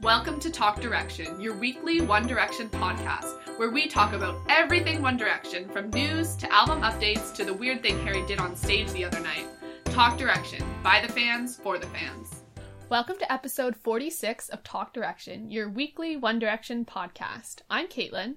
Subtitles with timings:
[0.00, 5.16] Welcome to Talk Direction, your weekly One Direction podcast, where we talk about everything One
[5.16, 9.04] Direction, from news to album updates to the weird thing Harry did on stage the
[9.04, 9.46] other night.
[9.86, 12.44] Talk Direction, by the fans, for the fans.
[12.88, 17.62] Welcome to episode 46 of Talk Direction, your weekly One Direction podcast.
[17.68, 18.36] I'm Caitlin.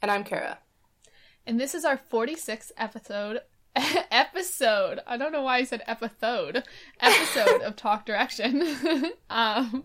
[0.00, 0.60] And I'm Kara.
[1.46, 3.40] And this is our 46th episode.
[4.10, 5.00] episode.
[5.06, 6.64] I don't know why I said episode.
[7.00, 9.12] Episode of Talk Direction.
[9.30, 9.84] um,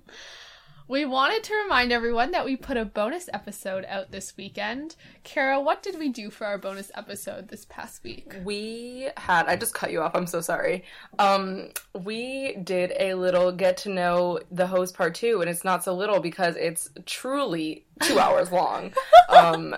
[0.88, 4.96] we wanted to remind everyone that we put a bonus episode out this weekend.
[5.24, 8.34] Kara, what did we do for our bonus episode this past week?
[8.44, 10.84] We had I just cut you off, I'm so sorry.
[11.20, 15.84] Um we did a little get to know the host part 2 and it's not
[15.84, 18.94] so little because it's truly 2 hours long.
[19.30, 19.76] Um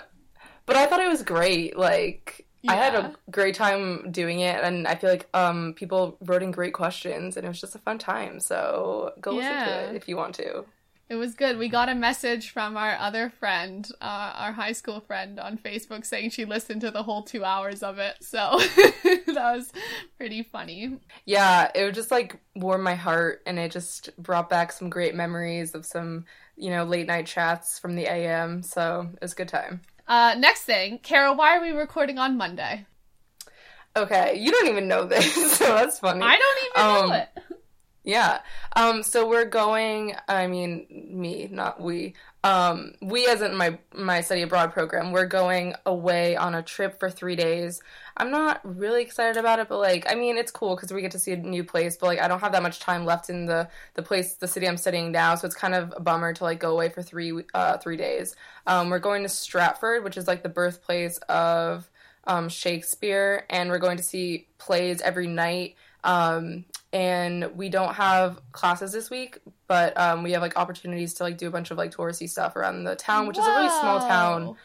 [0.66, 1.78] but I thought it was great.
[1.78, 2.72] Like yeah.
[2.72, 6.52] I had a great time doing it, and I feel like um, people wrote in
[6.52, 8.40] great questions, and it was just a fun time.
[8.40, 9.50] So go yeah.
[9.50, 10.64] listen to it if you want to.
[11.14, 11.60] It was good.
[11.60, 16.08] We got a message from our other friend, uh, our high school friend on Facebook
[16.08, 18.16] saying she listened to the whole two hours of it.
[18.22, 18.60] So
[19.04, 19.72] that was
[20.18, 20.98] pretty funny.
[21.26, 25.76] Yeah, it just like warmed my heart and it just brought back some great memories
[25.76, 26.26] of some,
[26.58, 28.64] you know, late night chats from the AM.
[28.64, 29.82] So it was a good time.
[30.08, 32.88] Uh, next thing, Kara, why are we recording on Monday?
[33.96, 36.24] Okay, you don't even know this, so that's funny.
[36.24, 37.63] I don't even um, know it.
[38.04, 38.40] Yeah.
[38.76, 42.16] Um, so we're going, I mean, me, not we.
[42.44, 47.00] Um, we, as in my, my study abroad program, we're going away on a trip
[47.00, 47.82] for three days.
[48.18, 51.12] I'm not really excited about it, but like, I mean, it's cool because we get
[51.12, 53.46] to see a new place, but like, I don't have that much time left in
[53.46, 55.36] the, the place, the city I'm studying now.
[55.36, 58.36] So it's kind of a bummer to like go away for three, uh, three days.
[58.68, 61.90] Um, we're going to Stratford, which is like the birthplace of,
[62.26, 65.76] um, Shakespeare, and we're going to see plays every night.
[66.04, 71.24] Um, and we don't have classes this week, but um, we have like opportunities to
[71.24, 73.44] like do a bunch of like touristy stuff around the town, which Whoa.
[73.44, 74.56] is a really small town.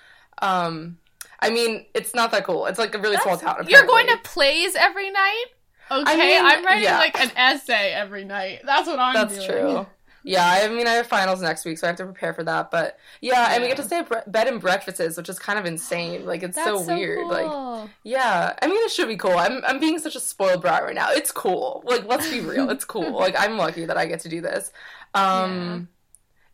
[0.42, 0.98] Um,
[1.41, 2.66] I mean, it's not that cool.
[2.66, 3.50] It's like a really That's, small town.
[3.60, 3.72] Apparently.
[3.72, 5.44] You're going to plays every night.
[5.91, 6.98] Okay, I mean, I'm writing yeah.
[6.98, 8.60] like an essay every night.
[8.65, 9.48] That's what I'm That's doing.
[9.48, 9.87] true.
[10.28, 12.71] Yeah, I mean, I have finals next week, so I have to prepare for that.
[12.71, 13.55] But yeah, yeah.
[13.55, 16.27] and we get to stay at bre- bed and breakfasts, which is kind of insane.
[16.27, 17.21] Like, it's so, so, weird.
[17.21, 17.28] Cool.
[17.28, 19.39] Like, yeah, I mean, it should be cool.
[19.39, 21.09] I'm I'm being such a spoiled brat right now.
[21.12, 21.83] It's cool.
[21.87, 22.69] Like, let's be real.
[22.69, 23.12] It's cool.
[23.12, 24.71] like, I'm lucky that I get to do this.
[25.15, 25.89] Um,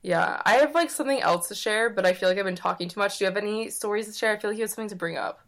[0.02, 0.20] yeah.
[0.20, 2.88] yeah, I have like something else to share, but I feel like I've been talking
[2.88, 3.18] too much.
[3.18, 4.34] Do you have any stories to share?
[4.34, 5.43] I feel like you have something to bring up.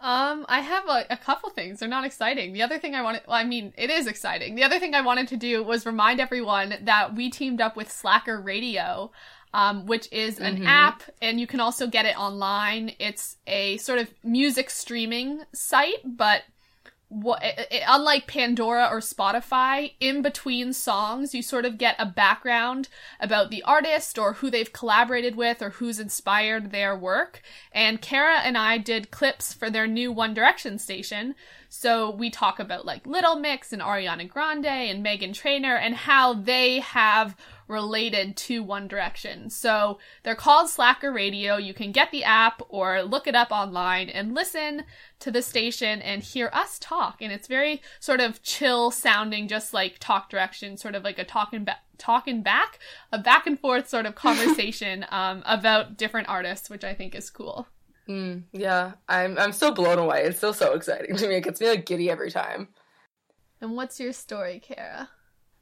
[0.00, 1.80] Um, I have a, a, couple things.
[1.80, 2.52] They're not exciting.
[2.52, 4.54] The other thing I wanted, well, I mean, it is exciting.
[4.54, 7.90] The other thing I wanted to do was remind everyone that we teamed up with
[7.90, 9.10] Slacker Radio,
[9.54, 10.66] um, which is an mm-hmm.
[10.66, 12.92] app, and you can also get it online.
[12.98, 16.42] It's a sort of music streaming site, but
[17.08, 22.06] what it, it, unlike Pandora or Spotify, in between songs, you sort of get a
[22.06, 22.88] background
[23.20, 27.42] about the artist or who they've collaborated with or who's inspired their work.
[27.70, 31.36] And Kara and I did clips for their new One Direction station.
[31.68, 36.34] So we talk about like Little Mix and Ariana Grande and Meghan Trainor and how
[36.34, 37.36] they have
[37.68, 39.50] related to One Direction.
[39.50, 41.56] So they're called Slacker Radio.
[41.56, 44.84] You can get the app or look it up online and listen
[45.20, 47.20] to the station and hear us talk.
[47.20, 51.24] And it's very sort of chill sounding, just like talk direction, sort of like a
[51.24, 52.78] talking back talking back,
[53.10, 57.30] a back and forth sort of conversation um, about different artists, which I think is
[57.30, 57.66] cool.
[58.08, 60.22] Mm, yeah, I'm I'm so blown away.
[60.24, 61.36] It's still so exciting to me.
[61.36, 62.68] It gets me like giddy every time.
[63.60, 65.08] And what's your story, Kara?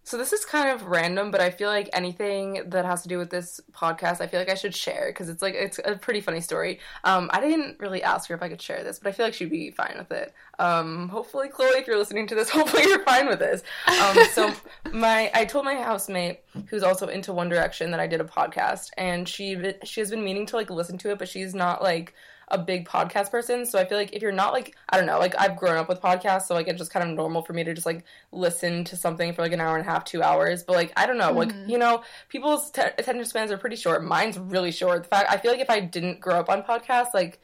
[0.06, 3.16] So this is kind of random, but I feel like anything that has to do
[3.16, 6.20] with this podcast, I feel like I should share because it's like it's a pretty
[6.20, 6.78] funny story.
[7.04, 9.32] Um, I didn't really ask her if I could share this, but I feel like
[9.32, 10.34] she'd be fine with it.
[10.58, 13.62] Um, hopefully, Chloe, if you're listening to this, hopefully you're fine with this.
[13.86, 14.52] Um, so
[14.92, 18.90] my, I told my housemate who's also into One Direction that I did a podcast,
[18.98, 22.12] and she she has been meaning to like listen to it, but she's not like
[22.48, 23.66] a big podcast person.
[23.66, 25.88] So I feel like if you're not like I don't know, like I've grown up
[25.88, 28.84] with podcasts, so like it's just kind of normal for me to just like listen
[28.84, 30.62] to something for like an hour and a half, two hours.
[30.62, 31.38] But like I don't know, mm-hmm.
[31.38, 34.04] like you know, people's t- attention spans are pretty short.
[34.04, 35.04] Mine's really short.
[35.04, 37.40] The fact I feel like if I didn't grow up on podcasts, like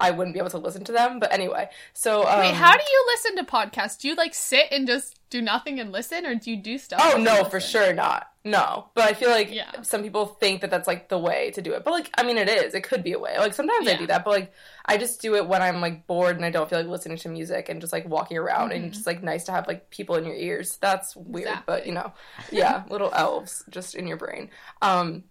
[0.00, 1.20] I wouldn't be able to listen to them.
[1.20, 3.98] But anyway, so um, wait, how do you listen to podcasts?
[3.98, 7.00] Do you like sit and just do nothing and listen, or do you do stuff?
[7.02, 8.28] Oh no, for sure not.
[8.44, 9.82] No, but I feel like yeah.
[9.82, 11.84] some people think that that's like the way to do it.
[11.84, 12.74] But like, I mean, it is.
[12.74, 13.38] It could be a way.
[13.38, 13.92] Like sometimes yeah.
[13.92, 14.52] I do that, but like,
[14.84, 17.28] I just do it when I'm like bored and I don't feel like listening to
[17.28, 18.84] music and just like walking around mm-hmm.
[18.84, 20.76] and just like nice to have like people in your ears.
[20.80, 21.64] That's weird, exactly.
[21.66, 22.12] but you know,
[22.50, 24.50] yeah, little elves just in your brain.
[24.80, 25.24] Um.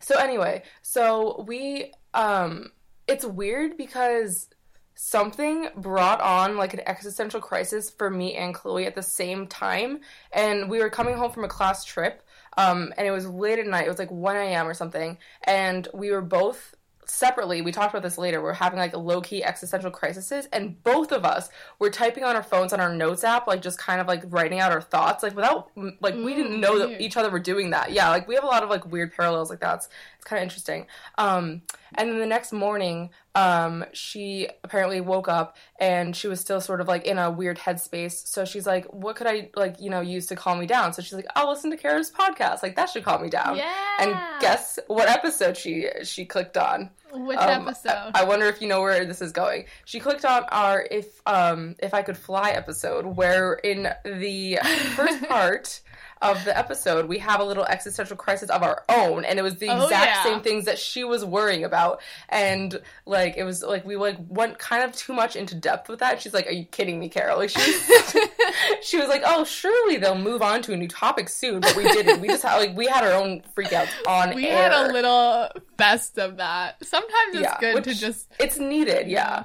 [0.00, 2.72] So anyway, so we um
[3.06, 4.48] it's weird because
[4.94, 10.00] something brought on like an existential crisis for me and Chloe at the same time.
[10.32, 12.22] And we were coming home from a class trip.
[12.56, 13.86] Um, and it was late at night.
[13.86, 14.68] It was like 1 a.m.
[14.68, 15.18] or something.
[15.44, 19.42] And we were both separately, we talked about this later, we're having like low key
[19.42, 23.46] existential crises, and both of us were typing on our phones on our notes app,
[23.46, 25.70] like just kind of like writing out our thoughts, like without,
[26.00, 27.92] like, we didn't know that each other were doing that.
[27.92, 29.76] Yeah, like we have a lot of like weird parallels like that.
[29.76, 30.86] It's, it's kind of interesting.
[31.18, 31.62] Um,
[31.96, 36.80] and then the next morning, um, she apparently woke up and she was still sort
[36.80, 38.26] of like in a weird headspace.
[38.26, 41.02] So she's like, "What could I like, you know, use to calm me down?" So
[41.02, 42.62] she's like, "I'll listen to Kara's podcast.
[42.62, 43.72] Like that should calm me down." Yeah.
[44.00, 44.10] And
[44.40, 46.90] guess what episode she she clicked on?
[47.14, 48.12] Which Um, episode?
[48.14, 49.66] I, I wonder if you know where this is going.
[49.84, 54.58] She clicked on our if um if I could fly episode, where in the
[54.96, 55.80] first part
[56.22, 59.56] of the episode we have a little existential crisis of our own, and it was
[59.56, 60.22] the Oh, exact yeah.
[60.22, 64.58] same things that she was worrying about, and like it was like we like went
[64.58, 66.22] kind of too much into depth with that.
[66.22, 68.16] She's like, "Are you kidding me, Carol?" Like she was,
[68.82, 71.84] she was like, "Oh, surely they'll move on to a new topic soon," but we
[71.84, 72.20] didn't.
[72.20, 74.70] We just had like we had our own freakouts on we air.
[74.70, 76.84] had a little best of that.
[76.84, 79.44] Sometimes it's Yeah, good to just It's needed, yeah.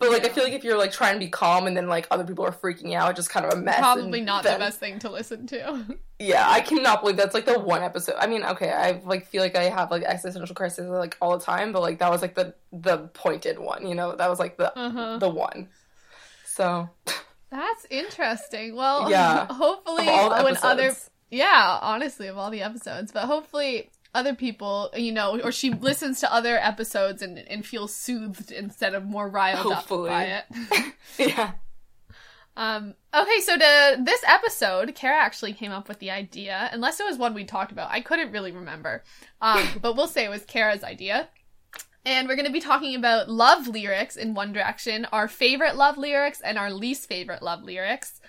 [0.00, 2.08] But like, I feel like if you're like trying to be calm and then like
[2.10, 3.78] other people are freaking out, it's just kind of a mess.
[3.78, 5.86] probably not then- the best thing to listen to.
[6.22, 8.14] Yeah, I cannot believe that's like the one episode.
[8.18, 11.42] I mean, okay, I like feel like I have like existential crisis like all the
[11.42, 13.86] time, but like that was like the the pointed one.
[13.86, 15.16] You know, that was like the Uh-huh.
[15.16, 15.68] the one.
[16.44, 16.90] So
[17.50, 18.76] That's interesting.
[18.76, 19.46] Well, Yeah.
[19.50, 20.94] hopefully of all the when other
[21.30, 26.20] yeah, honestly, of all the episodes, but hopefully other people, you know, or she listens
[26.20, 30.10] to other episodes and and feels soothed instead of more riled Hopefully.
[30.10, 30.94] up by it.
[31.18, 31.52] yeah,
[32.56, 37.06] Um, okay, so to this episode, Kara actually came up with the idea, unless it
[37.06, 37.90] was one we talked about.
[37.90, 39.02] I couldn't really remember.
[39.40, 41.28] Um, but we'll say it was Kara's idea.
[42.04, 45.98] And we're going to be talking about love lyrics in One Direction, our favorite love
[45.98, 48.20] lyrics and our least favorite love lyrics.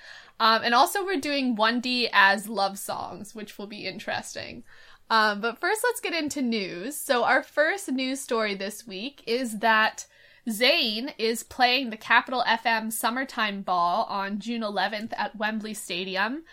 [0.42, 4.64] Um, and also, we're doing 1D as love songs, which will be interesting.
[5.12, 6.96] Um, but first, let's get into news.
[6.96, 10.08] So, our first news story this week is that
[10.50, 16.44] Zayn is playing the Capital FM Summertime Ball on June 11th at Wembley Stadium.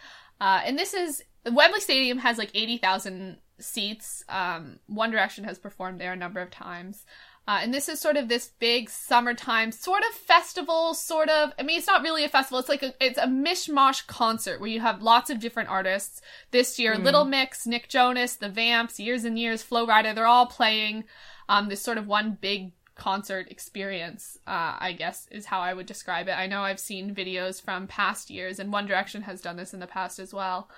[0.41, 4.25] Uh, and this is Wembley Stadium has like 80,000 seats.
[4.29, 7.07] Um, One Direction has performed there a number of times.
[7.49, 11.51] Uh, and this is sort of this big summertime sort of festival, sort of.
[11.59, 12.59] I mean, it's not really a festival.
[12.59, 16.21] It's like a, it's a mishmash concert where you have lots of different artists.
[16.51, 20.45] This year, Little Mix, Nick Jonas, The Vamps, Years and Years, Flo Rida, they're all
[20.45, 21.05] playing
[21.49, 25.87] um, this sort of one big concert experience, uh, I guess is how I would
[25.87, 26.33] describe it.
[26.33, 29.81] I know I've seen videos from past years, and One Direction has done this in
[29.81, 30.69] the past as well.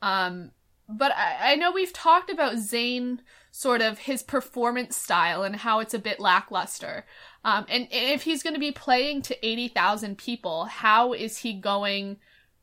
[0.00, 0.52] Um,
[0.88, 3.20] but I, I know we've talked about Zayn
[3.50, 7.06] sort of his performance style and how it's a bit lackluster.
[7.44, 11.52] Um, and, and if he's going to be playing to 80,000 people, how is he
[11.54, 12.16] going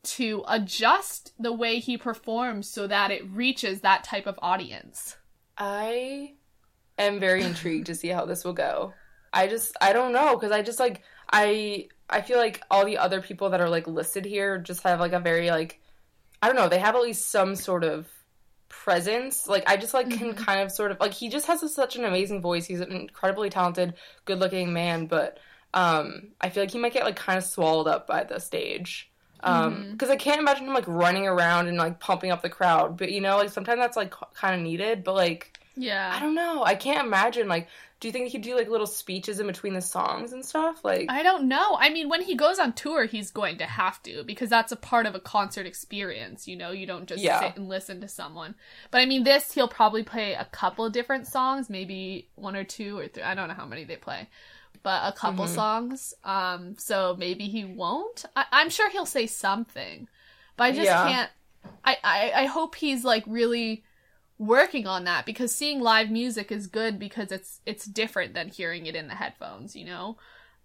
[0.03, 5.15] to adjust the way he performs so that it reaches that type of audience?
[5.57, 6.33] I
[6.97, 8.93] am very intrigued to see how this will go.
[9.33, 12.97] I just I don't know because I just like I I feel like all the
[12.97, 15.80] other people that are like listed here just have like a very like
[16.41, 18.07] I don't know they have at least some sort of
[18.69, 19.47] presence.
[19.47, 20.37] Like I just like can Mhm.
[20.45, 22.65] kind of sort of like he just has a, such an amazing voice.
[22.65, 23.95] He's an incredibly talented,
[24.25, 25.39] good looking man, but
[25.73, 29.09] um I feel like he might get like kind of swallowed up by the stage.
[29.43, 29.91] Um, Mhm.
[29.93, 32.97] because I can't imagine him like running around and like pumping up the crowd.
[32.97, 35.03] But you know, like sometimes that's like kind of needed.
[35.03, 36.11] But like yeah.
[36.13, 36.63] I don't know.
[36.65, 37.47] I can't imagine.
[37.47, 37.67] Like,
[38.01, 40.83] do you think he could do like little speeches in between the songs and stuff?
[40.83, 41.77] Like, I don't know.
[41.79, 44.75] I mean, when he goes on tour, he's going to have to because that's a
[44.75, 46.47] part of a concert experience.
[46.47, 47.39] You know, you don't just Yeah.
[47.39, 48.55] sit and listen to someone.
[48.89, 52.97] But I mean, this he'll probably play a couple different songs, maybe one or two
[52.97, 53.23] or three.
[53.23, 54.27] I don't know how many they play,
[54.83, 55.53] but a couple Mhm.
[55.55, 56.13] songs.
[56.23, 58.25] Um, so maybe he won't.
[58.35, 60.07] I- I'm sure he'll say something,
[60.57, 61.03] but I just Yeah.
[61.07, 61.31] can't.
[61.85, 63.83] I-, I I hope he's like really
[64.41, 68.87] working on that because seeing live music is good because it's it's different than hearing
[68.87, 69.75] it in the headphones.
[69.75, 70.17] You know.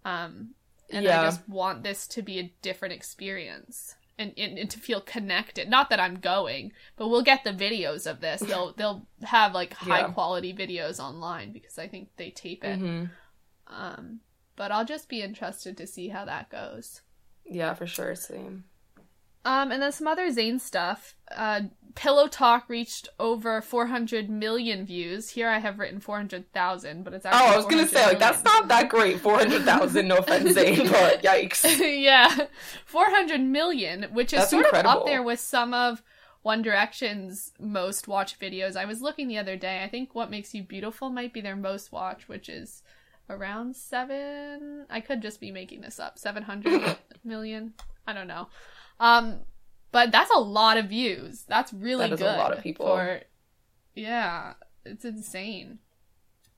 [0.04, 0.50] Um,
[0.90, 5.00] and I just want this to be a different experience and, and, and to feel
[5.00, 5.68] connected.
[5.68, 8.40] Not that I'm going, but we'll get the videos of this.
[8.48, 10.12] They'll they'll have like high Yeah.
[10.12, 12.78] quality videos online because I think they tape it.
[12.80, 13.10] mhm.
[13.66, 14.20] Um,
[14.54, 17.02] but I'll just be interested to see how that goes.
[17.44, 18.14] yeah, for sure.
[18.14, 18.64] Same.
[19.46, 21.14] Um, and then some other Zayn stuff.
[21.30, 21.62] Uh,
[21.94, 25.30] Pillow Talk reached over 400 million views.
[25.30, 27.48] Here I have written 400,000, but it's actually.
[27.48, 27.52] Oh.
[27.52, 29.20] I was gonna say like that's not that great.
[29.20, 30.08] Four hundred thousand.
[30.08, 31.64] No offense, Zayn, but yikes.
[32.02, 32.46] yeah,
[32.86, 36.02] 400 million, which is That's sort of up there with some of
[36.42, 38.76] One Direction's most watched videos.
[38.76, 39.84] I was looking the other day.
[39.84, 42.82] I think What Makes You Beautiful might be their most watched, which is
[43.30, 44.86] around seven.
[44.90, 46.18] I could just be making this up.
[46.18, 47.74] 700 million.
[48.06, 48.48] I don't know.
[49.00, 49.40] Um,
[49.92, 51.44] but that's a lot of views.
[51.48, 52.34] That's really That good.
[52.34, 52.86] a lot of people.
[52.86, 53.20] For,
[53.94, 55.78] yeah, it's insane.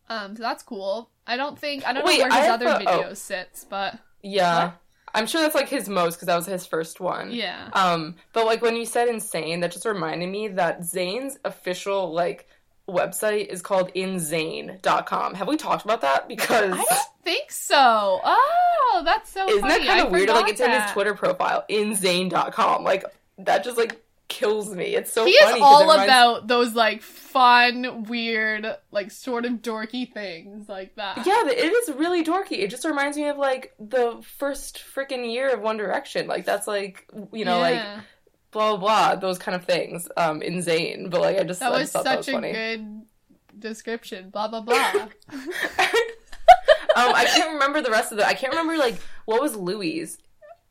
[0.08, 1.10] Um, so that's cool.
[1.26, 2.78] I don't think I don't Wait, know where his other a- oh.
[2.78, 4.64] video sits, but Yeah.
[4.66, 4.80] What?
[5.14, 7.30] I'm sure that's like his most because that was his first one.
[7.32, 7.70] yeah.
[7.72, 12.46] Um, but like when you said insane, that just reminded me that Zayn's official like
[12.88, 15.34] website is called inzayn.com.
[15.34, 16.28] Have we talked about that?
[16.28, 16.88] Because I don't
[17.24, 18.20] think so.
[18.24, 19.78] Oh, that's so isn't funny.
[19.78, 20.28] that kind of weird?
[20.28, 20.90] Like it's in his.
[20.92, 22.84] Twitter profile, inzayn.com.
[22.84, 23.04] Like
[23.38, 24.94] that just like kills me.
[24.94, 25.56] It's so he funny.
[25.56, 31.24] is all reminds- about those like fun, weird, like sort of dorky things like that.
[31.26, 32.58] Yeah, it is really dorky.
[32.60, 36.26] It just reminds me of like the first freaking year of One Direction.
[36.26, 37.94] Like that's like you know like Yeah.
[37.94, 38.02] blah
[38.50, 40.08] blah blah those kind of things.
[40.16, 41.10] Um, insane.
[41.10, 42.52] But like I just that I was thought that such was a funny.
[42.52, 43.02] good
[43.58, 44.30] description.
[44.30, 45.08] Blah blah blah.
[45.30, 48.26] um, I can't remember the rest of the.
[48.26, 50.16] I can't remember like what was Louis,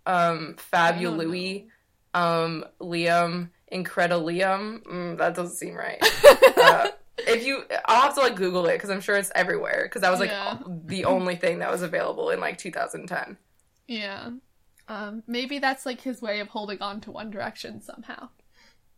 [0.05, 1.67] um, I don't Fabulouis,
[2.13, 4.81] um, Liam, Incredilium.
[4.83, 5.99] Mm, that doesn't seem right.
[6.59, 6.87] Uh,
[7.19, 9.83] if you, I'll have to like Google it because I'm sure it's everywhere.
[9.83, 10.57] Because that was like Yeah.
[10.85, 13.37] the only thing that was available in like 2010.
[13.87, 14.29] yeah.
[14.87, 18.29] Um, maybe that's like his way of holding on to One Direction somehow.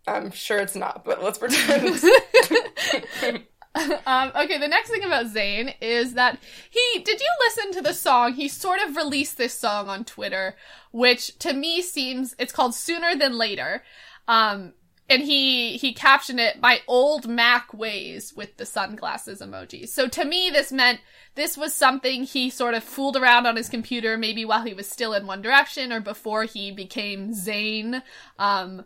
[0.07, 1.99] I'm sure it's not, but let's pretend.
[4.05, 7.93] um, okay, the next thing about Zayn is that he did you listen to the
[7.93, 8.33] song?
[8.33, 10.55] He sort of released this song on Twitter,
[10.91, 13.83] which to me seems it's called Sooner Than Later.
[14.27, 14.73] Um,
[15.09, 19.87] and he he captioned it my old Mac ways with the sunglasses emoji.
[19.87, 21.01] So to me this meant
[21.35, 24.89] this was something he sort of fooled around on his computer maybe while he was
[24.89, 28.01] still in One Direction or before he became Zayn.
[28.37, 28.85] Um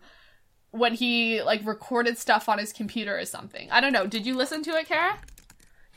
[0.72, 3.70] when he like recorded stuff on his computer or something.
[3.70, 4.08] I don't know.
[4.08, 5.20] Did you listen to it, Kara?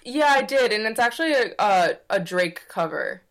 [0.05, 3.23] yeah, I did, and it's actually a a, a Drake cover.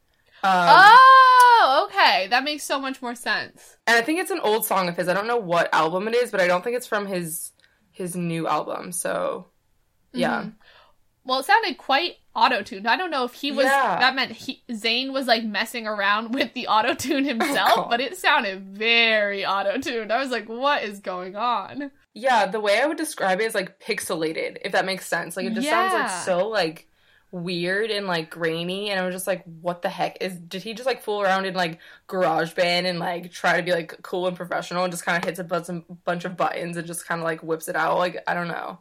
[0.46, 2.28] Um, oh, okay.
[2.30, 3.78] That makes so much more sense.
[3.88, 5.08] And I think it's an old song of his.
[5.08, 7.52] I don't know what album it is, but I don't think it's from his
[7.92, 8.92] his new album.
[8.92, 9.48] So
[10.14, 10.44] yeah.
[10.44, 10.54] Mhm.
[11.28, 12.88] Well, it sounded quite auto-tuned.
[12.88, 13.98] I don't know if he was Yeah.
[14.00, 17.90] that meant he, Zayn was like messing around with the auto-tune himself, God.
[17.90, 20.12] but it sounded very auto-tuned.
[20.14, 21.90] I was like, what is going on?
[22.14, 25.36] Yeah, the way I would describe it is like pixelated, if that makes sense.
[25.36, 26.88] Like it just sounds like so like
[27.36, 30.74] weird and like grainy and I was just like what the heck is did he
[30.74, 34.38] just like fool around in like GarageBand and like try to be like cool and
[34.38, 37.20] professional and just kind of hits a bunch of, bunch of buttons and just kind
[37.20, 38.80] of like whips it out like I don't know.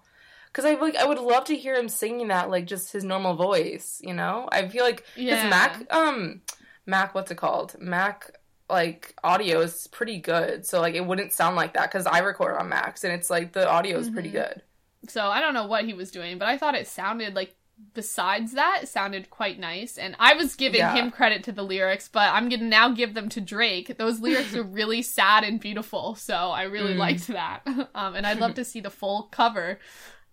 [0.53, 3.35] Cuz I like I would love to hear him singing that like just his normal
[3.35, 4.49] voice, you know?
[4.53, 5.49] I feel like Yeah.
[5.49, 6.43] Mac um
[6.87, 7.75] Mac what's it called?
[7.81, 8.31] Mac
[8.71, 10.65] like audio is pretty good.
[10.65, 13.53] So like it wouldn't sound like that cuz I record on Macs and it's like
[13.53, 14.33] the audio is pretty Mhm.
[14.33, 14.63] good.
[15.09, 17.57] So I don't know what he was doing, but I thought it sounded like
[17.93, 19.99] besides that, it sounded quite nice.
[19.99, 20.93] And I was giving Yeah.
[20.95, 23.97] him credit to the lyrics, but I'm gonna now give them to Drake.
[23.99, 26.99] Those lyrics are really sad and beautiful, so I really Mm.
[26.99, 27.63] liked that.
[27.95, 29.79] Um, and I'd love to see the full cover.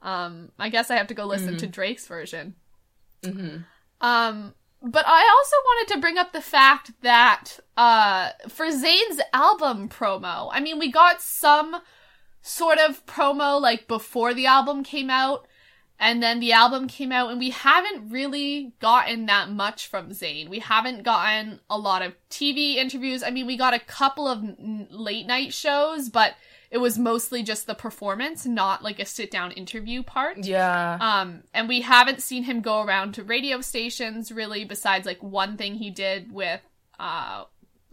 [0.02, 1.60] Um, I guess I have to go listen Mhm.
[1.60, 2.56] to Drake's version.
[3.24, 3.66] Mhm.
[4.02, 9.90] Um, but I also wanted to bring up the fact that uh, for Zayn's album
[9.90, 11.78] promo, I mean, we got some
[12.42, 15.48] sort of promo like before the album came out,
[16.02, 20.50] and then the album came out, and we haven't really gotten that much from Zayn.
[20.50, 23.22] We haven't gotten a lot of TV interviews.
[23.22, 26.34] I mean, we got a couple of n- late night shows, but
[26.72, 30.40] it was mostly just the performance, not like a sit down interview part.
[30.40, 30.98] Yeah.
[31.00, 35.56] Um, and we haven't seen him go around to radio stations really, besides like one
[35.56, 36.62] thing he did with,
[37.00, 37.44] uh,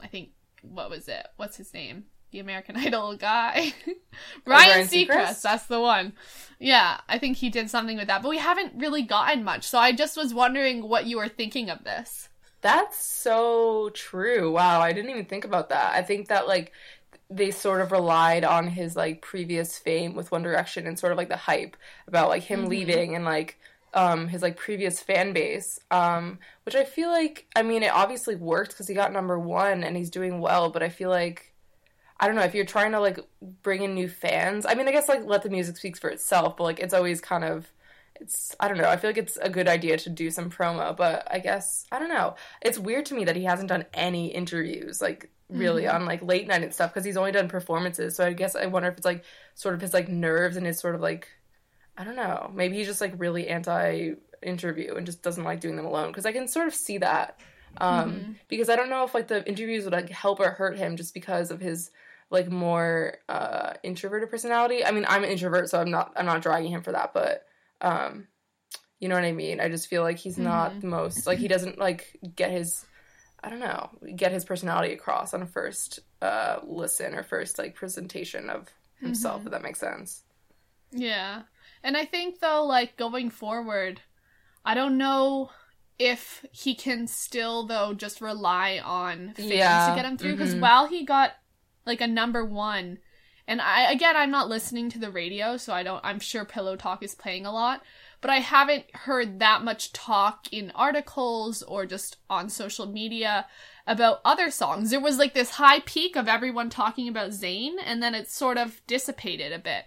[0.00, 0.30] I think,
[0.62, 1.26] what was it?
[1.36, 2.06] What's his name?
[2.30, 3.74] The American Idol guy.
[4.46, 5.42] Ryan, Seacrest, Seacrest?
[5.42, 6.14] that's the one.
[6.58, 9.64] Yeah, I think he did something with that, but we haven't really gotten much.
[9.64, 12.28] So I just was wondering what you were thinking of this.
[12.60, 14.52] That's so true.
[14.52, 15.94] Wow, I didn't even think about that.
[15.94, 16.72] I think that like
[17.30, 21.18] they sort of relied on his like previous fame with One Direction and sort of
[21.18, 21.76] like the hype
[22.08, 22.68] about like him Mhm.
[22.68, 23.58] leaving and like
[23.94, 28.36] um his like previous fan base um which I feel like I mean it obviously
[28.36, 31.54] worked cuz he got number 1 and he's doing well but I feel like
[32.20, 33.18] I don't know if you're trying to like
[33.62, 34.66] bring in new fans.
[34.66, 37.20] I mean I guess like let the music speak for itself but like it's always
[37.20, 37.70] kind of
[38.20, 38.88] it's I don't know.
[38.88, 42.00] I feel like it's a good idea to do some promo, but I guess I
[42.00, 42.34] don't know.
[42.60, 45.94] It's weird to me that he hasn't done any interviews like really Mhm.
[45.94, 48.16] on like late night and stuff because he's only done performances.
[48.16, 50.78] So I guess I wonder if it's like sort of his like nerves and his
[50.80, 51.28] sort of like
[51.96, 52.50] I don't know.
[52.54, 56.26] Maybe he's just like really anti interview and just doesn't like doing them alone because
[56.26, 57.38] I can sort of see that.
[57.78, 58.34] Um Mhm.
[58.48, 61.14] because I don't know if like the interviews would like help or hurt him just
[61.14, 61.90] because of his
[62.30, 64.84] like more uh introverted personality.
[64.84, 67.44] I mean, I'm an introvert so I'm not I'm not dragging him for that, but
[67.80, 68.28] um
[69.00, 69.60] you know what I mean?
[69.60, 70.80] I just feel like he's not Mhm.
[70.80, 72.86] the most like he doesn't like get his
[73.42, 77.74] I don't know, get his personality across on a first uh, listen or first like
[77.76, 78.68] presentation of
[79.02, 79.46] himself.
[79.46, 80.24] If that makes sense.
[80.90, 81.42] Yeah.
[81.82, 84.00] And I think though, like going forward,
[84.64, 85.50] I don't know
[85.98, 90.54] if he can still though just rely on fans Yeah, to get him through because
[90.54, 90.60] mhm.
[90.60, 91.32] while he got
[91.88, 92.98] like a number one.
[93.48, 96.76] And i again i'm not listening to the radio so i don't i'm sure pillow
[96.76, 97.82] talk is playing a lot
[98.20, 103.46] but i haven't heard that much talk in articles or just on social media
[103.86, 104.90] about other songs.
[104.90, 108.58] There was like this high peak of everyone talking about zayn and then it sort
[108.58, 109.86] of dissipated a bit.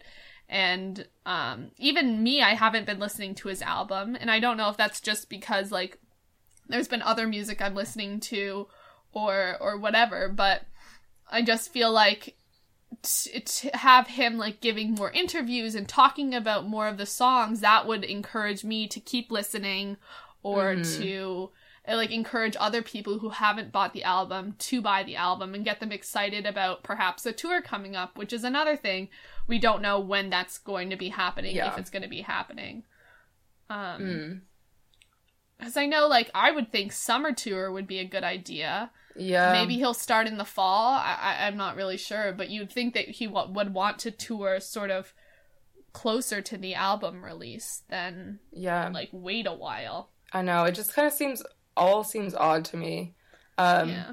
[0.49, 4.69] And um, even me i haven't been listening to his album and i don't know
[4.69, 5.99] if that's just because like
[6.67, 8.67] there's been other music i'm listening to
[9.13, 10.63] or or whatever but
[11.31, 12.35] i just feel like
[13.01, 17.61] t- to have him like giving more interviews and talking about more of the songs
[17.61, 19.97] that would encourage me to keep listening
[20.43, 20.97] or Mhm.
[20.99, 21.51] to
[21.87, 25.65] uh, like encourage other people who haven't bought the album to buy the album and
[25.65, 29.09] get them excited about perhaps a tour coming up which is another thing
[29.47, 31.71] we don't know when that's going to be happening Yeah.
[31.71, 32.83] if it's going to be happening
[33.69, 34.41] um Mm.
[35.57, 39.51] because i know like i would think summer tour would be a good idea Yeah.
[39.53, 42.93] maybe he'll start in the fall I, I i'm not really sure but you'd think
[42.93, 45.13] that he w- would want to tour sort of
[45.93, 48.89] closer to the album release than Yeah.
[48.93, 50.63] like wait a while I know.
[50.63, 51.43] It just kind of seems
[51.75, 53.15] all seems odd to me.
[53.57, 54.11] Um, yeah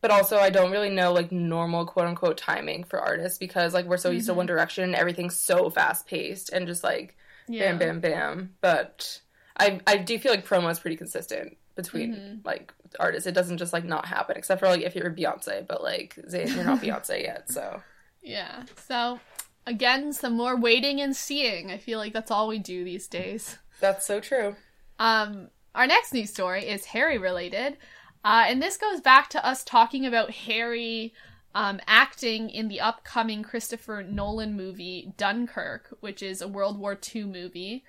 [0.00, 3.86] But also, I don't really know like normal quote unquote timing for artists because like
[3.86, 4.36] we're so used to Mhm.
[4.36, 8.54] One Direction and everything's so fast paced and just like yeah bam, bam, bam.
[8.60, 9.20] But
[9.56, 12.44] I I do feel like promo is pretty consistent between Mhm.
[12.44, 13.26] like artists.
[13.26, 16.54] It doesn't just like not happen except for like if you're Beyonce, but like Zayn,
[16.54, 17.50] you're not Beyonce yet.
[17.50, 17.82] So
[18.20, 19.20] yeah so
[19.66, 23.58] again some more waiting and seeing i feel like that's all we do these days
[23.80, 24.56] that's so true.
[24.98, 27.76] Um, our next news story is Harry related,
[28.24, 31.14] uh, and this goes back to us talking about Harry
[31.54, 37.24] um, acting in the upcoming Christopher Nolan movie Dunkirk, which is a World War II
[37.26, 37.84] movie,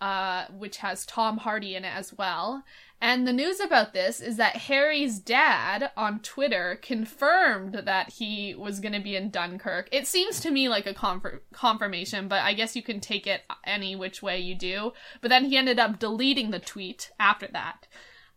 [0.00, 2.62] uh, which has Tom Hardy in it as well.
[3.02, 8.78] And the news about this is that Harry's dad on Twitter confirmed that he was
[8.78, 9.88] going to be in Dunkirk.
[9.90, 13.42] It seems to me like a confir- confirmation, but I guess you can take it
[13.66, 14.92] any which way you do.
[15.20, 17.88] But then he ended up deleting the tweet after that.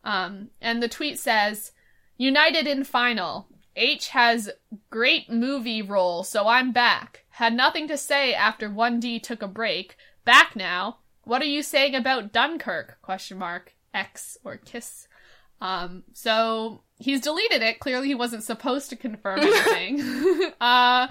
[0.04, 1.71] Um, and the tweet says,
[2.17, 3.47] United in final.
[3.75, 4.49] H has
[4.89, 7.25] great movie role, so I'm back.
[7.30, 9.95] Had nothing to say after 1D took a break.
[10.23, 11.01] Back now.
[11.23, 12.97] What are you saying about Dunkirk?
[13.04, 13.74] Question mark.
[13.95, 15.08] X or kiss.
[15.62, 17.79] Um, so he's deleted it.
[17.79, 20.51] Clearly he wasn't supposed to confirm anything.
[20.62, 21.08] uh,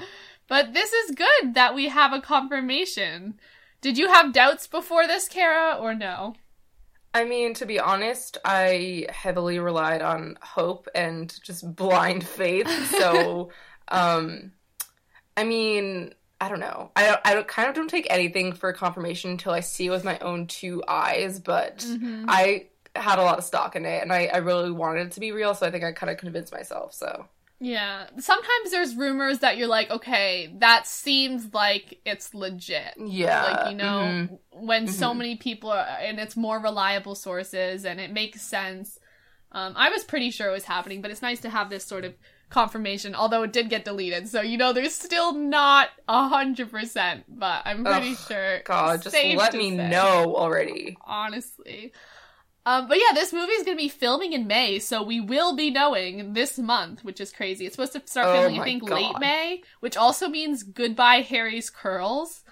[0.48, 3.40] but this is good that we have a confirmation.
[3.80, 6.34] Did you have doubts before this, Kara, or no?
[7.12, 12.68] I mean, to be honest, I heavily relied on hope and just blind faith.
[12.90, 13.50] So,
[13.88, 14.52] um,
[15.36, 16.90] I mean, I don't know.
[16.96, 19.90] I don't, I don't, kind of don't take anything for confirmation until I see it
[19.90, 21.38] with my own two eyes.
[21.38, 22.24] But Mhm.
[22.26, 25.20] I had a lot of stock in it, and I, I really wanted it to
[25.20, 25.54] be real.
[25.54, 26.94] So I think I kind of convinced myself.
[26.94, 27.26] So
[27.60, 28.06] Yeah.
[28.18, 32.94] Sometimes there's rumors that you're like, okay, that seems like it's legit.
[32.98, 34.38] yeah, like you know mhm.
[34.52, 35.18] when so Mhm.
[35.18, 38.98] many people are and it's more reliable sources and it makes sense
[39.52, 42.04] um, i was pretty sure it was happening but it's nice to have this sort
[42.04, 42.14] of
[42.50, 47.24] confirmation although it did get deleted so you know there's still not a hundred percent
[47.28, 50.96] but i'm pretty Ugh, sure God, just let me say, know already.
[51.04, 51.92] honestly
[52.66, 55.54] um, but yeah, this movie is going to be filming in May, so we will
[55.54, 57.66] be knowing this month, which is crazy.
[57.66, 58.94] It's supposed to start Oh filming, I think, God.
[58.94, 62.42] late May, which also means goodbye Harry's curls.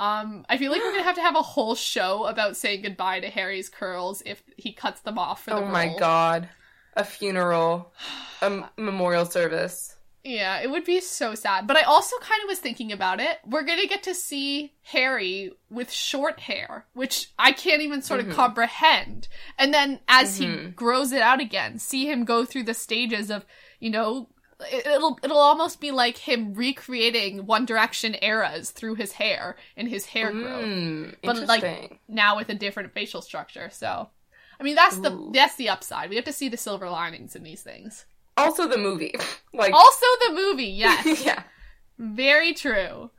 [0.00, 3.18] Um, I feel like we're gonna have to have a whole show about saying goodbye
[3.18, 6.48] to Harry's curls if he cuts them off for the Oh my god,
[6.94, 7.92] a funeral,
[8.40, 9.96] a m- memorial service.
[10.24, 11.66] Yeah, it would be so sad.
[11.66, 13.38] But I also kind of was thinking about it.
[13.46, 18.26] We're gonna get to see Harry with short hair, which I can't even sort of
[18.26, 18.32] Mhm.
[18.34, 19.28] comprehend.
[19.58, 20.74] And then as he Mhm.
[20.74, 23.46] grows it out again, see him go through the stages of,
[23.80, 24.28] you know,
[24.72, 29.88] it- it'll it'll almost be like him recreating One Direction eras through his hair and
[29.88, 30.64] his hair growth.
[30.64, 32.00] Mm, But, like.
[32.08, 33.70] Now with a different facial structure.
[33.70, 34.10] So
[34.58, 36.10] I mean that's the that's the upside.
[36.10, 38.04] We have to see the silver linings in these things.
[38.38, 39.14] Also the movie,
[39.54, 41.24] like Also the movie, yes.
[41.24, 41.42] yeah.
[41.98, 43.10] Very true.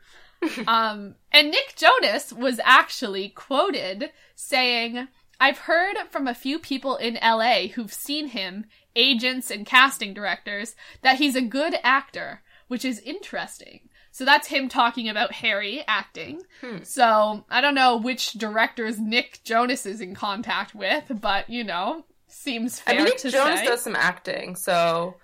[0.68, 5.08] um, and Nick Jonas was actually quoted saying,
[5.40, 10.76] I've heard from a few people in LA who've seen him, agents and casting directors,
[11.02, 13.90] that he's a good actor, which is interesting.
[14.12, 16.42] So that's him talking about Harry acting.
[16.62, 16.84] Hmm.
[16.84, 22.06] So I don't know which directors Nick Jonas is in contact with, but you know,
[22.40, 23.66] seems fair I mean, to Jones say.
[23.66, 25.16] does some acting, so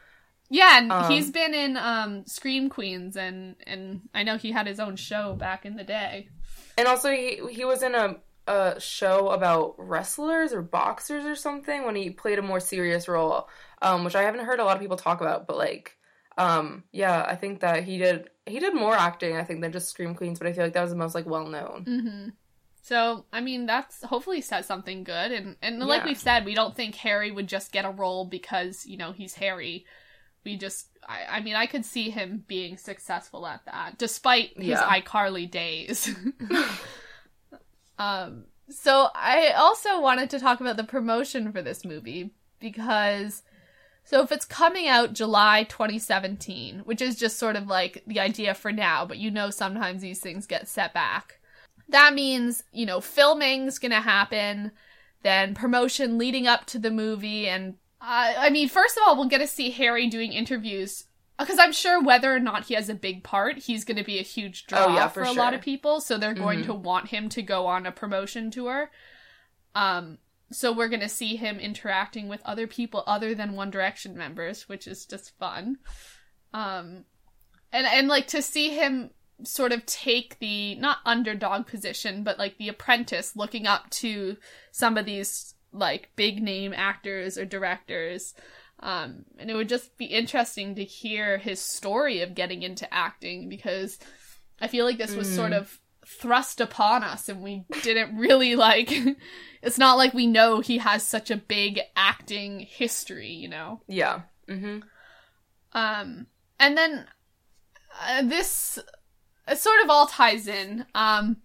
[0.49, 4.67] Yeah, and Um, he's been in um Scream Queens and and I know he had
[4.67, 6.29] his own show back in the day.
[6.77, 11.83] and also he he was in a a show about wrestlers or boxers or something
[11.83, 13.49] when he played a more serious role,
[13.81, 15.47] um, which I haven't heard a lot of people talk about.
[15.47, 15.97] But like,
[16.37, 19.89] um, yeah, I think that he did he did more acting I think than just
[19.89, 21.87] Scream Queens, but I feel like that was the most like well known.
[21.87, 22.35] Mhm.
[22.85, 26.05] So, I mean, that's hopefully says something good and and like Yeah.
[26.05, 29.33] we've said, we don't think Harry would just get a role because, you know, he's
[29.35, 29.85] Harry.
[30.45, 34.81] We just I, I mean, I could see him being successful at that despite his
[34.81, 34.89] Yeah.
[35.01, 36.13] iCarly days.
[37.97, 43.43] Um, so I also wanted to talk about the promotion for this movie because
[44.03, 48.53] so if it's coming out July 2017, which is just sort of like the idea
[48.53, 51.39] for now, but you know sometimes these things get set back.
[51.89, 54.71] That means, you know, filming's going to happen,
[55.23, 59.29] then promotion leading up to the movie and uh, I mean, first of all, we'll
[59.29, 61.05] get to see Harry doing interviews
[61.39, 64.19] because I'm sure whether or not he has a big part, he's going to be
[64.19, 66.01] a huge draw Oh, yeah, for, for a lot of people.
[66.01, 66.65] So they're going Mhm.
[66.67, 68.91] to want him to go on a promotion tour.
[69.73, 70.19] Um,
[70.51, 74.69] so we're going to see him interacting with other people other than One Direction members,
[74.69, 75.77] which is just fun.
[76.53, 77.05] Um,
[77.73, 79.09] and and like to see him
[79.43, 84.37] sort of take the not underdog position, but like the apprentice, looking up to
[84.71, 88.33] some of these like big name actors or directors.
[88.79, 93.49] Um, and it would just be interesting to hear his story of getting into acting
[93.49, 93.99] because
[94.61, 95.35] I feel like this was Mm.
[95.35, 98.91] sort of thrust upon us and we didn't really like
[99.63, 103.81] it's not like we know he has such a big acting history, you know.
[103.87, 104.21] Yeah.
[104.47, 104.79] Mm-hmm.
[105.73, 106.27] Um,
[106.59, 107.07] and then
[108.07, 108.77] uh, this
[109.47, 110.85] it sort of all ties in.
[110.95, 111.37] Um,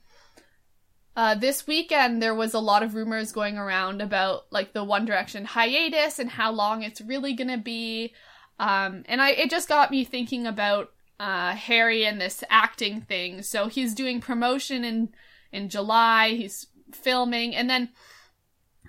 [1.16, 5.04] uh, this weekend there was a lot of rumors going around about like the One
[5.04, 8.14] Direction hiatus and how long it's really gonna be.
[8.58, 13.42] Um, and I it just got me thinking about uh, Harry and this acting thing.
[13.42, 15.10] So he's doing promotion in
[15.52, 16.30] in July.
[16.30, 17.90] He's filming, and then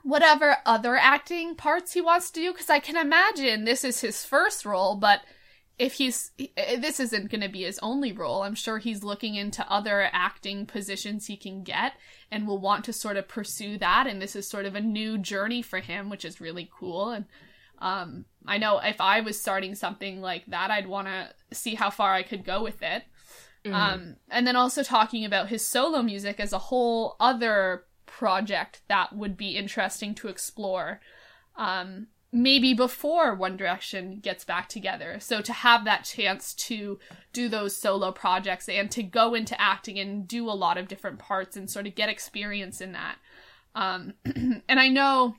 [0.04, 2.52] whatever other acting parts he wants to do.
[2.52, 5.22] Because I can imagine this is his first role, but
[5.80, 9.68] if he's this isn't going to be his only role i'm sure he's looking into
[9.72, 11.94] other acting positions he can get
[12.32, 15.18] and will want to sort of pursue that and this is sort of a new
[15.18, 17.26] journey for him which is really cool and
[17.80, 21.90] um, i know if i was starting something like that i'd want to see how
[21.90, 23.04] far i could go with it
[23.64, 23.74] Mhm.
[23.76, 29.16] um, and then also talking about his solo music as a whole other project that
[29.16, 31.00] would be interesting to explore.
[31.56, 35.18] Um, maybe before One Direction gets back together.
[35.20, 37.00] So to have that chance to
[37.34, 41.20] do those solo projects and to go into acting and do a lot of different
[41.20, 43.18] parts and sort of get experience in that.
[43.76, 45.36] Um, and I know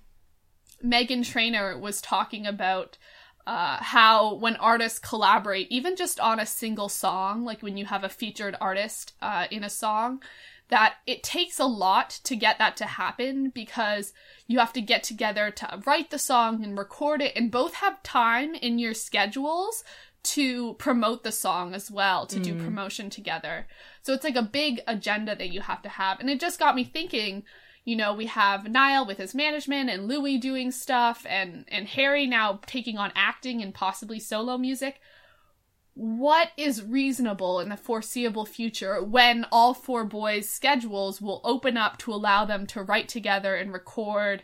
[0.85, 2.99] Meghan Trainor was talking about
[3.47, 8.05] uh, how when artists collaborate, even just on a single song, like when you have
[8.05, 10.23] a featured artist uh, in a song,
[10.69, 14.13] that it takes a lot to get that to happen because
[14.47, 18.03] you have to get together to write the song and record it, and both have
[18.03, 19.85] time in your schedules
[20.23, 22.65] to promote the song as well, to do Mm.
[22.65, 23.67] promotion together.
[24.03, 26.21] So it's like a big agenda that you have to have.
[26.21, 27.45] And it just got me thinking,
[27.85, 32.27] you know, we have Niall with his management and Louis doing stuff and and Harry
[32.27, 35.01] now taking on acting and possibly solo music.
[35.95, 41.99] What is reasonable in the foreseeable future when all four boys' schedules will open up
[41.99, 44.43] to allow them to write together and record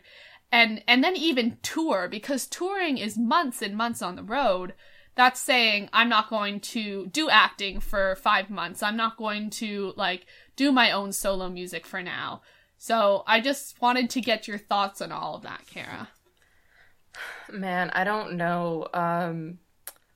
[0.51, 4.73] and and then even tour because touring is months and months on the road.
[5.15, 8.81] That's saying I'm not going to do acting for 5 months.
[8.83, 12.41] I'm not going to like do my own solo music for now.
[12.77, 16.09] So I just wanted to get your thoughts on all of that, Kara.
[17.51, 18.87] Man, I don't know.
[18.93, 19.59] Um,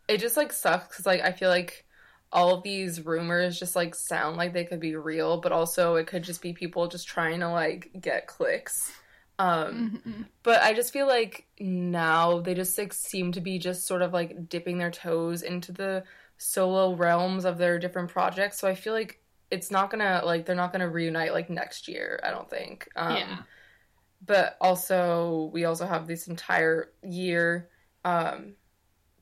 [0.07, 1.85] it just like sucks because like I feel like
[2.31, 6.07] all of these rumors just like sound like they could be real, but also it
[6.07, 8.91] could just be people just trying to like get clicks.
[9.39, 10.29] Um, Mhm.
[10.43, 14.13] but I just feel like now they just like seem to be just sort of
[14.13, 16.03] like dipping their toes into the
[16.37, 18.59] solo realms of their different projects.
[18.59, 22.19] So I feel like it's not gonna like they're not gonna reunite like next year.
[22.23, 22.87] I don't think.
[22.95, 23.37] Um, yeah.
[24.25, 27.69] but also we also have this entire year
[28.05, 28.55] um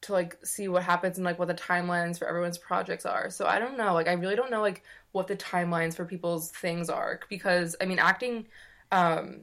[0.01, 3.45] to like see what happens and like what the timelines for everyone's projects are so
[3.45, 6.89] i don't know like i really don't know like what the timelines for people's things
[6.89, 8.47] are because i mean acting
[8.91, 9.41] um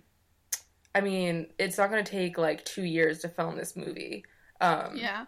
[0.95, 4.25] i mean it's not going to take like two years to film this movie
[4.61, 5.27] um Yeah.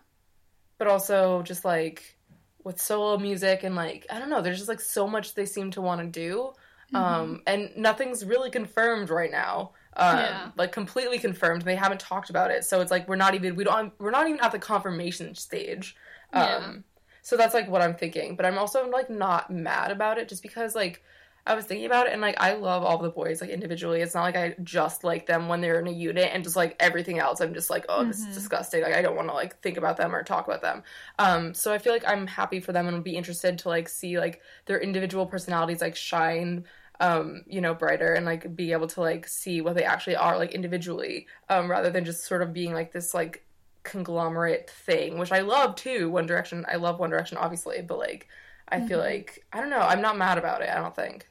[0.79, 2.17] but also just like
[2.65, 5.71] with solo music and like I don't know, there's just like so much they seem
[5.73, 6.53] to want to do.
[6.93, 9.73] Um, and nothing's really confirmed right now.
[9.97, 10.53] Um, Yeah.
[10.57, 11.63] like completely confirmed.
[11.63, 14.29] They haven't talked about it, so it's like we're not even we don't we're not
[14.29, 15.97] even at the confirmation stage.
[16.33, 16.83] Um, Yeah.
[17.23, 18.37] so that's like what I'm thinking.
[18.37, 21.03] But I'm also like not mad about it, just because like
[21.47, 24.01] I was thinking about it, and like I love all the boys like individually.
[24.03, 26.77] It's not like I just like them when they're in a unit, and just like
[26.79, 28.29] everything else, I'm just like, oh, this Mhm.
[28.29, 28.83] is disgusting.
[28.83, 30.83] Like I don't want to like think about them or talk about them.
[31.19, 33.89] Um, so I feel like I'm happy for them and would be interested to like
[33.89, 36.65] see like their individual personalities like shine
[37.01, 40.39] um you know brighter and like be able to like see what they actually are
[40.39, 43.45] like individually um rather than just sort of being like this like
[43.83, 48.29] conglomerate thing which i love too one direction i love one direction obviously but like
[48.69, 49.01] i feel Mhm.
[49.01, 51.27] like i don't know i'm not mad about it i don't think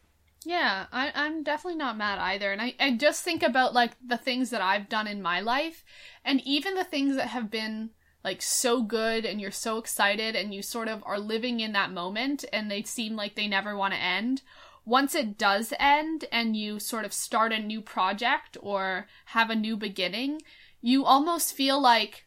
[0.46, 2.52] Yeah, I, I'm definitely not mad either.
[2.52, 5.84] And I, I just think about like the things that I've done in my life
[6.24, 7.92] and even the things that have been
[8.24, 11.92] like so good and you're so excited and you sort of are living in that
[11.92, 14.42] moment and they seem like they never want to end.
[14.86, 19.56] Once it does end and you sort of start a new project or have a
[19.56, 20.42] new beginning,
[20.82, 22.26] you almost feel like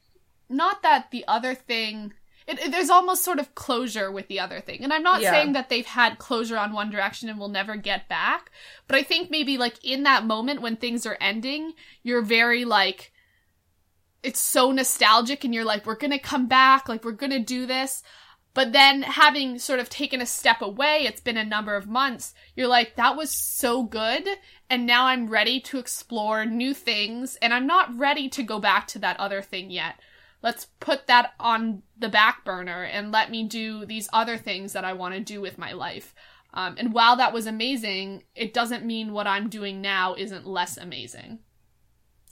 [0.48, 2.12] not that the other thing
[2.46, 4.82] it, it- there's almost sort of closure with the other thing.
[4.82, 5.30] And I'm not Yeah.
[5.30, 8.50] saying that they've had closure on One Direction and will never get back,
[8.88, 13.12] but I think maybe like in that moment when things are ending, you're very like
[14.24, 17.38] it's so nostalgic and you're like we're going to come back, like we're going to
[17.38, 18.02] do this.
[18.54, 22.34] But then having sort of taken a step away, it's been a number of months,
[22.54, 24.28] you're like that was so good
[24.68, 28.86] and now I'm ready to explore new things and I'm not ready to go back
[28.88, 29.96] to that other thing yet
[30.42, 34.84] let's put that on the back burner and let me do these other things that
[34.84, 36.14] I want to do with my life.
[36.52, 40.76] Um, and while that was amazing, it doesn't mean what I'm doing now isn't less
[40.76, 41.38] amazing.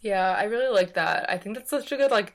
[0.03, 2.35] yeah i really like that i think that's such a good like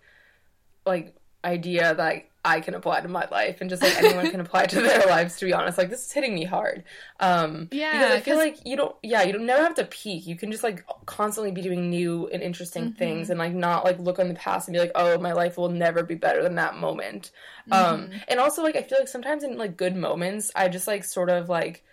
[0.85, 4.65] like idea that i can apply to my life and just like anyone can apply
[4.65, 6.83] to their lives to be honest like this is hitting me hard
[7.19, 10.25] um Yeah, because i feel like you don't yeah you don't never have to peak
[10.27, 12.97] you can just like constantly be doing new and interesting Mhm.
[12.97, 15.57] things and like not like look on the past and be like oh my life
[15.57, 17.31] will never be better than that moment
[17.71, 18.21] um Mhm.
[18.27, 21.29] and also like i feel like sometimes in like good moments i just like sort
[21.29, 21.83] of like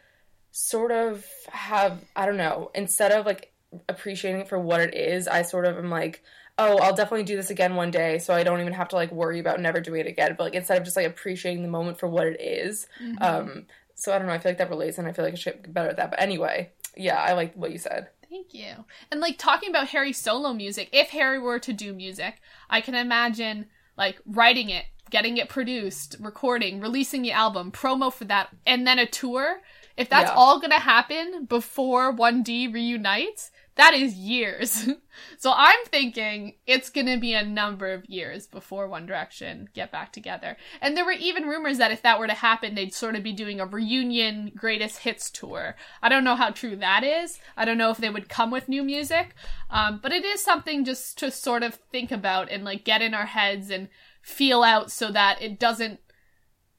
[0.50, 3.52] sort of have i don't know instead of like
[3.88, 6.22] appreciating it for what it is i sort of am like
[6.62, 9.10] oh i'll definitely do this again one day so i don't even have to like
[9.12, 11.98] worry about never doing it again but like instead of just like appreciating the moment
[11.98, 13.20] for what it is Mhm.
[13.22, 15.36] um so i don't know i feel like that relates and i feel like i
[15.36, 18.86] should get better at that but anyway yeah i like what you said Thank you.
[19.10, 22.94] And like talking about Harry's solo music, if Harry were to do music, I can
[22.94, 28.86] imagine like writing it, getting it produced, recording, releasing the album, promo for that, and
[28.86, 29.60] then a tour.
[29.98, 30.34] If that's Yeah.
[30.34, 34.86] all gonna happen before 1D reunites, that is years.
[35.38, 40.12] so I'm thinking it's gonna be a number of years before One Direction get back
[40.12, 40.56] together.
[40.80, 43.32] And there were even rumors that if that were to happen, they'd sort of be
[43.32, 45.76] doing a reunion greatest hits tour.
[46.02, 47.38] I don't know how true that is.
[47.56, 49.34] I don't know if they would come with new music.
[49.70, 53.14] Um, but it is something just to sort of think about and like get in
[53.14, 53.88] our heads and
[54.20, 56.00] feel out so that it doesn't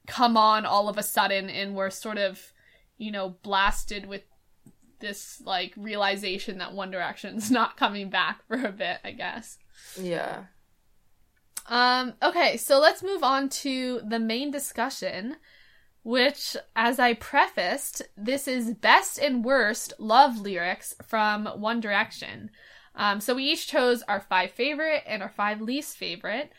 [0.08, 2.54] come on all of a sudden and we're sort of,
[2.98, 4.24] you know, blasted with
[5.04, 9.60] this like realization that One Direction's not coming back for a bit, I guess.
[10.02, 10.46] yeah
[11.68, 15.36] Um, okay, so let's move on to the main discussion,
[16.04, 22.50] which, as I prefaced, this is best and worst love lyrics from One Direction.
[22.96, 26.52] Um, so we each chose our five favorite and our five least favorite.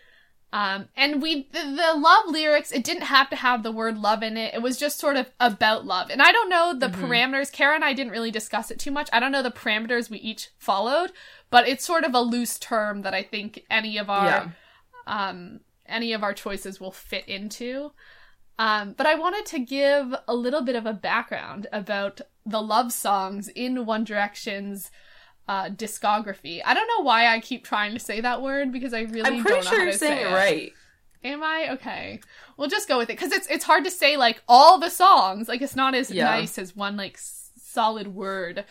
[0.55, 4.23] Um, and we, the, the love lyrics, it didn't have to have the word love
[4.23, 4.55] in it.
[4.55, 6.11] It was just sort of about love.
[6.11, 7.09] And I don't know the Mhm.
[7.09, 7.51] parameters.
[7.51, 9.11] Kara and I didn't really discuss it too much.
[9.13, 11.11] I don't know the parameters we each followed,
[11.51, 14.51] but it's sort of a loose term that I think any of our yeah
[15.09, 17.91] um, any of our choices will fit into.
[18.57, 22.93] Um, but I wanted to give a little bit of a background about the love
[22.93, 24.91] songs in One Direction's
[25.49, 26.61] uh, discography.
[26.65, 29.35] I don't know why I keep trying to say that word because I really i'm
[29.35, 30.73] don't pretty know sure how you're saying say it right
[31.23, 32.21] Am I okay?
[32.59, 35.49] We'll just go with it because it's it's hard to say like all the songs.
[35.49, 36.25] Like it's not as Yeah.
[36.25, 38.67] nice as one like s- solid word.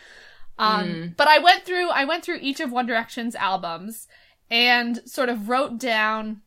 [0.60, 1.18] Um, Mm.
[1.18, 4.08] but I went through I went through each of One Direction's albums
[4.52, 6.42] and sort of wrote down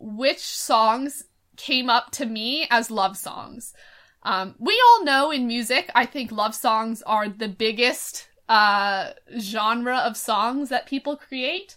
[0.00, 1.24] which songs
[1.56, 3.72] came up to me as love songs.
[4.24, 9.96] Um, we all know in music, I think love songs are the biggest uh, genre
[9.98, 11.76] of songs that people create.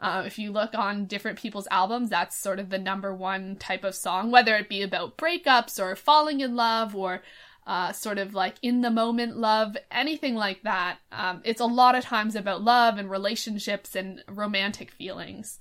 [0.00, 3.84] Uh, if you look on different people's albums, that's sort of the number one type
[3.84, 7.22] of song, whether it be about breakups or falling in love or
[7.66, 10.98] uh, sort of like in the moment love, anything like that.
[11.12, 15.58] Um, it's a lot of times about love and relationships and romantic feelings.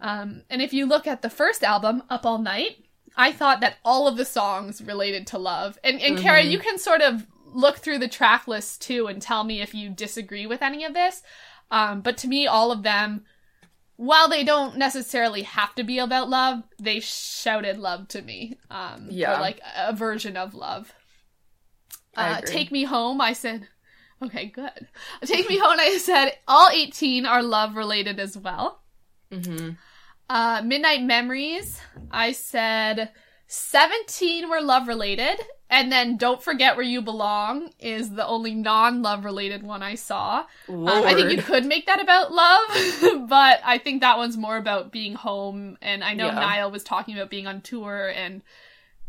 [0.00, 2.84] Um, and if you look at the first album, Up All Night,
[3.16, 5.78] I thought that all of the songs related to love.
[5.82, 6.50] And and Kara, Mhm.
[6.50, 9.90] you can sort of look through the track list too and tell me if you
[9.90, 11.22] disagree with any of this.
[11.70, 13.24] Um, but to me, all of them,
[13.96, 18.58] while they don't necessarily have to be about love, they shouted love to me.
[18.70, 19.36] Um, Yeah.
[19.36, 20.92] Or like a version of love.
[22.16, 22.40] I Uh.
[22.42, 23.68] Take Me Home, I said,
[24.22, 24.88] okay, good.
[25.24, 28.80] Take Me Home, I said, all 18 are love related as well.
[29.30, 29.70] Mm-hmm.
[30.30, 31.80] Uh, Midnight Memories,
[32.10, 33.10] I said
[33.48, 35.40] 17 were love related.
[35.70, 39.96] And then Don't Forget Where You Belong is the only non love related one I
[39.96, 40.46] saw.
[40.68, 44.56] Um, I think you could make that about love, but I think that one's more
[44.56, 45.76] about being home.
[45.82, 46.34] And I know Yeah.
[46.34, 48.42] Niall was talking about being on tour and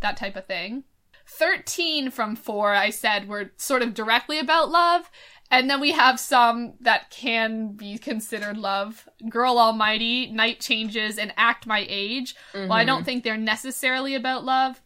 [0.01, 0.83] that type of thing.
[1.27, 5.09] 13 from 4, I said, were sort of directly about love.
[5.51, 9.09] And then we have some that can be considered love.
[9.29, 12.35] Girl Almighty, Night Changes, and Act My Age.
[12.53, 14.81] Well, I don't think they're necessarily about love.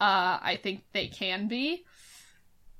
[0.00, 1.84] Uh, I think they can be.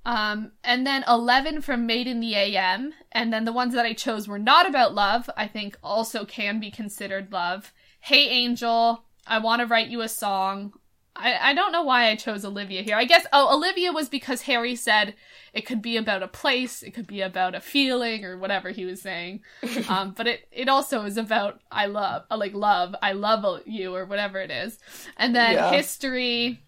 [0.06, 2.94] Um, and then 11 from Made in the AM.
[3.12, 6.60] And then the ones that I chose were not about love, I think also can
[6.60, 7.72] be considered love.
[8.00, 10.72] Hey Angel, I Want to Write You a Song.
[11.18, 12.96] I, I don't know why I chose Olivia here.
[12.96, 15.14] I guess, oh, Olivia was because Harry said
[15.52, 18.84] it could be about a place, it could be about a feeling, or whatever he
[18.84, 19.40] was saying.
[19.88, 23.94] um, but it, it also is about I love, uh, like love, I love you,
[23.94, 24.78] or whatever it is.
[25.16, 25.70] And then Yeah.
[25.70, 26.60] history,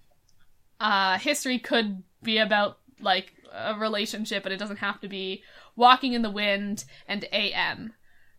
[0.80, 5.42] uh, history could be about like a relationship, but it doesn't have to be
[5.76, 7.92] walking in the wind and AM.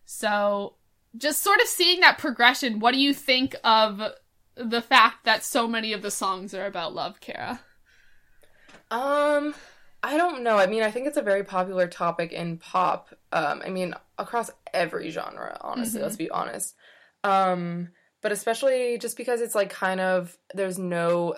[0.04, 0.74] So
[1.16, 4.00] just sort of seeing that progression, what do you think of
[4.64, 7.60] the fact that so many of the songs are about love, Kara?
[8.90, 9.54] Um,
[10.02, 10.56] I don't know.
[10.58, 13.08] I mean, I think it's a very popular topic in pop.
[13.32, 16.04] Um, I mean, across every genre, honestly, Mhm.
[16.04, 16.74] let's be honest.
[17.22, 17.90] Um,
[18.22, 21.36] but especially just because it's like kind of there's no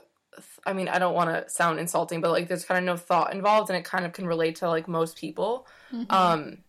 [0.65, 3.35] I mean, I don't want to sound insulting, but like there's kind of no thought
[3.35, 5.67] involved and it kind of can relate to like most people.
[6.09, 6.65] Um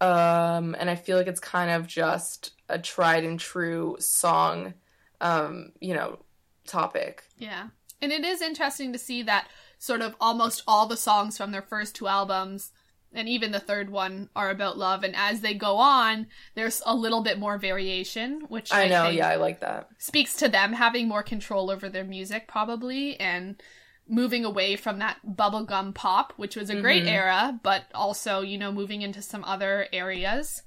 [0.00, 4.74] um and I feel like it's kind of just a tried and true song
[5.20, 6.18] um, you know,
[6.66, 7.24] topic.
[7.38, 7.68] Yeah.
[8.02, 9.48] And it is interesting to see that
[9.78, 12.72] sort of almost all the songs from their first two albums
[13.16, 16.94] and even the third one are about love and as they go on there's a
[16.94, 19.88] little bit more variation which I I, know, think yeah, I like that.
[19.98, 23.62] speaks to them having more control over their music probably and
[24.08, 27.08] moving away from that bubblegum pop which was a great Mhm.
[27.12, 30.62] era but also you know moving into some other areas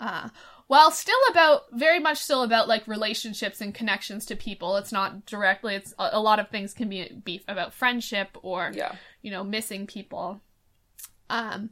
[0.00, 0.28] uh
[0.68, 5.24] while still about very much still about like relationships and connections to people it's not
[5.26, 8.94] directly it's a, a lot of things can be, be about friendship or Yeah.
[9.22, 10.40] you know missing people
[11.30, 11.70] um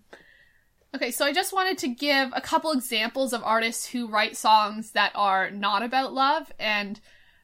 [0.95, 4.93] okay so i just wanted to give a couple examples of artists who write songs
[4.93, 7.01] that are not about love and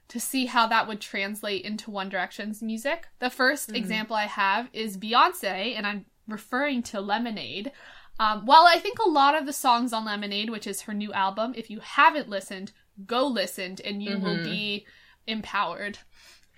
[0.09, 3.77] to see how that would translate into one direction's music the 1st Mhm.
[3.77, 7.73] example i have is beyonce and i'm referring to lemonade
[8.21, 11.13] um, while i think a lot of the songs on lemonade which is her new
[11.13, 12.71] album if you haven't listened
[13.07, 14.45] go listen and you will Mhm.
[14.45, 14.87] be
[15.27, 15.99] empowered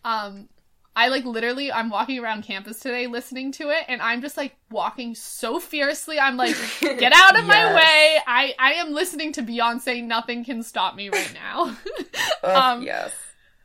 [0.05, 0.49] um
[0.95, 4.57] I like literally I'm walking around campus today listening to it and I'm just like
[4.71, 6.21] walking so fiercely.
[6.21, 8.19] I'm like, get out of my way.
[8.27, 10.05] I I am listening to Beyonce.
[10.05, 11.75] Nothing can stop me right now.
[12.45, 13.11] Um, yes.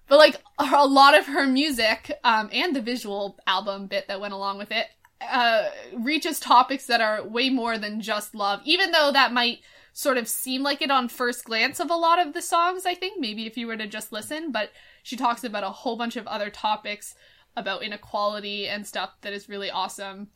[0.07, 4.33] but like a lot of her music um and the visual album bit that went
[4.33, 4.85] along with it
[5.21, 8.61] uh reaches topics that are way more than just love.
[8.65, 9.59] Even though that might
[9.93, 12.93] sort of seem like it on first glance of a lot of the songs, I
[12.93, 16.15] think maybe if you were to just listen, but she talks about a whole bunch
[16.15, 17.15] of other topics
[17.55, 20.27] about inequality and stuff that is really awesome.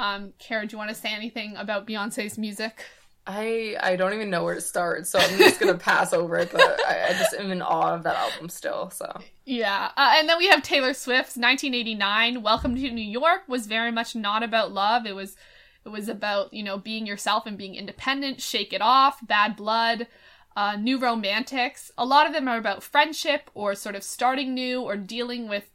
[0.00, 2.86] Um, Kara, do you want to say anything about Beyonce's music?
[3.26, 6.50] I I don't even know where to start, so I'm just gonna pass over it.
[6.50, 8.90] But I, I just am in awe of that album still.
[8.90, 13.66] So Yeah, uh, and then we have Taylor Swift's 1989 "Welcome to New York" was
[13.66, 15.06] very much not about love.
[15.06, 15.36] It was,
[15.84, 18.40] it was about you know being yourself and being independent.
[18.40, 20.08] Shake It Off, Bad Blood,
[20.56, 21.92] uh, New Romantics.
[21.96, 25.70] A lot of them are about friendship or sort of starting new or dealing with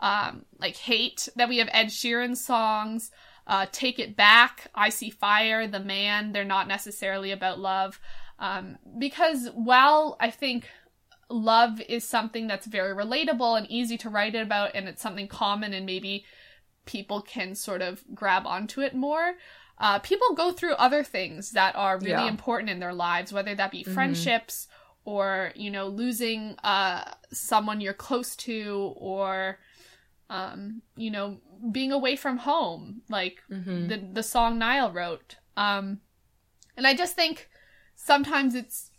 [0.00, 1.30] um, like hate.
[1.34, 3.10] Then we have Ed Sheeran songs.
[3.46, 6.32] Uh, Take It Back, I See Fire, The Man.
[6.32, 8.00] They're not necessarily about love.
[8.38, 10.68] Um, because while I think
[11.28, 15.72] love is something that's very relatable and easy to write about and it's something common
[15.72, 16.24] and maybe
[16.86, 19.34] people can sort of grab onto it more
[19.78, 22.28] uh, people go through other things that are really Yeah.
[22.28, 23.94] important in their lives whether that be Mhm.
[23.94, 24.66] friendships
[25.04, 29.58] or you know losing uh, someone you're close to or
[30.30, 31.38] um, you know
[31.70, 33.88] being away from home like mhm.
[33.88, 35.36] the the song Niall wrote.
[35.56, 36.00] Um,
[36.76, 37.50] and I just think
[37.94, 38.90] sometimes it's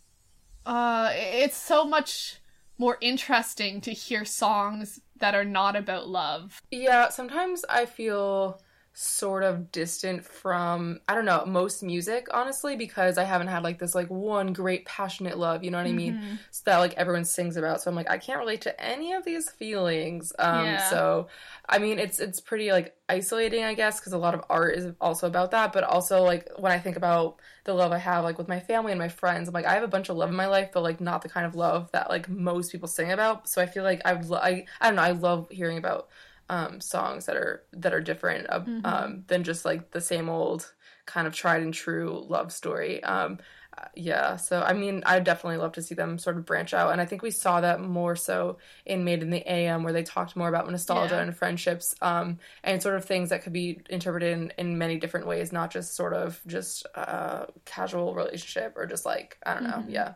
[0.65, 2.37] uh it's so much
[2.77, 6.61] more interesting to hear songs that are not about love.
[6.71, 8.59] yeah, sometimes I feel
[8.93, 13.79] sort of distant from I don't know most music honestly because I haven't had like
[13.79, 16.37] this like one great passionate love you know what I mean Mhm.
[16.51, 19.23] so that like everyone sings about so I'm like I can't relate to any of
[19.23, 20.77] these feelings um Yeah.
[20.77, 21.27] so
[21.69, 24.93] I mean it's it's pretty like isolating I guess because a lot of art is
[24.99, 28.37] also about that but also like when I think about the love I have like
[28.37, 30.35] with my family and my friends I'm like I have a bunch of love in
[30.35, 33.47] my life but like not the kind of love that like most people sing about
[33.47, 36.09] so I feel like I lo- I, I don't know I love hearing about
[36.49, 38.85] um, songs that are that are different uh, Mhm.
[38.85, 40.73] um, than just like the same old
[41.05, 43.03] kind of tried and true love story.
[43.03, 43.39] Um,
[43.77, 46.91] uh, yeah, so I mean, I definitely love to see them sort of branch out,
[46.91, 50.03] and I think we saw that more so in Made in the AM, where they
[50.03, 51.21] talked more about nostalgia Yeah.
[51.21, 55.25] and friendships, um, and sort of things that could be interpreted in, in many different
[55.25, 59.83] ways, not just sort of just uh, casual relationship or just like I don't know,
[59.87, 59.89] Mhm.
[59.89, 60.13] yeah,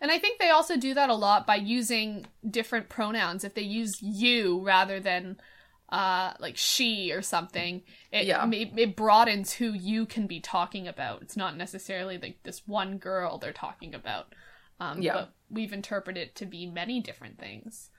[0.00, 3.44] And I think they also do that a lot by using different pronouns.
[3.44, 5.38] If they use you rather than
[5.88, 8.44] uh, like she or something, it, Yeah.
[8.46, 11.20] ma- it broadens who you can be talking about.
[11.20, 14.34] It's not necessarily like this one girl they're talking about.
[14.80, 15.12] Um, Yeah.
[15.14, 17.90] But we've interpreted it to be many different things.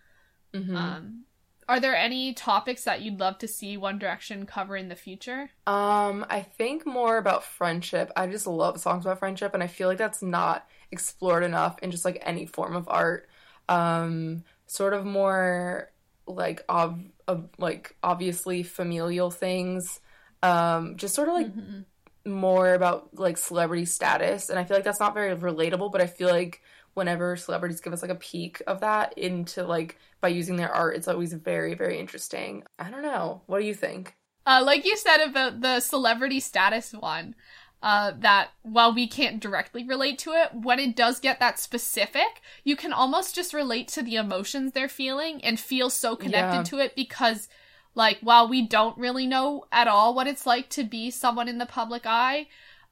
[0.53, 0.75] Mhm.
[0.75, 1.25] Um,
[1.67, 5.51] are there any topics that you'd love to see One Direction cover in the future?
[5.65, 8.11] Um, I think more about friendship.
[8.17, 11.91] I just love songs about friendship, and I feel like that's not explored enough in
[11.91, 13.29] just like any form of art.
[13.69, 15.89] Um, sort of more
[16.27, 20.01] like ob- ob- like obviously familial things.
[20.41, 21.85] Um, just sort of like Mhm.
[22.25, 25.91] more about like celebrity status, and I feel like that's not very relatable.
[25.91, 26.61] But I feel like
[26.93, 30.95] whenever celebrities give us like a peek of that into like by using their art,
[30.95, 32.63] it's always very very interesting.
[32.79, 33.41] I don't know.
[33.47, 34.15] What do you think?
[34.45, 37.33] Uh, like you said about the celebrity status one,
[37.81, 42.41] uh, that while we can't directly relate to it, when it does get that specific,
[42.63, 46.63] you can almost just relate to the emotions they're feeling and feel so connected Yeah.
[46.63, 47.47] to it because,
[47.95, 51.57] like, while we don't really know at all what it's like to be someone in
[51.57, 52.47] the public eye,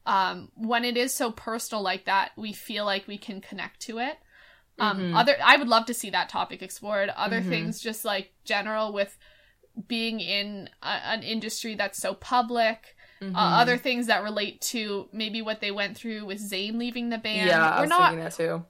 [0.06, 4.00] um, when it is so personal like that, we feel like we can connect to
[4.00, 4.18] it.
[4.80, 5.16] Um, Mhm.
[5.16, 7.10] other, I would love to see that topic explored.
[7.10, 7.50] Other Mhm.
[7.50, 9.18] things, just like general with
[9.88, 12.96] being in a, an industry that's so public.
[13.22, 13.36] Mhm.
[13.36, 17.18] Uh, other things that relate to maybe what they went through with Zayn leaving the
[17.20, 17.48] band.
[17.48, 18.10] Yeah, I we're was not.
[18.10, 18.66] thinking that too.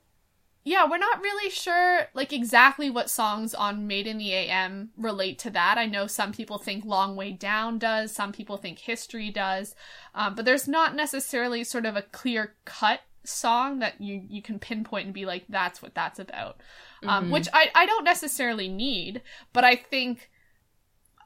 [0.64, 5.39] Yeah, we're not really sure like exactly what songs on Made in the AM relate
[5.39, 5.78] to that.
[5.80, 9.74] I know some people think Long Way Down does, some people think History does,
[10.14, 14.59] um, but there's not necessarily sort of a clear cut song that you you can
[14.59, 16.62] pinpoint and be like that's what that's about.
[17.07, 17.32] Um, Mhm.
[17.32, 19.22] which I I don't necessarily need,
[19.53, 20.30] but I think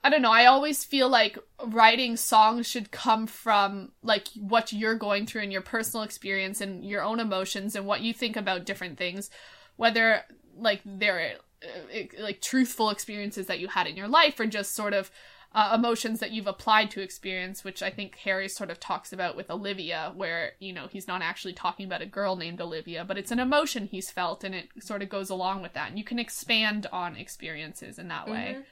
[0.05, 0.31] I don't know.
[0.31, 1.35] I always feel like
[1.65, 6.85] writing songs should come from like what you're going through in your personal experience and
[6.85, 9.31] your own emotions and what you think about different things,
[9.77, 10.21] whether
[10.55, 14.93] like they're uh, like truthful experiences that you had in your life or just sort
[14.93, 15.09] of
[15.55, 19.35] uh, emotions that you've applied to experience, which I think Harry sort of talks about
[19.35, 23.17] with Olivia, where you know he's not actually talking about a girl named Olivia, but
[23.17, 26.03] it's an emotion he's felt, and it sort of goes along with that, and you
[26.03, 28.57] can expand on experiences in that way.
[28.59, 28.65] Mhm.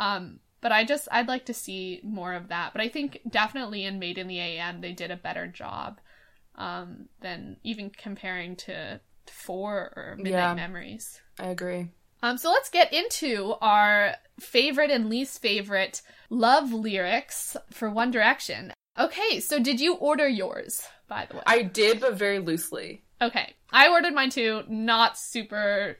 [0.00, 2.72] Um, but I just I'd like to see more of that.
[2.72, 6.00] But I think definitely in Made in the AM they did a better job
[6.56, 10.54] um, than even comparing to Four or Midnight Yeah.
[10.54, 11.20] Memories.
[11.38, 11.88] I agree.
[12.22, 18.72] Um, so let's get into our favorite and least favorite love lyrics for One Direction.
[18.98, 21.42] Okay, so did you order yours, by the way?
[21.46, 23.04] I did, but very loosely.
[23.22, 24.64] Okay, I ordered mine too.
[24.68, 25.98] Not super.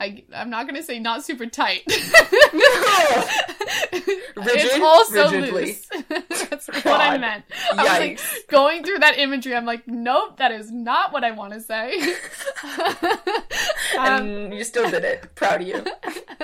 [0.00, 1.82] I, I'm not gonna say not super tight.
[2.52, 4.82] it's Rigid?
[4.82, 5.64] also Rigidly.
[5.66, 5.86] loose.
[6.50, 7.20] That's what I God.
[7.20, 7.44] meant.
[7.72, 9.54] I was like going through that imagery.
[9.54, 12.00] I'm like, nope, that is not what I want to say.
[13.98, 15.34] um, and you still did it.
[15.34, 15.84] Proud of you.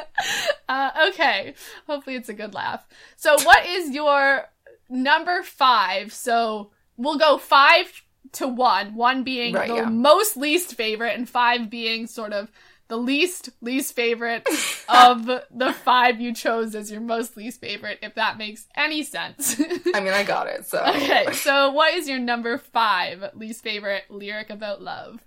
[0.68, 1.54] uh, okay,
[1.86, 2.86] hopefully it's a good laugh.
[3.16, 4.48] So, what is your
[4.88, 6.12] number five?
[6.12, 8.02] So we'll go five
[8.32, 8.94] to one.
[8.94, 9.88] One being Right, the yeah.
[9.88, 12.50] most least favorite, and five being sort of
[12.88, 14.46] the least least favorite
[14.88, 17.98] of the five you chose as your most least favorite.
[18.02, 19.60] If that makes any sense.
[19.94, 20.66] I mean, I got it.
[20.66, 25.22] So okay, so what is your number five least favorite lyric about love?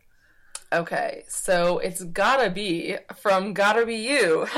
[0.73, 4.47] Okay, so it's gotta be from "Gotta Be You."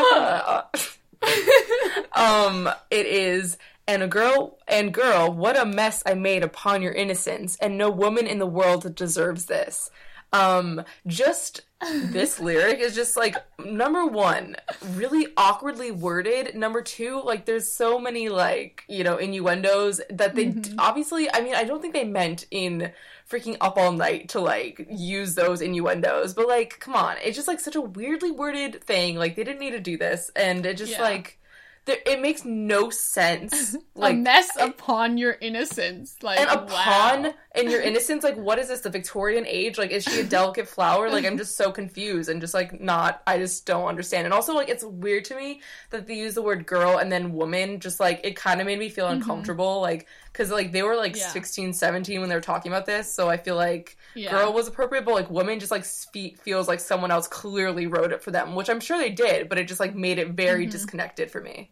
[2.13, 3.57] um, it is.
[3.85, 7.89] And a girl, and girl, what a mess I made upon your innocence, and no
[7.89, 9.91] woman in the world deserves this.
[10.31, 11.61] Um, just
[12.11, 14.55] this lyric is just like number one,
[14.95, 16.55] really awkwardly worded.
[16.55, 20.75] Number two, like there's so many like you know innuendos that they Mhm.
[20.77, 21.31] obviously.
[21.33, 22.91] I mean, I don't think they meant in
[23.29, 27.47] freaking up all night to like use those innuendos, but like, come on, it's just
[27.47, 29.15] like such a weirdly worded thing.
[29.15, 31.01] Like they didn't need to do this, and it just Yeah.
[31.01, 31.39] like
[31.85, 33.73] there, it makes no sense.
[33.95, 36.15] a Like mess upon your innocence.
[36.21, 37.33] Like and upon wow.
[37.55, 38.81] And your innocence, like what is this?
[38.81, 39.77] The Victorian age?
[39.77, 41.09] Like is she a delicate flower?
[41.09, 43.21] Like I'm just so confused and just like not.
[43.27, 44.25] I just don't understand.
[44.25, 47.33] And also like it's weird to me that they use the word girl and then
[47.33, 47.79] woman.
[47.79, 49.81] Just like it kind of made me feel uncomfortable.
[49.81, 51.29] Like because like they were like Yeah.
[51.29, 53.13] 16, 17 when they were talking about this.
[53.13, 54.31] So I feel like Yeah.
[54.31, 58.23] girl was appropriate, but like woman just like feels like someone else clearly wrote it
[58.23, 61.29] for them, which I'm sure they did, but it just like made it very disconnected
[61.29, 61.71] for me.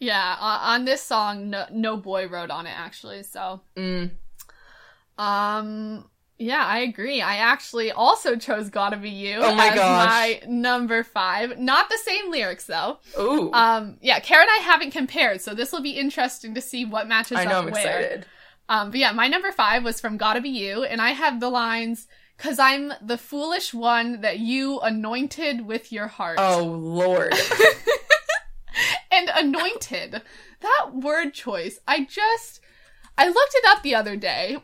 [0.00, 3.22] Yeah, on this song, no, no boy wrote on it actually.
[3.22, 4.10] So, Mm.
[5.18, 6.08] Um,
[6.38, 7.20] yeah, I agree.
[7.20, 10.06] I actually also chose "Gotta Be You" Oh my as gosh.
[10.06, 11.58] my number five.
[11.58, 12.98] Not the same lyrics though.
[13.18, 16.84] Ooh, Um, yeah, Kara and I haven't compared, so this will be interesting to see
[16.84, 18.00] what matches I know up I'm where.
[18.00, 18.26] excited.
[18.68, 21.50] Um, but yeah, my number five was from Gotta Be You, and I have the
[21.50, 22.06] lines,
[22.36, 26.38] Cause I'm the foolish one that you anointed with your heart.
[26.40, 27.32] Oh lord.
[29.12, 30.20] and anointed.
[30.60, 32.60] That word choice, I just,
[33.16, 34.56] I looked it up the other day,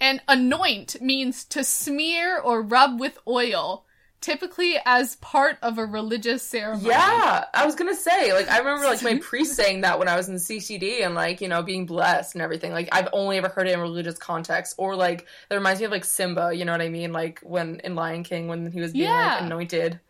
[0.00, 3.84] and anoint means to smear or rub with oil,
[4.20, 6.88] typically as part of a religious ceremony.
[6.90, 10.16] Yeah, I was gonna say, like, I remember like my priest saying that when I
[10.16, 12.72] was in CCD and like, you know, being blessed and everything.
[12.72, 15.92] Like, I've only ever heard it in religious context, or like, that reminds me of
[15.92, 16.52] like Simba.
[16.54, 17.12] You know what I mean?
[17.12, 19.34] Like when in Lion King when he was being Yeah.
[19.34, 20.00] like anointed.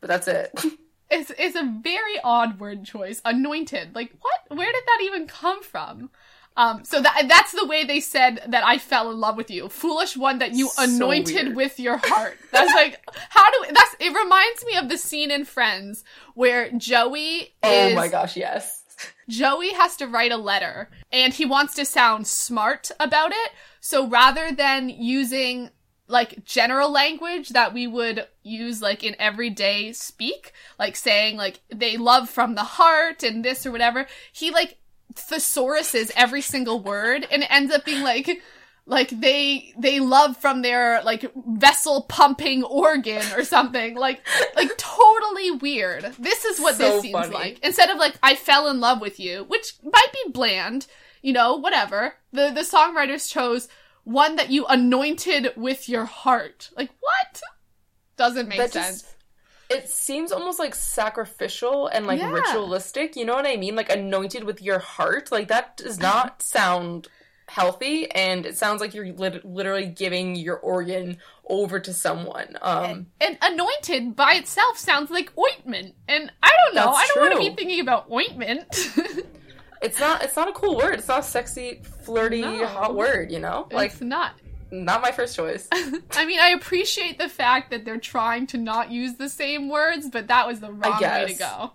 [0.00, 0.52] But that's it.
[1.10, 3.22] It's, it's a very odd word choice.
[3.24, 3.94] Anointed.
[3.94, 4.58] Like, what?
[4.58, 6.10] Where did that even come from?
[6.58, 9.68] Um, so that that's the way they said that I fell in love with you.
[9.68, 11.56] Foolish one that you So anointed weird.
[11.56, 12.36] with your heart.
[12.50, 13.00] That's like
[13.30, 16.02] how do that's it reminds me of the scene in Friends
[16.34, 18.82] where Joey oh is my gosh, yes.
[19.28, 23.52] Joey has to write a letter and he wants to sound smart about it.
[23.80, 25.70] So rather than using
[26.08, 31.96] like general language that we would use like in everyday speak, like saying like they
[31.96, 34.78] love from the heart and this or whatever, he like
[35.14, 38.40] thesauruses every single word and it ends up being like
[38.86, 43.94] like they they love from their like vessel pumping organ or something.
[43.96, 46.04] Like like totally weird.
[46.18, 47.34] This is what So this seems funny.
[47.34, 47.58] like.
[47.62, 50.86] Instead of like i fell in love with you which might be bland
[51.22, 52.14] you know whatever.
[52.32, 53.68] The the songwriters chose
[54.04, 56.70] one that you anointed with your heart.
[56.76, 57.42] Like what?
[58.16, 59.02] Doesn't make That sense.
[59.02, 59.14] just
[59.70, 62.30] it seems almost like sacrificial and like Yeah.
[62.30, 63.16] ritualistic.
[63.16, 63.76] You know what I mean?
[63.76, 65.30] Like anointed with your heart.
[65.32, 67.08] Like that does not sound
[67.48, 71.16] healthy, and it sounds like you're lit- literally giving your organ
[71.48, 72.56] over to someone.
[72.60, 77.32] Um, and anointed by itself sounds like ointment and i don't know i don't want
[77.32, 78.66] to be thinking about ointment
[79.82, 80.22] it's not.
[80.22, 80.98] It's not a cool word.
[80.98, 82.66] It's not a sexy, flirty, No.
[82.66, 83.30] hot word.
[83.32, 84.32] You know, like it's not
[84.70, 85.66] not my first choice.
[85.72, 90.08] I mean, I appreciate the fact that they're trying to not use the same words,
[90.10, 91.72] but that was the wrong way to go.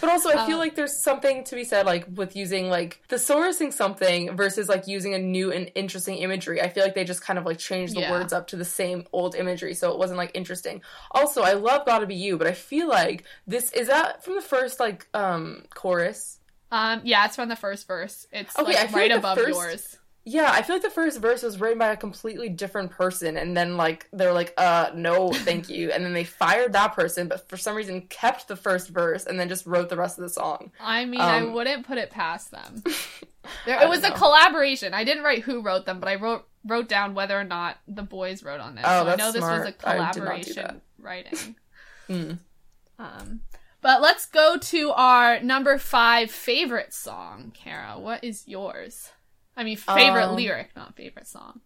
[0.00, 3.00] But also, I feel Um, like there's something to be said, like with using like
[3.08, 6.60] thesaurussing something versus like using a new and interesting imagery.
[6.60, 8.10] I feel like they just kind of like changed the Yeah.
[8.10, 10.82] words up to the same old imagery, so it wasn't like interesting.
[11.12, 14.40] Also, I love "Gotta Be You," but I feel like this is that from the
[14.42, 16.40] first like um chorus.
[16.72, 18.26] Um, yeah, it's from the first verse.
[18.32, 19.96] It's Okay, like right like above first- yours.
[20.30, 23.56] Yeah, I feel like the first verse was written by a completely different person, and
[23.56, 27.48] then like they're like, "Uh, no, thank you," and then they fired that person, but
[27.48, 30.28] for some reason kept the first verse and then just wrote the rest of the
[30.28, 30.70] song.
[30.80, 32.82] I mean, I Um, wouldn't put it past them.
[33.64, 34.92] There, it was a collaboration.
[34.92, 38.02] I didn't write who wrote them, but I wrote wrote down whether or not the
[38.02, 38.84] boys wrote on this.
[38.86, 39.84] Oh, so I that's know this was a smart.
[39.84, 41.56] I did not do collaboration writing.
[42.08, 42.32] Hmm.
[42.98, 43.40] Um,
[43.80, 47.98] but let's go to our number five favorite song, Kara.
[47.98, 49.12] What is yours?
[49.58, 51.60] I mean, favorite Um, lyric, not favorite song.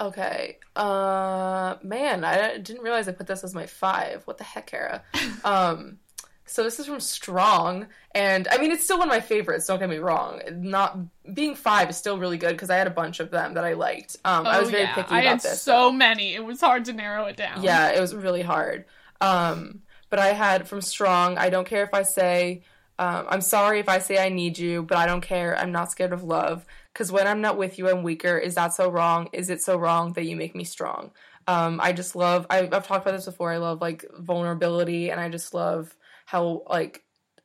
[0.00, 0.58] Okay.
[0.76, 4.22] Uh man, I didn't realize I put this as my 5.
[4.26, 5.02] What the heck, Kara?
[5.44, 5.98] um
[6.46, 9.78] so this is from Strong and I mean it's still one of my favorites, don't
[9.80, 10.40] get me wrong.
[10.52, 10.98] Not
[11.34, 13.74] being 5 is still really good because I had a bunch of them that I
[13.74, 14.16] liked.
[14.24, 14.94] Um I was very Oh, yeah.
[14.94, 15.60] picky I about had this.
[15.62, 16.34] so many.
[16.34, 17.62] It was hard to narrow it down.
[17.62, 18.84] Yeah, it was really hard.
[19.20, 22.62] Um, but I had from Strong, I don't care if I say,
[23.00, 25.58] um, I'm sorry if I say I need you, but I don't care.
[25.58, 26.64] I'm not scared of love.
[26.98, 28.36] Because when I'm not with you, I'm weaker.
[28.36, 29.28] Is that so wrong?
[29.32, 31.12] Is it so wrong that you make me strong?
[31.46, 33.52] Um, I just love, I, I've talked about this before.
[33.52, 35.94] I love like vulnerability and I just love
[36.26, 37.04] how like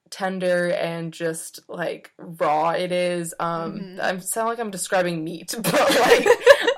[0.09, 3.35] tender and just like raw it is.
[3.39, 3.99] Um, Mhm.
[3.99, 6.27] I sound like I'm describing meat, but like,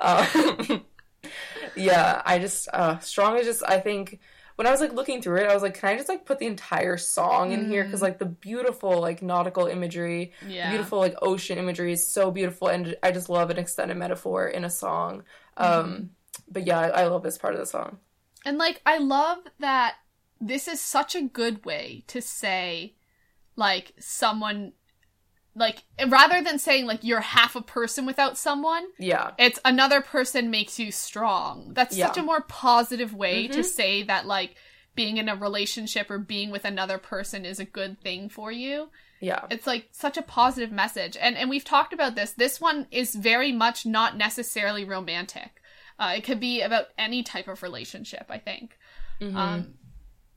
[0.02, 0.84] um,
[1.76, 4.20] yeah, I just uh strong is just I think
[4.56, 6.38] when I was like looking through it, I was like, can I just like put
[6.38, 7.84] the entire song in here?
[7.84, 8.04] Because Mhm.
[8.04, 10.70] like the beautiful like nautical imagery, yeah.
[10.70, 14.64] beautiful like ocean imagery is so beautiful, and I just love an extended metaphor in
[14.64, 15.22] a song.
[15.58, 15.80] Mm-hmm.
[15.90, 16.10] Um,
[16.48, 17.98] but yeah, I, I love this part of the song.
[18.44, 19.96] And like I love that
[20.40, 22.94] this is such a good way to say
[23.56, 24.72] like someone
[25.58, 29.30] like rather than saying like you're half a person without someone Yeah.
[29.38, 33.64] it's another person makes you strong that's such a more positive way to Mhm.
[33.64, 34.54] say that like
[34.94, 38.90] being in a relationship or being with another person is a good thing for you
[39.20, 39.46] Yeah.
[39.50, 43.14] it's like such a positive message and and we've talked about this this one is
[43.14, 45.62] very much not necessarily romantic
[45.98, 48.76] uh, it could be about any type of relationship i think
[49.22, 49.34] Mhm.
[49.36, 49.74] um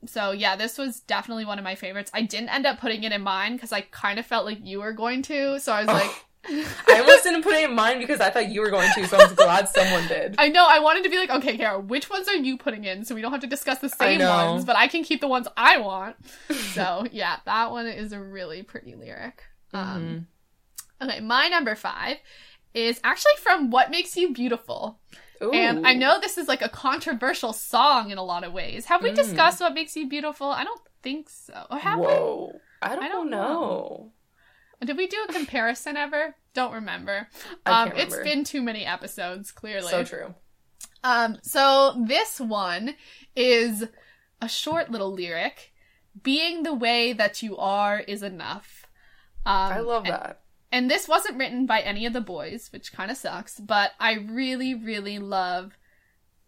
[0.06, 3.12] so yeah this was definitely one of my favorites i didn't end up putting it
[3.12, 5.88] in mine because i kind of felt like you were going to so i was
[5.88, 6.10] Oh, like
[6.88, 9.18] I almost didn't put it in mine because I thought you were going to, so
[9.18, 10.36] I'm glad someone did.
[10.38, 13.04] I know I wanted to be like, okay, Kara, which ones are you putting in
[13.04, 15.46] so we don't have to discuss the same ones, but I can keep the ones
[15.54, 16.16] I want.
[16.72, 19.42] So yeah, that one is a really pretty lyric.
[19.74, 20.26] Um,
[21.02, 21.08] Mhm.
[21.10, 22.16] Okay, my number five
[22.72, 24.98] is actually from What Makes You Beautiful.
[25.42, 25.52] Ooh.
[25.52, 28.86] And I know this is like a controversial song in a lot of ways.
[28.86, 29.16] Have we Mm.
[29.16, 30.48] discussed What Makes You Beautiful?
[30.48, 31.66] I don't think so.
[31.70, 32.04] Or have we?
[32.82, 34.12] I don't, I don't know.
[34.84, 36.34] Did we do a comparison ever?
[36.54, 37.28] Don't remember.
[37.66, 38.24] I Um, can't it's remember.
[38.36, 39.90] been too many episodes, clearly.
[39.90, 40.34] So true.
[41.04, 42.96] Um, so this one
[43.36, 43.86] is
[44.42, 45.72] a short little lyric.
[46.22, 48.86] Being the way that you are is enough.
[49.46, 50.39] Um, I love that.
[50.72, 54.14] And this wasn't written by any of the boys, which kind of sucks, but I
[54.14, 55.76] really, really love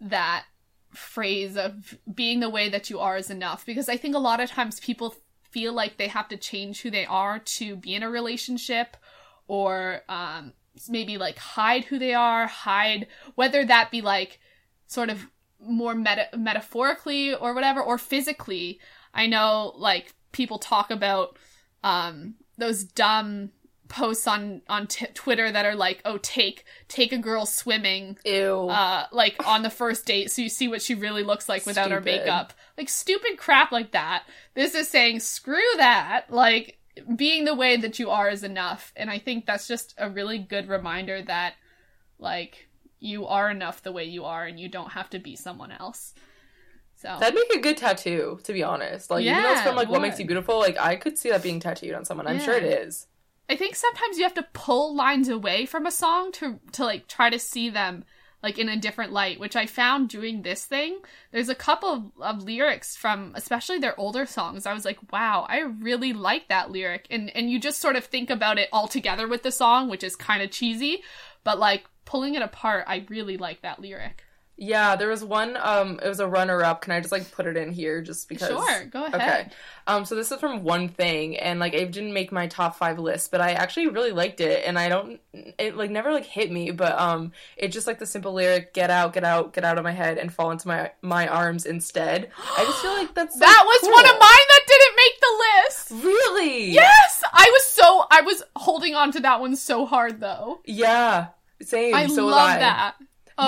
[0.00, 0.44] that
[0.90, 4.40] phrase of being the way that you are is enough because I think a lot
[4.40, 5.14] of times people
[5.50, 8.96] feel like they have to change who they are to be in a relationship
[9.48, 10.52] or um,
[10.88, 14.38] maybe like hide who they are, hide whether that be like
[14.86, 15.26] sort of
[15.60, 18.80] more meta- metaphorically or whatever or physically.
[19.14, 21.38] I know like people talk about
[21.84, 23.50] um, those dumb
[23.92, 28.68] posts on on t- Twitter that are like, "Oh, take take a girl swimming Ew.
[28.68, 31.90] uh like on the first date so you see what she really looks like without
[31.90, 34.24] her makeup." Like stupid crap like that.
[34.54, 36.78] This is saying, "Screw that." Like
[37.16, 38.92] being the way that you are is enough.
[38.96, 41.54] And I think that's just a really good reminder that
[42.18, 42.68] like
[42.98, 46.14] you are enough the way you are and you don't have to be someone else.
[46.96, 49.10] So That'd make a good tattoo, to be honest.
[49.10, 50.26] Like, even though it's from like What Makes You.
[50.26, 52.28] Beautiful, like I could see that being tattooed on someone.
[52.28, 52.86] I'm sure it Yeah.
[52.86, 53.06] is.
[53.48, 57.08] I think sometimes you have to pull lines away from a song to to like
[57.08, 58.04] try to see them
[58.42, 60.98] like in a different light, which I found doing this thing.
[61.30, 64.66] There's a couple of, of lyrics from especially their older songs.
[64.66, 67.06] I was like, wow, I really like that lyric.
[67.10, 70.02] And and you just sort of think about it all together with the song, which
[70.02, 71.02] is kind of cheesy,
[71.44, 74.24] but like pulling it apart, I really like that lyric.
[74.62, 75.58] Yeah, there was one.
[75.60, 76.82] Um, it was a runner-up.
[76.82, 78.50] Can I just like put it in here, just because?
[78.50, 79.20] Sure, go ahead.
[79.20, 79.48] Okay.
[79.88, 83.00] Um, so this is from One Thing, and like it didn't make my top five
[83.00, 85.20] list, but I actually really liked it, and I don't,
[85.58, 88.88] it like never like hit me, but um, it's just like the simple lyric, "Get
[88.88, 92.30] out, get out, get out of my head, and fall into my my arms instead."
[92.56, 96.04] I just feel like that's That was one of mine that didn't make the list.
[96.04, 96.70] Really?
[96.70, 100.60] Yes, I was so I was holding on to that one so hard though.
[100.64, 101.30] Yeah.
[101.60, 101.94] Same.
[101.96, 102.92] I so was love I.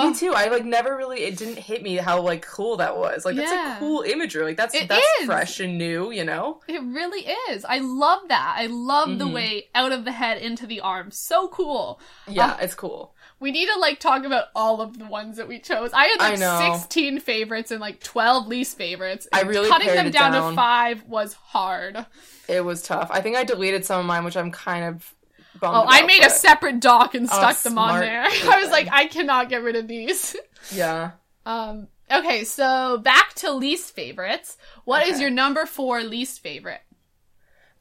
[0.01, 0.03] that.
[0.05, 0.33] Me Oh, too.
[0.35, 1.23] I like never really.
[1.23, 3.25] It didn't hit me how like cool that was.
[3.25, 4.43] Like that's a cool imagery.
[4.43, 5.25] Like that's It that's is.
[5.25, 6.11] fresh and new.
[6.11, 6.61] You know.
[6.67, 7.65] It really is.
[7.65, 8.55] I love that.
[8.57, 9.33] I love the Mhm.
[9.33, 11.17] way out of the head into the arms.
[11.17, 11.99] So cool.
[12.27, 12.63] Yeah, Oh.
[12.63, 13.15] it's cool.
[13.39, 15.91] We need to like talk about all of the ones that we chose.
[15.93, 16.77] I had like know.
[16.77, 19.27] 16 favorites and like 12 least favorites.
[19.33, 20.51] I really cutting them down, down.
[20.51, 22.05] to 5 was hard.
[22.47, 23.09] It was tough.
[23.11, 25.14] I think I deleted some of mine, which I'm kind of.
[25.61, 28.23] Oh, I made a separate doc and Oh, stuck them on there.
[28.25, 30.35] I was like I cannot get rid of these.
[30.71, 31.11] Yeah.
[31.45, 34.57] Um okay, so back to least favorites.
[34.83, 35.21] What is Okay.
[35.21, 36.81] your number 4 least favorite?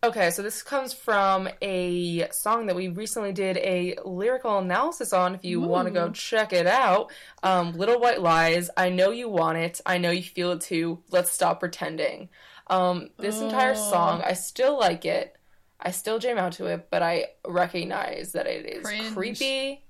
[0.02, 5.34] Okay, so this comes from a song that we recently did a lyrical analysis on.
[5.36, 7.10] If you want to go check it out,
[7.42, 9.80] um, "Little White Lies." I know you want it.
[9.86, 11.02] I know you feel it too.
[11.10, 12.28] Let's stop pretending.
[12.66, 13.90] Um, this entire Oh.
[13.90, 15.36] song, I still like it.
[15.84, 19.14] I still jam out to it, but I recognize that it is Cringe.
[19.14, 19.84] creepy.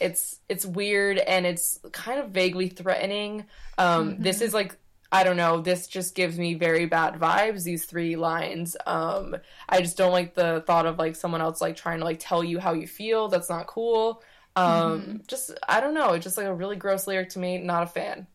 [0.00, 3.44] It's it's weird and it's kind of vaguely threatening.
[3.76, 4.22] Um, Mm-hmm.
[4.22, 4.76] This is like
[5.12, 5.60] I don't know.
[5.60, 7.64] This just gives me very bad vibes.
[7.64, 8.76] These three lines.
[8.86, 9.36] Um,
[9.68, 12.44] I just don't like the thought of like someone else like trying to like tell
[12.44, 13.26] you how you feel.
[13.28, 14.22] That's not cool.
[14.56, 14.66] Um,
[15.00, 15.16] Mm-hmm.
[15.26, 16.12] just I don't know.
[16.12, 17.58] It's just like a really gross lyric to me.
[17.58, 18.26] Not a fan.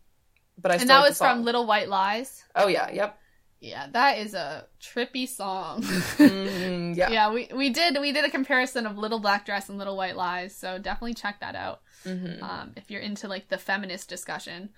[0.61, 2.43] But I And still that was from Little White Lies.
[2.55, 2.91] Oh yeah.
[2.91, 3.19] Yep.
[3.59, 5.81] Yeah, that is a trippy song.
[5.81, 7.09] Mhm, yeah.
[7.09, 10.15] yeah, we we did we did a comparison of Little Black Dress and Little White
[10.15, 14.69] Lies, so definitely check that out hmm um, if you're into like the feminist discussion.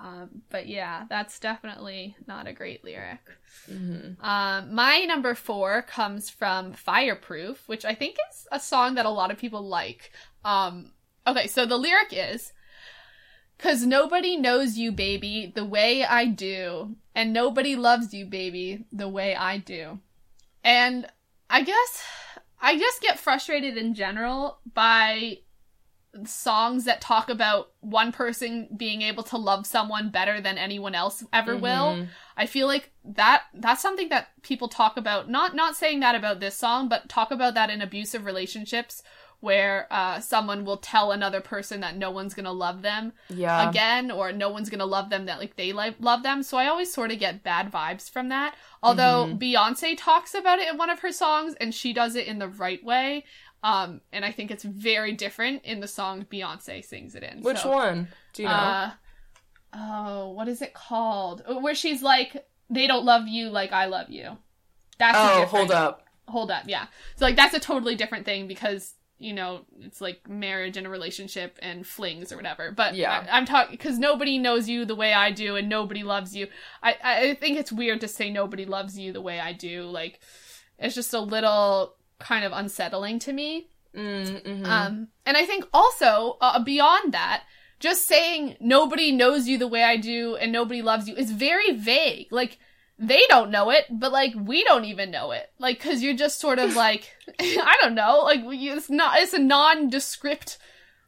[0.00, 3.20] Um, but yeah, that's definitely not a great lyric.
[3.66, 9.06] hmm Um, my number four comes from Fireproof, which I think is a song that
[9.06, 10.12] a lot of people like.
[10.44, 10.92] Um,
[11.26, 12.52] okay, so the lyric is
[13.58, 19.08] Cause nobody knows you, baby, the way I do, and nobody loves you, baby, the
[19.08, 19.98] way I do.
[20.62, 21.08] And
[21.50, 22.02] I guess
[22.60, 25.38] I just get frustrated in general by
[26.24, 31.24] songs that talk about one person being able to love someone better than anyone else
[31.32, 31.62] ever mm-hmm.
[31.62, 32.06] will.
[32.36, 36.40] I feel like that that's something that people talk about not not saying that about
[36.40, 39.02] this song, but talk about that in abusive relationships
[39.40, 43.68] where uh, someone will tell another person that no one's gonna love them yeah.
[43.68, 46.42] again, or no one's gonna love them that like they like love them.
[46.42, 48.56] So I always sort of get bad vibes from that.
[48.82, 49.38] Although mm-hmm.
[49.38, 52.48] Beyonce talks about it in one of her songs, and she does it in the
[52.48, 53.24] right way.
[53.62, 57.42] Um, and I think it's very different in the song Beyonce sings it in.
[57.42, 58.08] Which so, one?
[58.32, 58.54] Do you know?
[58.54, 58.90] Uh,
[59.74, 61.42] oh, what is it called?
[61.46, 64.38] Oh, where she's like, "They don't love you like I love you."
[64.98, 66.86] That's oh, hold up, hold up, yeah.
[67.16, 70.90] So like that's a totally different thing because you know it's like marriage and a
[70.90, 72.70] relationship and flings or whatever.
[72.70, 76.02] But yeah, I, am talking because nobody knows you the way I do and nobody
[76.02, 76.48] loves you.
[76.82, 79.84] I I think it's weird to say nobody loves you the way I do.
[79.84, 80.20] Like
[80.78, 83.68] it's just a little kind of unsettling to me.
[83.94, 84.64] Mm-hmm.
[84.64, 87.44] Um, and I think also uh, beyond that,
[87.80, 91.72] just saying nobody knows you the way I do and nobody loves you is very
[91.72, 92.28] vague.
[92.30, 92.58] Like
[92.98, 95.50] they don't know it, but like we don't even know it.
[95.58, 99.38] Like cuz you're just sort of like I don't know, like it's not it's a
[99.38, 100.58] nondescript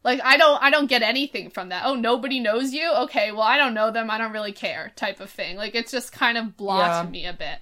[0.03, 1.83] like I don't I don't get anything from that.
[1.85, 2.91] Oh, nobody knows you?
[2.91, 4.11] Okay, well I don't know them.
[4.11, 5.57] I don't really care type of thing.
[5.57, 7.03] Like it's just kind of blah yeah.
[7.03, 7.59] to me a bit.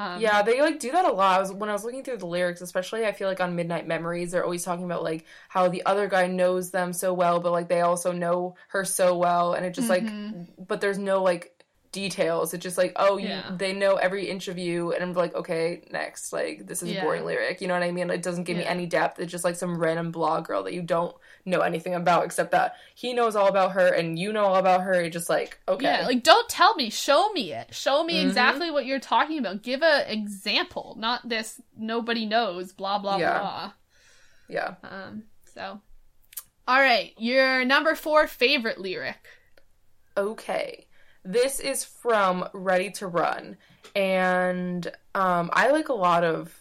[0.00, 1.38] Um, yeah, they like do that a lot.
[1.38, 3.88] I was, when I was looking through the lyrics, especially, I feel like on Midnight
[3.88, 7.50] Memories, they're always talking about like how the other guy knows them so well, but
[7.50, 10.38] like they also know her so well, and it just mm-hmm.
[10.38, 11.57] like, but there's no like
[11.92, 12.54] details.
[12.54, 13.50] It's just like, oh, you, yeah.
[13.56, 16.32] they know every inch of you, and I'm like, okay, next.
[16.32, 17.00] Like, this is yeah.
[17.00, 17.60] a boring lyric.
[17.60, 18.10] You know what I mean?
[18.10, 18.64] It doesn't give yeah.
[18.64, 19.18] me any depth.
[19.18, 21.14] It's just like some random blog girl that you don't
[21.44, 24.82] know anything about, except that he knows all about her and you know all about
[24.82, 24.94] her.
[24.94, 25.84] It's just like, okay.
[25.84, 26.90] Yeah, like, don't tell me.
[26.90, 27.74] Show me it.
[27.74, 28.28] Show me mm-hmm.
[28.28, 29.62] exactly what you're talking about.
[29.62, 33.72] Give a example, not this nobody knows, blah, blah, blah.
[34.48, 34.74] Yeah.
[34.82, 35.24] Um,
[35.54, 35.80] so.
[36.66, 39.16] All right, your number four favorite lyric.
[40.18, 40.87] Okay.
[41.28, 43.58] This is from Ready to Run,
[43.94, 46.58] and um, I like a lot of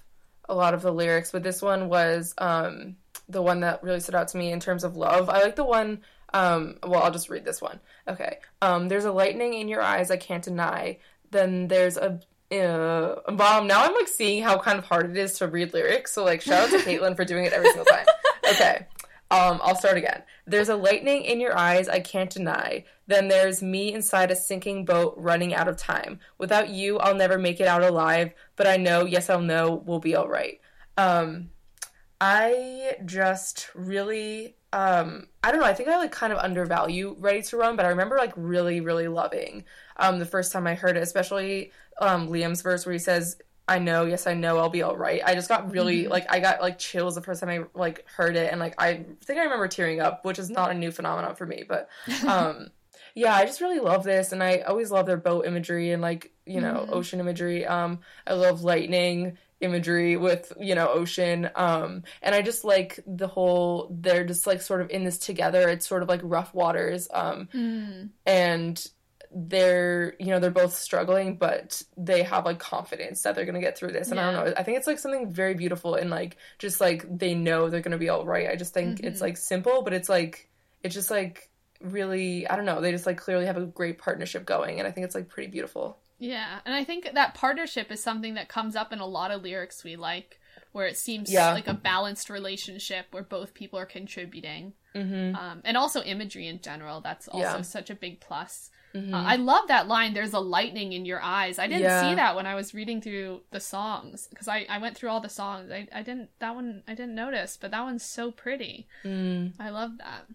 [0.50, 2.98] a lot of the lyrics, but this one was um,
[3.30, 5.30] the one that really stood out to me in terms of love.
[5.30, 6.02] I like the one.
[6.34, 7.80] Um, well, I'll just read this one.
[8.10, 8.40] Okay.
[8.62, 11.00] Um, there's a lightning in your eyes I can't deny.
[11.32, 12.20] Then there's a
[12.52, 13.68] uh, bomb.
[13.68, 16.12] Now I'm like seeing how kind of hard it is to read lyrics.
[16.12, 18.06] So like, shout out to Caitlin for doing it every single time.
[18.50, 18.88] Okay.
[19.30, 20.24] Um, I'll start again.
[20.46, 22.86] There's a lightning in your eyes I can't deny.
[23.08, 26.20] Then there's me inside a sinking boat running out of time.
[26.38, 30.00] Without you, I'll never make it out alive, but I know, yes, I'll know, we'll
[30.00, 30.62] be all right.
[30.98, 31.50] Um,
[32.22, 37.42] I just really, um, I don't know, I think I like kind of undervalue Ready
[37.44, 39.66] to Run, but I remember like really, really loving
[39.98, 43.80] um, the first time I heard it, especially um, Liam's verse where he says, I
[43.80, 45.22] know, yes, I know, I'll be all right.
[45.26, 46.12] I just got really mm-hmm.
[46.12, 49.06] like I got like chills the first time I like heard it, and like I
[49.24, 51.90] think I remember tearing up, which is not a new phenomenon for me, but
[52.28, 52.70] um,
[53.14, 56.32] yeah, I just really love this, and I always love their boat imagery and like
[56.46, 56.94] you know mm-hmm.
[56.94, 57.66] ocean imagery.
[57.66, 63.28] Um, I love lightning imagery with you know ocean um and i just like the
[63.28, 67.08] whole they're just like sort of in this together it's sort of like rough waters
[67.12, 68.08] um mm.
[68.28, 68.88] and
[69.32, 73.78] they're you know they're both struggling but they have like confidence that they're gonna get
[73.78, 74.30] through this and yeah.
[74.30, 77.34] i don't know i think it's like something very beautiful and like just like they
[77.34, 79.08] know they're gonna be all right i just think mm-hmm.
[79.08, 80.50] it's like simple but it's like
[80.84, 81.50] it's just like
[81.82, 84.92] really i don't know they just like clearly have a great partnership going and i
[84.92, 88.76] think it's like pretty beautiful yeah and i think that partnership is something that comes
[88.76, 90.40] up in a lot of lyrics we like
[90.72, 91.54] where it seems yeah.
[91.54, 95.36] like a balanced relationship where both people are contributing mm-hmm.
[95.36, 97.62] um, and also imagery in general that's also yeah.
[97.62, 99.14] such a big plus Mm-hmm.
[99.14, 100.14] Uh, I love that line.
[100.14, 101.60] There's a lightning in your eyes.
[101.60, 102.10] I didn't yeah.
[102.10, 105.22] see that when I was reading through the songs because I, I went through all
[105.22, 105.72] the songs.
[105.72, 108.88] I, I didn't that one I didn't notice, but that one's so pretty.
[109.04, 109.54] Mm.
[109.60, 110.26] I love that.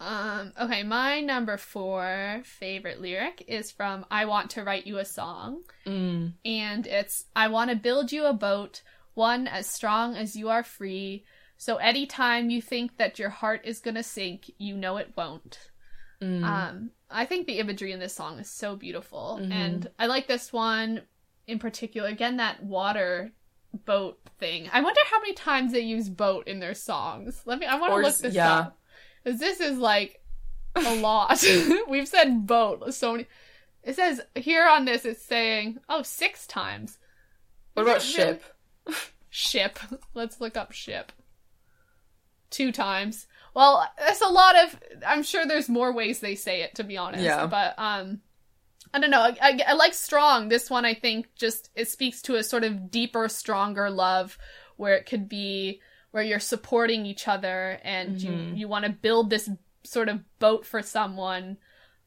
[0.00, 5.04] Um, okay, my number four favorite lyric is from I Want to Write You a
[5.04, 5.62] Song.
[5.86, 6.32] Mm.
[6.44, 8.82] And it's I want to build you a boat,
[9.14, 11.24] one as strong as you are free.
[11.56, 15.70] So anytime you think that your heart is gonna sink, you know it won't.
[16.22, 16.44] Mm.
[16.44, 19.52] Um, I think the imagery in this song is so beautiful, mm-hmm.
[19.52, 21.02] and I like this one
[21.46, 22.08] in particular.
[22.08, 23.32] Again, that water
[23.84, 24.70] boat thing.
[24.72, 27.42] I wonder how many times they use boat in their songs.
[27.44, 27.66] Let me.
[27.66, 28.58] I want to look this yeah.
[28.58, 28.78] up
[29.22, 30.20] because this is like
[30.76, 31.44] a lot.
[31.88, 33.26] We've said boat so many.
[33.82, 36.98] It says here on this, it's saying oh six times.
[37.74, 38.44] What about ship?
[39.30, 39.78] ship.
[40.14, 41.10] Let's look up ship.
[42.50, 43.26] Two times.
[43.54, 44.80] Well, that's a lot of.
[45.06, 47.24] I'm sure there's more ways they say it, to be honest.
[47.24, 47.46] Yeah.
[47.46, 48.20] But um,
[48.94, 49.20] I don't know.
[49.20, 50.48] I, I, I like strong.
[50.48, 54.38] This one, I think, just it speaks to a sort of deeper, stronger love,
[54.76, 55.80] where it could be
[56.12, 58.22] where you're supporting each other and Mhm.
[58.22, 59.48] you you want to build this
[59.84, 61.56] sort of boat for someone,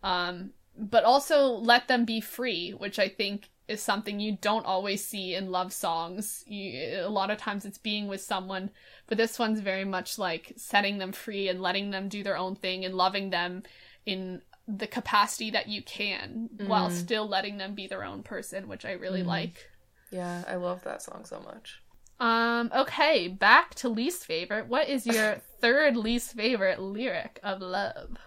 [0.03, 5.03] um, but also let them be free, which I think is something you don't always
[5.03, 6.43] see in love songs.
[6.47, 8.69] You, a lot of times it's being with someone,
[9.07, 12.55] but this one's very much like setting them free and letting them do their own
[12.55, 13.63] thing and loving them
[14.05, 16.91] in the capacity that you can while Mhm.
[16.91, 19.27] still letting them be their own person, which I really Mhm.
[19.27, 19.69] like.
[20.11, 21.81] Yeah, I love that song so much.
[22.19, 24.67] Um, okay, back to least favorite.
[24.67, 28.17] What is your third least favorite lyric of love?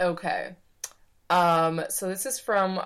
[0.00, 0.56] Okay.
[1.30, 2.80] Um, so this is from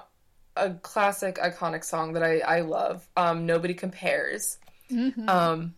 [0.56, 3.06] a classic iconic song that I, I love.
[3.16, 4.58] Um, Nobody Compares.
[4.90, 5.28] Mhm.
[5.28, 5.74] Um,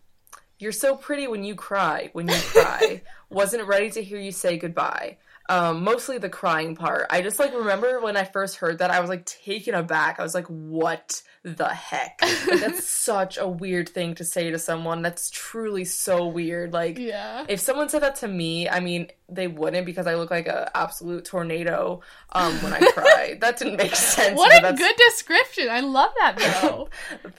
[0.59, 3.03] you're so pretty when you cry, when you cry.
[3.31, 5.16] Wasn't ready to hear you say goodbye.
[5.51, 7.07] Um, mostly the crying part.
[7.09, 10.20] I just like remember when I first heard that, I was like taken aback.
[10.20, 12.20] I was like, what the heck?
[12.49, 15.03] Like, that's such a weird thing to say to someone.
[15.03, 16.72] That's truly so weird.
[16.72, 17.44] Like, yeah.
[17.49, 20.70] if someone said that to me, I mean, they wouldn't because I look like a
[20.74, 22.01] absolute tornado
[22.32, 23.36] um, when I cry.
[23.40, 24.36] that didn't make sense.
[24.36, 25.68] What a that's- good description.
[25.70, 26.88] I love that though.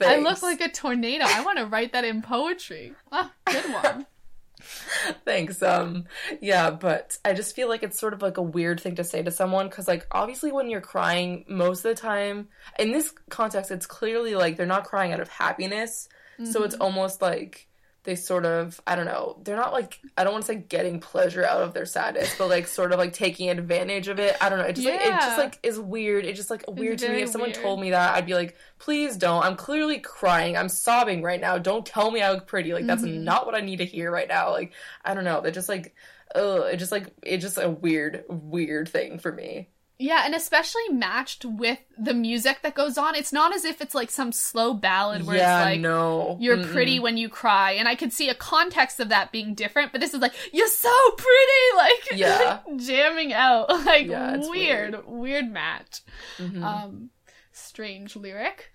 [0.06, 1.24] I look like a tornado.
[1.26, 2.94] I want to write that in poetry.
[3.10, 4.06] Ah, good one.
[5.24, 5.62] Thanks.
[5.62, 6.04] Um,
[6.40, 9.22] yeah, but I just feel like it's sort of like a weird thing to say
[9.22, 12.48] to someone because, like, obviously, when you're crying, most of the time,
[12.78, 16.08] in this context, it's clearly like they're not crying out of happiness.
[16.42, 16.80] So it's Mm-hmm.
[16.80, 17.68] almost like
[18.04, 21.00] they sort of, I don't know, they're not like, I don't want to say getting
[21.00, 24.36] pleasure out of their sadness, but like sort of like taking advantage of it.
[24.40, 24.64] I don't know.
[24.64, 26.24] It just like, it just like is weird.
[26.24, 27.22] It just like weird to me.
[27.22, 27.62] If someone weird.
[27.62, 29.44] told me that, I'd be like, please don't.
[29.44, 30.56] I'm clearly crying.
[30.56, 31.58] I'm sobbing right now.
[31.58, 32.72] Don't tell me I look pretty.
[32.72, 33.20] Like that's Mhm.
[33.22, 34.50] not what I need to hear right now.
[34.52, 34.72] Like
[35.04, 35.40] I don't know.
[35.42, 35.94] They're just like,
[36.34, 36.68] ugh.
[36.72, 39.68] It just like it's just a weird, weird thing for me.
[40.02, 43.14] Yeah, and especially matched with the music that goes on.
[43.14, 46.38] It's not as if it's like some slow ballad where yeah, it's like no.
[46.40, 46.72] you're Mm-mm.
[46.72, 47.72] pretty when you cry.
[47.72, 50.66] And I could see a context of that being different, but this is like, you're
[50.68, 52.60] so pretty, like Yeah.
[52.76, 53.68] jamming out.
[53.84, 56.00] Like Yeah, it's weird, weird, match.
[56.38, 56.62] Mhm.
[56.64, 57.10] Um
[57.52, 58.70] strange lyric.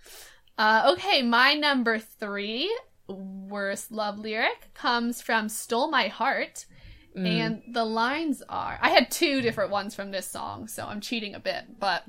[0.59, 2.71] Uh okay, my number three
[3.07, 6.65] worst love lyric comes from Stole My Heart.
[7.16, 7.28] Mm.
[7.28, 11.34] And the lines are I had two different ones from this song, so I'm cheating
[11.34, 12.03] a bit, but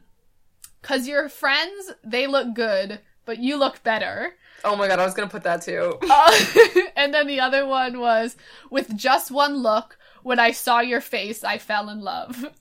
[0.83, 4.35] cuz your friends, they look good, but you look better.
[4.65, 5.99] oh my god, I was gonna put that too.
[6.11, 6.45] Uh,
[6.97, 8.37] and then the other one was
[8.71, 12.47] with just one look, when I saw your face, I fell in love.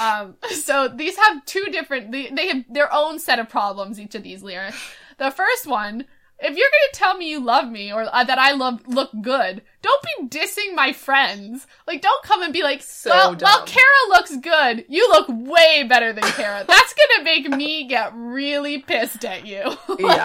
[0.00, 4.16] Um, so these have two different, they, they have their own set of problems, each
[4.16, 4.76] of these lyrics.
[5.18, 6.06] The first one,
[6.44, 9.62] if you're gonna tell me you love me or uh, that I love look good,
[9.82, 11.66] don't be dissing my friends.
[11.86, 13.66] Like, don't come and be like, So well, well, dumb.
[13.66, 14.84] Kara looks good.
[14.88, 16.64] You look way better than Kara.
[16.68, 19.62] That's gonna make me get really pissed at you.
[19.88, 20.24] like, Yeah.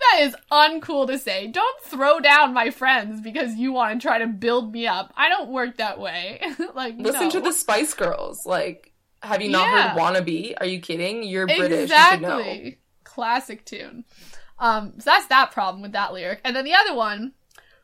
[0.00, 1.46] that is uncool to say.
[1.48, 5.12] Don't throw down my friends because you want to try to build me up.
[5.16, 6.40] I don't work that way.
[6.74, 7.30] like, Listen no.
[7.30, 8.44] to the Spice Girls.
[8.46, 8.92] Like,
[9.22, 9.88] have you not Yeah.
[9.90, 10.54] heard "Wannabe"?
[10.60, 11.22] Are you kidding?
[11.22, 11.70] You're British.
[11.70, 11.82] You.
[11.84, 12.78] Exactly.
[13.04, 14.04] Classic tune.
[14.58, 16.40] Um, so that's that problem with that lyric.
[16.44, 17.32] And then the other one,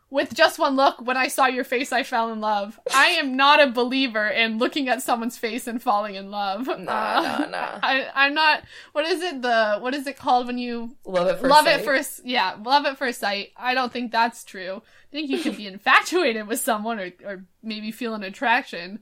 [0.08, 2.80] with just one look, when I saw your face, I fell in love.
[2.92, 6.66] I am not a believer in looking at someone's face and falling in love.
[6.66, 7.78] Nah, Uh, nah, nah.
[7.82, 8.64] I, I'm not.
[8.92, 9.42] What is it?
[9.42, 11.74] The what is it called when you Love it first love sight.
[11.78, 12.22] at first?
[12.24, 13.50] Yeah, love at first sight.
[13.56, 14.82] I don't think that's true.
[14.84, 18.98] I think you can be infatuated with someone or or maybe feel an attraction,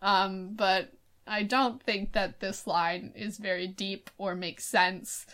[0.00, 0.92] um, but
[1.26, 5.26] I don't think that this line is very deep or makes sense.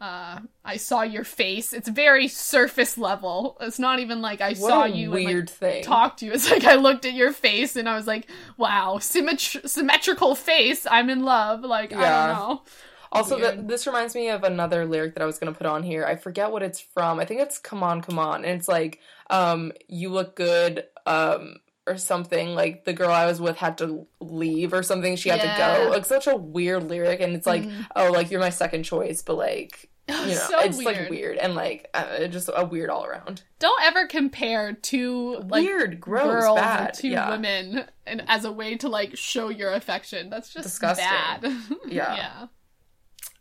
[0.00, 1.72] Uh, I saw your face.
[1.72, 3.56] It's very surface level.
[3.60, 5.82] It's not even like I What saw you and weird like, thing.
[5.84, 6.32] talked to you.
[6.38, 10.86] It's like I looked at your face and I was like, wow, symmet- symmetrical face.
[10.88, 11.62] I'm in love.
[11.62, 11.96] Like, I
[12.28, 12.62] don't know.
[13.10, 16.04] Also, th- this reminds me of another lyric that I was gonna put on here.
[16.04, 17.18] I forget what it's from.
[17.18, 21.56] I think it's "Come on, come on," and it's like, um, "You look good," um,
[21.88, 22.54] or something.
[22.54, 25.16] Like the girl I was with had to leave or something.
[25.16, 25.78] She had Yeah.
[25.78, 25.90] to go.
[25.90, 27.86] Like such a weird lyric, and it's like, Mhm.
[27.96, 30.86] oh, like you're my second choice, but like, you know, so it's weird.
[31.00, 33.42] like weird and like uh, just a weird all around.
[33.58, 36.94] Don't ever compare two like weird, gross, girls bad.
[36.94, 37.28] two yeah.
[37.30, 40.30] women and as a way to like show your affection.
[40.30, 41.04] That's just Disgusting.
[41.06, 41.44] bad.
[41.86, 42.16] Yeah.
[42.16, 42.46] yeah.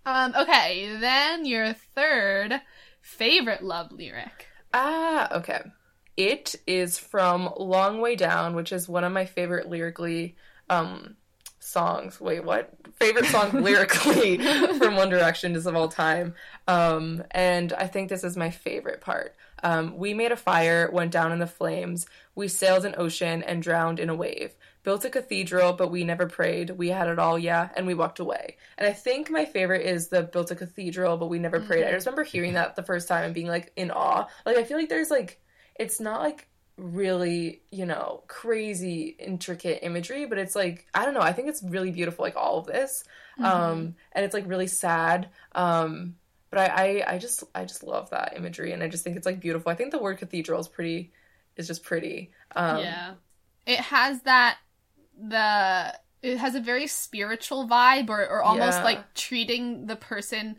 [0.06, 2.62] Um, okay, then your third
[3.02, 4.48] favorite love lyric.
[4.74, 5.62] Ah, okay.
[6.18, 10.36] It is from Long Way Down, which is one of my favorite lyrically
[10.70, 11.16] um
[11.60, 12.20] songs.
[12.22, 12.74] Wait, what?
[12.96, 14.38] Favorite song lyrically
[14.80, 16.34] from One Direction is of all time.
[16.68, 19.36] Um and I think this is my favorite part.
[19.64, 22.08] Um we made a fire, went down in the flames.
[22.36, 24.56] We sailed an ocean and drowned in a wave.
[24.84, 26.72] built a cathedral, but we never prayed.
[26.72, 28.58] We had it all, yeah, and we walked away.
[28.78, 31.86] And I think my favorite is the built a cathedral, but we never prayed.
[31.86, 34.26] I just remember hearing that the first time and being like in awe.
[34.46, 35.40] Like I feel like there's like
[35.80, 36.48] it's not like
[36.78, 41.64] really, you know, crazy intricate imagery, but it's like I don't know, I think it's
[41.64, 43.04] really beautiful like all of this.
[43.42, 45.30] Um and it's like really sad.
[45.54, 46.16] Um
[46.50, 49.26] but I, I I just I just love that imagery and I just think it's
[49.26, 49.72] like beautiful.
[49.72, 51.12] I think the word cathedral is pretty
[51.56, 52.32] is just pretty.
[52.56, 53.16] Um yeah.
[53.66, 54.58] It has that
[55.18, 58.84] the it has a very spiritual vibe or, or almost Yeah.
[58.84, 60.58] like treating the person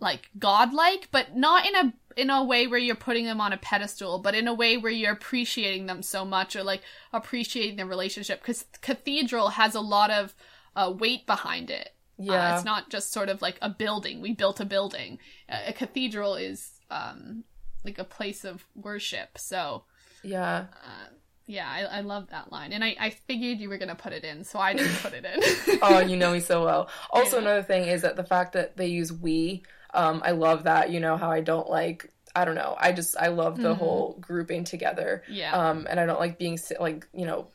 [0.00, 3.58] like godlike, but not in a in a way where you're putting them on a
[3.58, 7.84] pedestal, but in a way where you're appreciating them so much or like appreciating the
[7.84, 8.40] relationship.
[8.40, 10.34] Because cathedral has a lot of
[10.74, 11.90] uh, weight behind it.
[12.18, 12.56] Uh, yeah.
[12.56, 14.22] it's not just sort of like a building.
[14.22, 15.18] We built a building.
[15.48, 17.44] A, a cathedral is um,
[17.84, 19.36] like a place of worship.
[19.36, 19.84] So
[20.22, 20.66] yeah.
[20.72, 21.08] uh,
[21.46, 24.24] yeah, I, I love that line, and I, I figured you were gonna put it
[24.24, 25.78] in, so I didn't put it in.
[25.82, 26.88] oh, you know me so well.
[27.10, 29.62] Also, another thing is that the fact that they use we,
[29.96, 30.90] um, I love that.
[30.90, 32.10] You know how I don't like.
[32.34, 32.76] I don't know.
[32.78, 33.78] I just I love the Mhm.
[33.78, 35.22] whole grouping together.
[35.28, 37.48] yeah, Um, and I don't like being like you know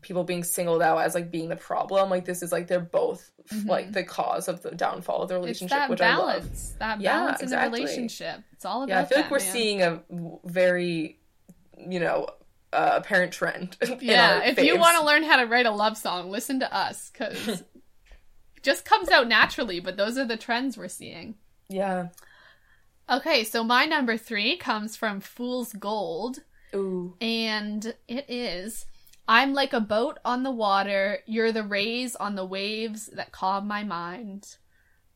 [0.00, 2.10] people being singled out as like being the problem.
[2.10, 3.68] Like this is like they're both Mhm.
[3.68, 5.66] like the cause of the downfall of the relationship.
[5.66, 6.26] it's that which I love.
[6.42, 7.44] balance, that Yeah, exactly.
[7.44, 8.40] in the relationship.
[8.52, 8.88] It's all about.
[8.94, 9.52] Yeah, I feel like that, we're man.
[9.52, 10.02] seeing a
[10.44, 11.20] very,
[11.78, 12.26] you know,
[12.72, 13.76] uh, apparent trend.
[14.00, 17.10] Yeah, if you want to learn how to write a love song, listen to us
[17.12, 17.46] because
[18.56, 19.78] it just comes out naturally.
[19.78, 21.34] But those are the trends we're seeing.
[21.72, 22.08] Yeah.
[23.10, 26.38] Okay, so my number three comes from Fool's Gold.
[26.74, 27.14] Ooh.
[27.20, 28.86] and it is
[29.28, 33.66] I'm like a boat on the water, you're the rays on the waves that calm
[33.68, 34.56] my mind.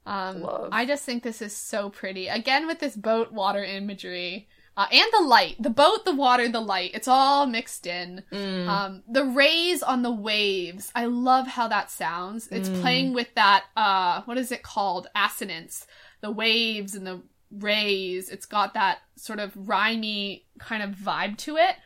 [0.05, 0.69] Um, Love.
[0.71, 2.29] I just think this is so pretty.
[2.29, 4.49] Again, with this boat water imagery.
[4.77, 5.57] Uh, and the light.
[5.59, 6.91] The boat, the water, the light.
[6.95, 8.23] It's all mixed in.
[8.31, 8.69] Mm.
[8.69, 10.93] Um, the rays on the waves.
[10.95, 12.47] I love how that sounds.
[12.49, 12.81] It's Mm.
[12.83, 15.09] playing with that, uh, what is it called?
[15.17, 15.87] Assonance.
[16.21, 18.29] The waves and the rays.
[18.29, 21.77] It's got that sort of rhymey kind of vibe to it.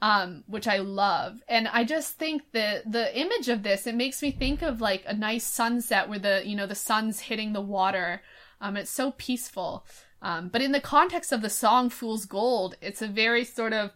[0.00, 1.42] Um, which I love.
[1.46, 5.04] And I just think the the image of this, it makes me think of like
[5.06, 8.20] a nice sunset where the, you know, the sun's hitting the water.
[8.60, 9.86] Um, it's so peaceful.
[10.20, 13.92] Um, but in the context of the song Fool's Gold, it's a very sort of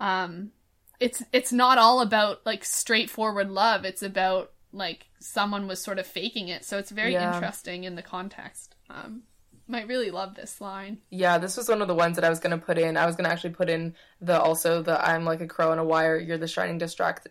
[0.00, 0.50] um
[1.00, 3.84] it's it's not all about like straightforward love.
[3.84, 6.64] It's about like someone was sort of faking it.
[6.64, 7.34] So it's very Yeah.
[7.34, 8.75] interesting in the context.
[8.90, 9.22] Um
[9.68, 10.98] might really love this line.
[11.10, 12.96] Yeah, this was one of the ones that I was gonna put in.
[12.96, 15.84] I was gonna actually put in the also the I'm like a crow on a
[15.84, 16.18] wire.
[16.18, 17.28] You're the shining distract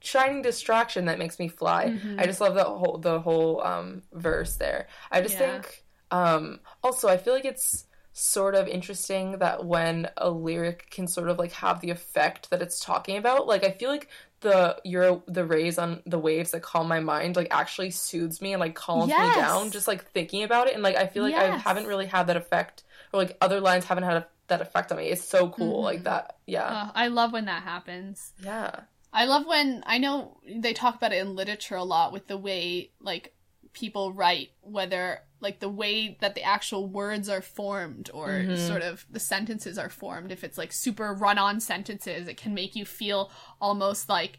[0.00, 1.92] shining distraction that makes me fly.
[1.92, 2.16] Mhm.
[2.16, 4.86] I just love the whole the whole um, verse there.
[5.10, 5.38] I just Yeah.
[5.38, 11.06] think um, also I feel like it's sort of interesting that when a lyric can
[11.08, 13.46] sort of like have the effect that it's talking about.
[13.48, 14.08] Like I feel like
[14.40, 18.52] the you're the rays on the waves that calm my mind like actually soothes me
[18.52, 19.34] and like calms Yes.
[19.36, 22.06] me down just like thinking about it and like I feel like I haven't really
[22.06, 25.06] had that effect or like other lines haven't had a, that effect on me.
[25.08, 25.84] It's so cool Mhm.
[25.84, 26.36] like that.
[26.46, 26.90] Yeah.
[26.94, 28.32] I love when that happens.
[28.42, 28.70] yeah.
[29.12, 32.36] I love when I know they talk about it in literature a lot with the
[32.36, 33.34] way like
[33.72, 38.56] people write, whether like the way that the actual words are formed or Mhm.
[38.66, 40.32] sort of the sentences are formed.
[40.32, 43.30] If it's like super run on sentences, it can make you feel
[43.60, 44.38] almost like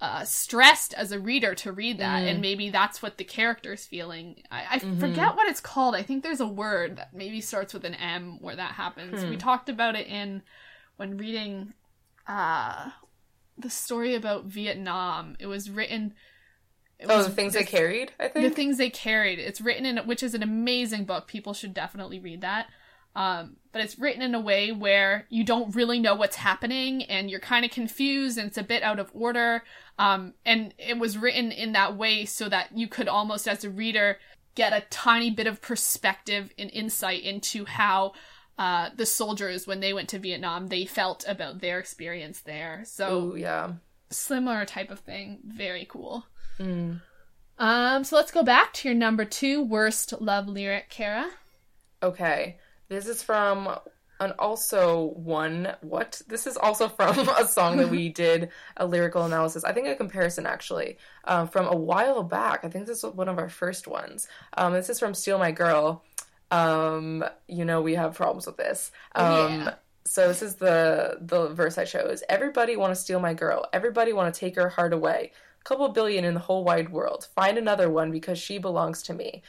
[0.00, 2.30] uh, stressed as a reader to read that, Mm.
[2.30, 4.40] and maybe that's what the character's feeling.
[4.48, 5.00] I, I Mhm.
[5.00, 5.96] forget what it's called.
[5.96, 9.22] I think there's a word that maybe starts with an M where that happens.
[9.24, 9.30] Hmm.
[9.30, 10.44] We talked about it in
[10.98, 11.74] when reading
[12.28, 12.90] uh
[13.56, 15.34] the story about Vietnam.
[15.40, 16.14] It was written.
[17.04, 18.48] Oh, the things they carried, I think.
[18.48, 19.38] the things they carried.
[19.38, 21.28] It's written in, which is an amazing book.
[21.28, 22.68] People should definitely read that.
[23.14, 27.30] Um, but it's written in a way where you don't really know what's happening and
[27.30, 29.64] you're kind of confused and it's a bit out of order.
[29.98, 33.70] Um, and it was written in that way so that you could almost, as a
[33.70, 34.18] reader,
[34.54, 38.12] get a tiny bit of perspective and insight into how
[38.58, 42.82] uh, the soldiers, when they went to Vietnam, they felt about their experience there.
[42.84, 43.72] So oh, yeah.
[44.10, 45.38] similar type of thing.
[45.44, 46.24] Very cool.
[46.60, 47.00] Mm.
[47.58, 51.28] Um, so let's go back to your number two worst love lyric, Kara.
[52.02, 52.58] Okay.
[52.88, 53.68] This is from
[54.20, 56.22] an also one what?
[56.28, 59.64] This is also from a song that we did a lyrical analysis.
[59.64, 62.64] I think a comparison actually um, from a while back.
[62.64, 64.28] I think this was one of our first ones.
[64.56, 66.04] Um, this is from "Steal My Girl."
[66.50, 68.90] Um, you know we have problems with this.
[69.14, 69.74] Um, Oh, yeah.
[70.04, 72.22] So this is the the verse I chose.
[72.30, 73.66] Everybody want to steal my girl.
[73.74, 75.32] Everybody want to take her heart away.
[75.68, 77.28] Couple billion in the whole wide world.
[77.34, 79.42] Find another one because she belongs to me.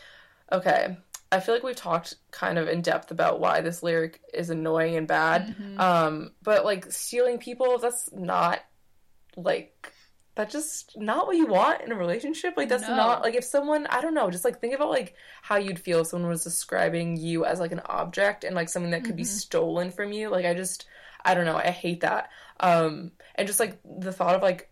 [0.51, 0.97] Okay.
[1.31, 4.97] I feel like we've talked kind of in depth about why this lyric is annoying
[4.97, 5.55] and bad.
[5.57, 5.79] Mhm.
[5.79, 8.59] Um, but like stealing people, that's not
[9.37, 9.93] like
[10.35, 12.55] that's just not what you want in a relationship.
[12.57, 12.95] Like that's No.
[12.97, 16.01] not like if someone I don't know, just like think about like how you'd feel
[16.01, 19.23] if someone was describing you as like an object and like something that could be
[19.23, 19.27] Mhm.
[19.27, 20.27] stolen from you.
[20.29, 20.85] Like I just
[21.23, 22.29] I don't know, I hate that.
[22.59, 24.69] Um and just like the thought of like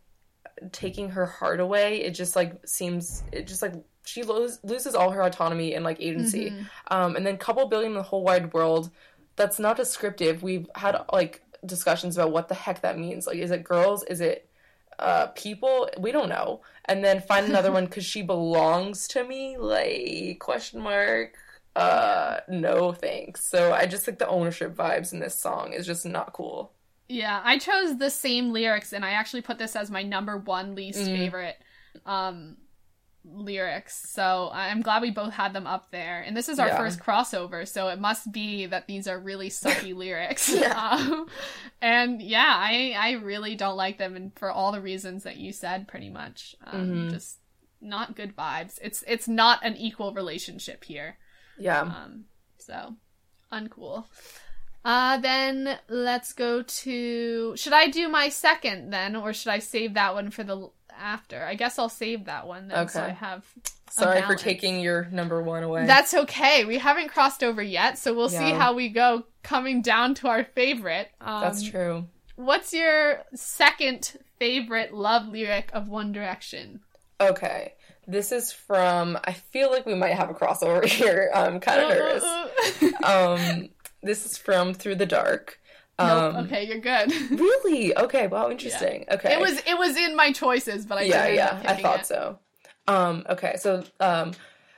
[0.72, 3.74] taking her heart away, it just like seems it just like
[4.06, 6.52] she lose, loses all her autonomy and like agency.
[6.52, 6.66] Mhm.
[6.90, 8.90] Um and then couple billion in the whole wide world,
[9.36, 10.44] that's not descriptive.
[10.44, 13.28] We've had like discussions about what the heck that means.
[13.28, 14.04] Like is it girls?
[14.04, 14.50] Is it
[15.00, 19.58] uh people we don't know and then find another one because she belongs to me
[19.58, 21.36] like question mark
[21.76, 26.06] uh no thanks so i just think the ownership vibes in this song is just
[26.06, 26.72] not cool
[27.10, 30.76] Yeah, I chose the same lyrics and I actually put this as my number one
[30.76, 31.14] least Mm.
[31.14, 31.58] favorite
[32.06, 32.58] um
[33.30, 34.10] lyrics.
[34.10, 36.22] So I'm glad we both had them up there.
[36.22, 36.78] And this is our Yeah.
[36.78, 40.50] first crossover, so it must be that these are really sucky lyrics.
[40.50, 40.74] Yeah.
[40.98, 41.28] Um,
[41.82, 45.52] and yeah, I I really don't like them and for all the reasons that you
[45.52, 46.56] said pretty much.
[46.66, 47.12] Um Mhm.
[47.12, 47.40] just
[47.82, 48.80] not good vibes.
[48.82, 51.18] It's it's not an equal relationship here.
[51.60, 52.26] yeah Um,
[52.60, 52.96] so
[53.52, 54.06] uncool.
[54.86, 57.56] Uh, then let's go to.
[57.58, 61.44] Should I do my second then, or should I save that one for the after?
[61.44, 63.10] I guess I'll save that one then, so Okay.
[63.10, 63.46] I have.
[63.90, 66.66] sorry for taking your number one away That's okay.
[66.66, 70.44] We haven't crossed over yet, so we'll see how we go coming down to our
[70.44, 71.10] favorite.
[71.22, 76.82] Um, that's true What's your second favorite love lyric of One Direction?
[77.20, 77.74] okay
[78.08, 81.90] this is from i feel like we might have a crossover here i'm kind of
[81.90, 82.24] nervous
[83.04, 83.70] um
[84.04, 85.60] this is from through the dark
[86.00, 86.46] um nope.
[86.46, 87.12] Okay, you're good.
[87.32, 91.28] really okay wow interesting okay It was it was in my choices, but I yeah,
[91.28, 92.06] yeah, I thought it.
[92.06, 92.40] so.
[92.88, 94.32] Um, okay, so um,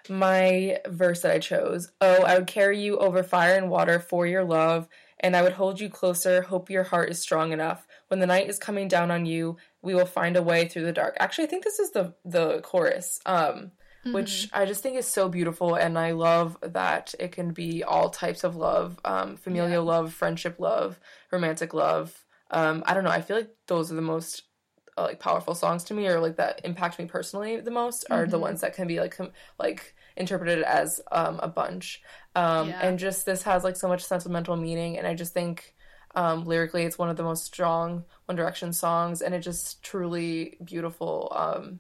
[0.09, 4.26] my verse that I chose: Oh, I would carry you over fire and water for
[4.26, 4.88] your love,
[5.20, 6.41] and I would hold you closer.
[6.41, 7.86] Hope your heart is strong enough.
[8.07, 10.91] When the night is coming down on you, we will find a way through the
[10.91, 11.17] dark.
[11.20, 13.20] Actually, I think this is the the chorus.
[13.26, 13.72] Um,
[14.04, 18.10] which I just think is so beautiful, and I love that it can be all
[18.10, 19.91] types of love, um, familial Yeah.
[19.91, 21.00] love, friendship love,
[21.32, 22.26] romantic love.
[22.52, 23.12] Um, I don't know.
[23.12, 24.43] I feel like those are the most
[24.97, 28.26] uh, like powerful songs to me, or like that impact me personally the most, are
[28.28, 28.41] the Mhm.
[28.41, 32.02] ones that can be like com- like interpreted as um, a bunch.
[32.36, 32.80] Um, Yeah.
[32.82, 35.74] And just this has like so much sentimental meaning, and I just think
[36.16, 40.58] um, lyrically it's one of the most strong One Direction songs, and it just truly
[40.64, 41.32] beautiful.
[41.36, 41.80] Um,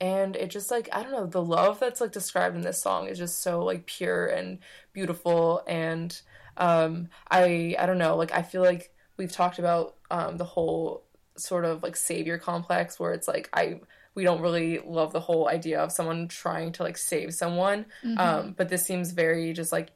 [0.00, 3.08] and it just like I don't know the love that's like described in this song
[3.08, 4.58] is just so like pure and
[4.92, 6.18] beautiful and
[6.56, 11.04] um I I don't know like I feel like we've talked about um the whole
[11.36, 13.80] sort of like savior complex where it's like I
[14.14, 18.18] we don't really love the whole idea of someone trying to like save someone Mhm.
[18.18, 19.90] um but this seems very just like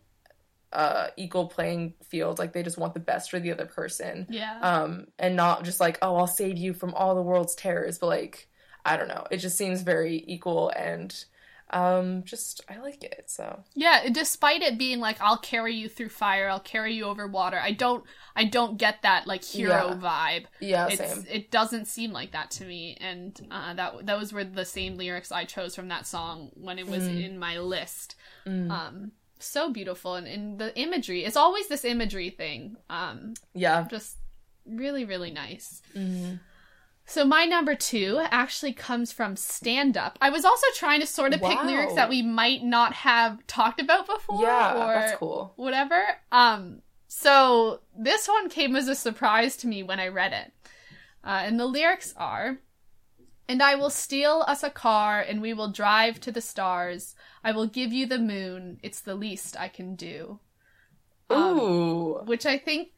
[0.72, 4.59] uh equal playing field like they just want the best for the other person yeah.
[4.62, 8.07] um and not just like oh i'll save you from all the world's terrors but
[8.07, 8.46] like
[8.85, 11.24] i don't know it just seems very equal and
[11.72, 16.09] um just i like it so Yeah, despite it being like I'll carry you through
[16.09, 17.61] fire, I'll carry you over water.
[17.62, 18.03] I don't
[18.35, 19.95] I don't get that like hero Yeah.
[19.95, 20.45] vibe.
[20.59, 24.43] yeah It's same it doesn't seem like that to me and uh, that those were
[24.43, 27.24] the same lyrics I chose from that song when it was Mm.
[27.26, 28.16] in my list.
[28.47, 28.70] Mm.
[28.72, 31.24] Um so beautiful and, and the imagery.
[31.24, 32.76] It's always this imagery thing.
[32.91, 34.16] Um yeah just
[34.66, 35.83] really really nice.
[35.95, 36.41] Mhm.
[37.11, 40.17] So my number two actually comes from stand up.
[40.23, 43.81] I was also trying to sort of pick lyrics that we might not have talked
[43.81, 44.41] about before.
[44.43, 46.01] yeah or that's cool whatever.
[46.31, 50.53] Um, so this one came as a surprise to me when I read it.
[51.25, 52.59] Uh, and the lyrics are
[53.49, 57.17] And I will steal us a car and we will drive to the stars.
[57.43, 58.78] I will give you the moon.
[58.85, 60.39] It's the least I can do.
[61.28, 62.91] Um, ooh which I think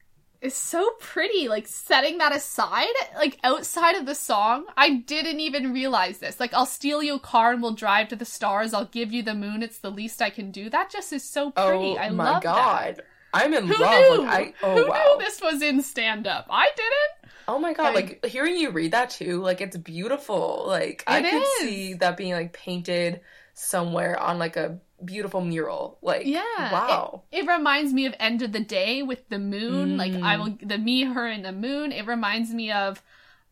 [0.43, 1.47] is so pretty.
[1.47, 6.39] Like setting that aside, like outside of the song, I didn't even realize this.
[6.39, 8.73] Like, I'll steal your car and we'll drive to the stars.
[8.73, 9.63] I'll give you the moon.
[9.63, 10.69] It's the least I can do.
[10.69, 11.97] That just is so oh pretty.
[11.97, 12.09] I love it.
[12.09, 13.05] Oh I my love god that.
[13.35, 14.25] i'm in Who love knew?
[14.25, 16.45] like i oh Who wow knew this was in stand up?
[16.51, 17.33] I didn't.
[17.47, 21.17] oh my god I- like hearing you read that too like it's beautiful like i
[21.19, 21.47] It could is.
[21.59, 23.21] see that being like painted
[23.55, 28.51] somewhere on like a beautiful mural like Yeah, wow It reminds me of End of
[28.51, 29.97] the Day with the moon.
[29.97, 30.39] Like I Mm.
[30.59, 31.91] will the me, her, and the moon.
[31.91, 33.01] It reminds me of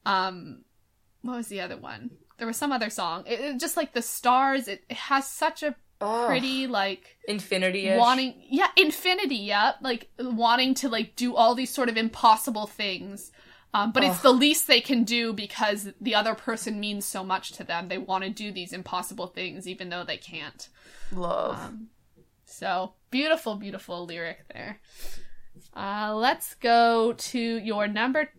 [0.05, 0.63] um
[1.21, 2.11] what was the other one?
[2.37, 3.23] There was some other song.
[3.27, 4.67] It, it just like the stars.
[4.67, 10.73] It, it has such a Oh, pretty like infinity wanting yeah infinity yeah like wanting
[10.73, 13.31] to like do all these sort of impossible things
[13.73, 17.51] um, but it's the least they can do because the other person means so much
[17.53, 20.69] to them they want to do these impossible things even though they can't
[21.11, 21.87] love um,
[22.51, 24.79] so beautiful, beautiful lyric there.
[25.75, 28.29] Uh, let's go to your number.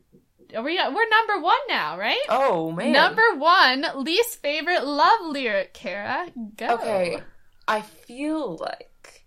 [0.54, 2.24] are we we're number one now, right?
[2.28, 2.92] Oh man.
[2.92, 6.26] Number one, least favorite love lyric, Kara.
[6.56, 6.74] Go.
[6.74, 7.18] Okay.
[7.66, 9.24] I feel like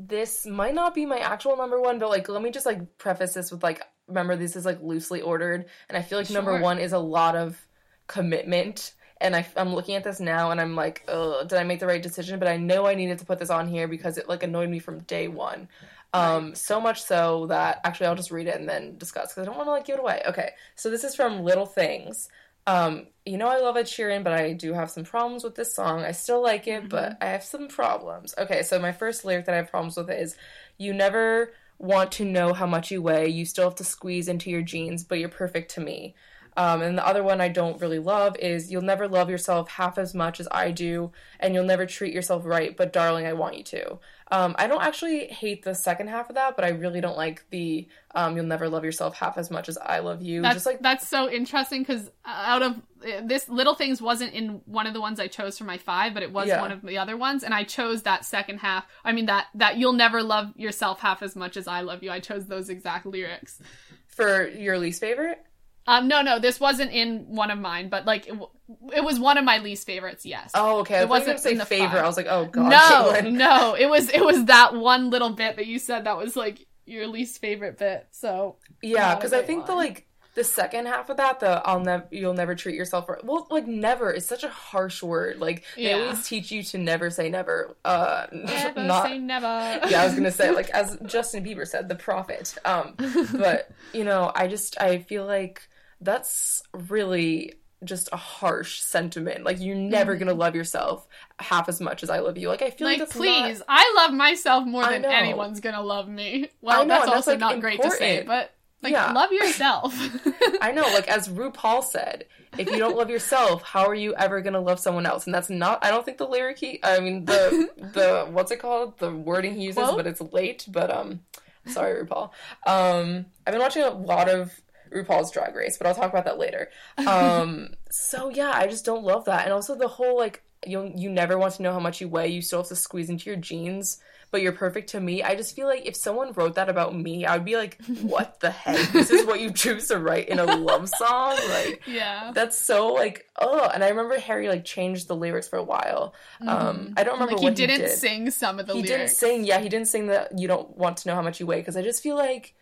[0.00, 3.34] this might not be my actual number one, but like let me just like preface
[3.34, 6.78] this with like remember this is like loosely ordered, and I feel like number one
[6.78, 7.64] is a lot of
[8.06, 8.94] commitment.
[9.24, 12.02] And I, I'm looking at this now, and I'm like, did I make the right
[12.02, 12.38] decision?
[12.38, 14.78] But I know I needed to put this on here because it like annoyed me
[14.78, 15.66] from day one.
[16.12, 19.46] Um, so much so that actually I'll just read it and then discuss because I
[19.46, 20.22] don't want to like give it away.
[20.28, 22.28] Okay, so this is from Little Things.
[22.66, 25.74] Um, you know I love Ed Sheeran, but I do have some problems with this
[25.74, 26.04] song.
[26.04, 28.32] I still like it, but I have some problems.
[28.38, 30.36] Okay, so my first lyric that I have problems with is
[30.78, 33.28] you never want to know how much you weigh.
[33.28, 36.14] You still have to squeeze into your jeans, but you're perfect to me.
[36.56, 39.98] Um, and the other one I don't really love is you'll never love yourself half
[39.98, 41.10] as much as I do,
[41.40, 43.98] and you'll never treat yourself right, but darling, I want you to.
[44.30, 47.44] Um, I don't actually hate the second half of that, but I really don't like
[47.50, 50.42] the um, you'll never love yourself half as much as I love you.
[50.42, 52.80] That's Just like that's so interesting because out of
[53.22, 56.22] this, little things wasn't in one of the ones I chose for my five, but
[56.22, 56.60] it was Yeah.
[56.60, 58.86] one of the other ones, and I chose that second half.
[59.04, 62.10] I mean that that you'll never love yourself half as much as I love you.
[62.10, 63.60] I chose those exact lyrics.
[64.06, 65.44] for your least favorite.
[65.86, 68.48] Um, no, no, this wasn't in one of mine, but like it, w-
[68.94, 70.24] it was one of my least favorites.
[70.24, 70.50] Yes.
[70.54, 70.98] Oh, okay.
[70.98, 71.90] I It wasn't say the favorite.
[71.90, 72.04] five.
[72.04, 73.32] I was like, oh god, no, Caitlin.
[73.34, 76.66] no, it was it was that one little bit that you said that was like
[76.86, 78.06] your least favorite bit.
[78.12, 82.06] So Yeah, because I think the like the second half of that, the I'll never
[82.10, 83.22] you'll never treat yourself right.
[83.22, 85.38] Well, like never is such a harsh word.
[85.38, 85.96] Like they Yeah.
[85.96, 87.76] always teach you to never say never.
[87.84, 89.04] Uh, never not.
[89.06, 89.46] say never.
[89.90, 92.54] yeah, I was gonna say like as Justin Bieber said, the prophet.
[92.64, 92.94] Um,
[93.34, 95.68] but you know, I just I feel like
[96.00, 97.54] that's really
[97.84, 99.44] just a harsh sentiment.
[99.44, 101.06] Like you're never gonna love yourself
[101.38, 102.48] half as much as I love you.
[102.48, 106.08] Like I feel like, like please not- i love myself more than anyone's gonna love
[106.08, 108.52] me well know, that's and that's, also like, not great to say but
[108.82, 109.12] like Yeah.
[109.12, 109.94] love yourself
[110.60, 112.24] I know, like as RuPaul said,
[112.56, 115.26] if you don't love yourself, how are you ever gonna love someone else?
[115.26, 115.84] And that's not.
[115.84, 116.80] I don't think the lyric he.
[116.82, 118.98] I mean the the what's it called?
[118.98, 119.96] The wording he uses, Quote?
[119.96, 120.64] but it's late.
[120.68, 121.20] But um,
[121.66, 122.30] sorry RuPaul.
[122.66, 124.52] Um, I've been watching a lot of
[124.94, 126.70] RuPaul's Drag Race, but I'll talk about that later.
[127.06, 131.10] Um, so yeah, I just don't love that, and also the whole like you you
[131.10, 132.28] never want to know how much you weigh.
[132.28, 133.98] You still have to squeeze into your jeans.
[134.30, 135.22] But you're perfect to me.
[135.22, 138.40] I just feel like if someone wrote that about me, I would be like, "What
[138.40, 138.90] the heck?
[138.90, 142.88] This is what you choose to write in a love song?" Like, yeah that's so
[142.88, 146.14] like oh and i remember harry like changed the lyrics for a while
[146.46, 148.88] um i don't remember like he didn't he did sing some of the lyrics.
[148.88, 151.22] he lyrics didn't sing yeah he didn't sing that you don't want to know how
[151.22, 152.54] much you weigh because i just feel like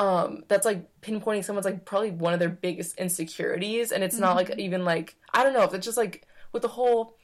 [0.00, 4.36] um that's like pinpointing someone's like probably one of their biggest insecurities and it's not
[4.36, 4.58] like Mm-hmm.
[4.58, 7.16] even like i don't know if it's just like with the whole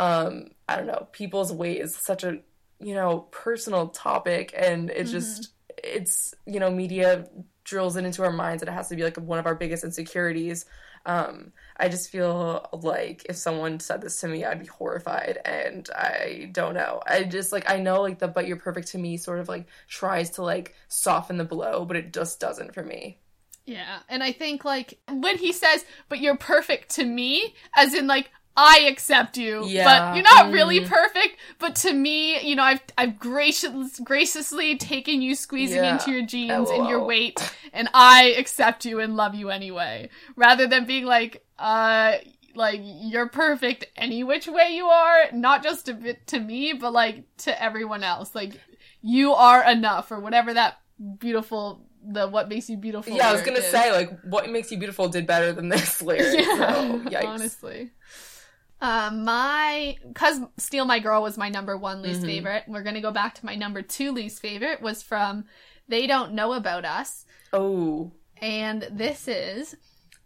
[0.00, 2.38] um i don't know people's weight is such a
[2.80, 4.90] you know personal topic and Mm-hmm.
[4.90, 5.52] it just
[5.82, 7.26] it's you know media
[7.64, 9.84] drills it into our minds that it has to be like one of our biggest
[9.84, 10.66] insecurities
[11.06, 15.90] um i just feel like if someone said this to me i'd be horrified and
[15.94, 17.00] i don't know.
[17.06, 19.66] I just like i know like the but you're perfect to me sort of like
[19.88, 23.18] tries to like soften the blow but it just doesn't for me.
[23.66, 28.06] Yeah, and I think like when he says, "But you're perfect to me," as in
[28.06, 29.84] like I accept you, Yeah.
[29.84, 30.52] but you're not Mm.
[30.52, 31.38] really perfect.
[31.58, 35.94] But to me, you know, I've I've gracious, graciously taken you squeezing Yeah.
[35.94, 37.40] into your jeans and your weight,
[37.72, 40.08] and I accept you and love you anyway.
[40.36, 42.14] Rather than being like, uh,
[42.54, 46.92] like you're perfect any which way you are, not just a bit to me, but
[46.92, 48.34] like to everyone else.
[48.36, 48.60] Like
[49.02, 50.78] you are enough, or whatever that
[51.18, 53.16] beautiful the what makes you beautiful.
[53.16, 53.64] yeah i was gonna is.
[53.70, 57.90] say like what makes you beautiful did better than this lyric so yikes honestly.
[58.84, 62.26] Um, my cause "Steal My Girl" was my number one least Mhm.
[62.26, 62.64] favorite.
[62.68, 65.46] We're gonna go back to my number two least favorite was from
[65.88, 67.24] "They Don't Know About Us,"
[67.54, 68.12] oh
[68.42, 69.74] and this is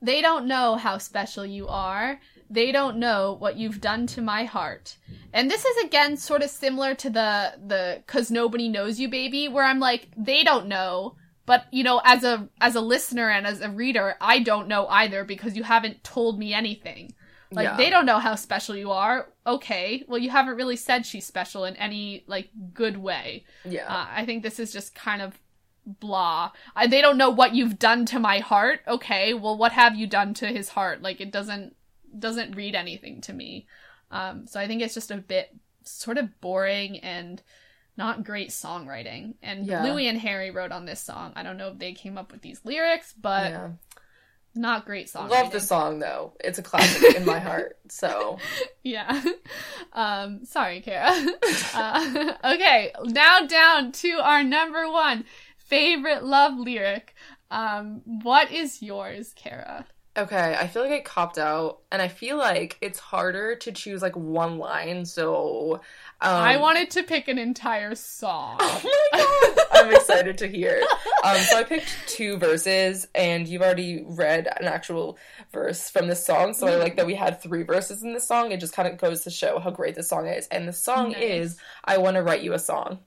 [0.03, 2.19] "They don't know how special you are.
[2.51, 4.97] They don't know what you've done to my heart."
[5.33, 9.47] And this is again sort of similar to the the "Cause Nobody Knows You, Baby,"
[9.47, 11.15] where I'm like, they don't know.
[11.47, 14.89] But you know, as a as a listener and as a reader, I don't know
[14.89, 17.13] either because you haven't told me anything.
[17.51, 17.77] Like Yeah.
[17.77, 19.29] they don't know how special you are.
[19.47, 23.45] Okay, well you haven't really said she's special in any like good way.
[23.65, 25.39] yeah Uh, I think this is just kind of
[25.87, 26.51] blah.
[26.77, 28.81] I, they don't know what you've done to my heart.
[28.87, 31.01] Okay, well what have you done to his heart?
[31.03, 31.75] Like it doesn't
[32.19, 33.66] doesn't read anything to me.
[34.11, 35.55] Um, so I think it's just a bit
[35.85, 37.43] sort of boring and
[37.97, 39.35] not great songwriting.
[39.43, 39.83] And Yeah.
[39.85, 41.33] Louis and Harry wrote on this song.
[41.37, 43.69] I don't know if they came up with these lyrics, but yeah
[44.59, 45.29] not great song.
[45.29, 48.39] love the song though it's a classic in my heart so
[48.89, 49.23] Yeah.
[49.93, 51.11] Um, sorry, Kara.
[51.75, 55.25] uh, okay, now down to our number one
[55.59, 57.15] favorite love lyric.
[57.51, 59.87] Um, what is yours, Kara?
[60.17, 64.03] Okay, I feel like I copped out, and I feel like it's harder to choose
[64.03, 65.05] like one line.
[65.05, 65.81] So
[66.20, 68.59] um, I wanted to pick an entire song.
[69.11, 70.82] Oh my god, I'm excited to hear.
[71.24, 75.16] Um, so I picked two verses, and you've already read an actual
[75.53, 76.53] verse from this song.
[76.55, 78.53] So I like that we had three verses in this song.
[78.53, 80.47] It just kind of goes to show how great this song is.
[80.49, 81.23] And the song Nice.
[81.23, 82.99] is "I Want to Write You a Song."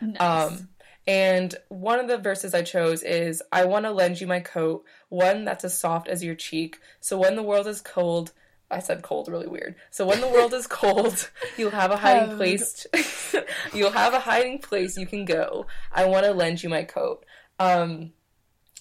[0.00, 0.20] Nice.
[0.20, 0.68] Um,
[1.06, 4.84] and one of the verses I chose is I want to lend you my coat,
[5.08, 6.78] one that's as soft as your cheek.
[7.00, 8.32] So when the world is cold,
[8.70, 9.74] I said cold really weird.
[9.90, 12.86] So when the world is cold, you'll have a hiding place.
[13.74, 15.66] you'll have a hiding place you can go.
[15.92, 17.24] I want to lend you my coat.
[17.58, 18.12] Um,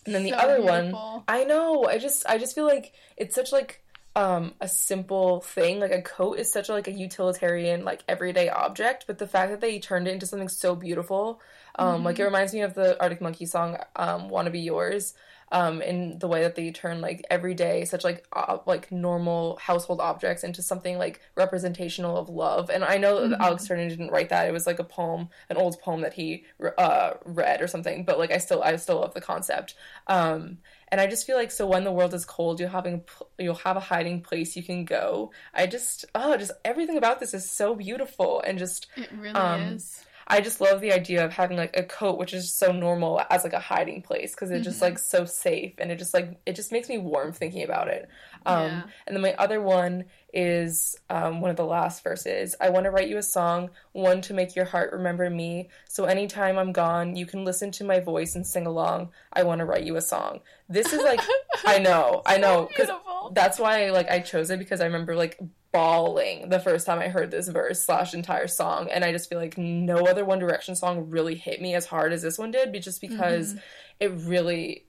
[0.06, 0.96] and then the So other one.
[1.28, 1.86] I know.
[1.86, 3.84] I just I just feel like it's such like
[4.16, 5.80] um a simple thing.
[5.80, 9.52] Like a coat is such a, like a utilitarian like everyday object, but the fact
[9.52, 11.42] that they turned it into something so beautiful,
[11.76, 15.14] um like it reminds me of the Arctic Monkey song um "Wanna Be Yours."
[15.52, 20.00] Um, in the way that they turn like everyday, such like uh, like normal household
[20.00, 22.70] objects into something like representational of love.
[22.70, 25.58] And I know that Alex Turner didn't write that; it was like a poem, an
[25.58, 26.46] old poem that he
[26.78, 28.06] uh, read or something.
[28.06, 29.74] But like I still, I still love the concept.
[30.08, 30.60] Um,
[30.92, 33.04] and I just feel like so when the world is cold, you'll having
[33.38, 35.32] you'll have a hiding place you can go.
[35.54, 39.62] I just oh, just everything about this is so beautiful and just it really um,
[39.62, 40.04] is.
[40.32, 43.44] I just love the idea of having like a coat which is so normal as
[43.44, 44.86] like a hiding place because it's just mm-hmm.
[44.86, 48.08] like so safe and it just like it just makes me warm thinking about it.
[48.46, 48.84] Um, Yeah.
[49.08, 52.56] And then my other one is um, one of the last verses.
[52.62, 55.70] I want to write you a song, one to make your heart remember me.
[55.88, 59.10] So anytime I'm gone, you can listen to my voice and sing along.
[59.34, 60.42] I want to write you a song.
[60.68, 61.20] This is like
[61.66, 63.32] I know, I know, because Beautiful.
[63.34, 65.40] that's why like I chose it because I remember like
[65.72, 69.40] bawling the first time I heard this verse slash entire song, and I just feel
[69.40, 72.72] like no other One Direction song really hit me as hard as this one did,
[72.72, 73.60] but just because Mm-hmm.
[74.00, 74.86] it really,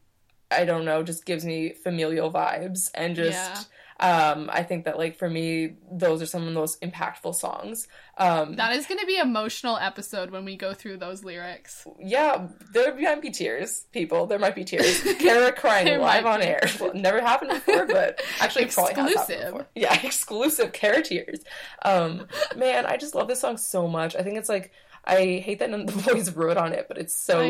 [0.50, 3.68] I don't know, just gives me familial vibes, and just
[4.00, 7.86] um, I think that like for me, those are some of the most impactful songs.
[8.16, 11.86] Um, That is going to be emotional episode when we go through those lyrics.
[11.98, 14.26] yeah, there might be tears, people.
[14.26, 15.02] There might be tears.
[15.18, 16.46] Kara crying live on be.
[16.46, 16.60] air.
[16.80, 19.66] Well, never happened before, but actually it probably has happened Exclusive.
[19.74, 21.40] Yeah, exclusive Kara tears.
[21.84, 24.16] Um, man, I just love this song so much.
[24.16, 24.72] I think it's like
[25.04, 27.40] I hate that none of the boys wrote on it, but it's so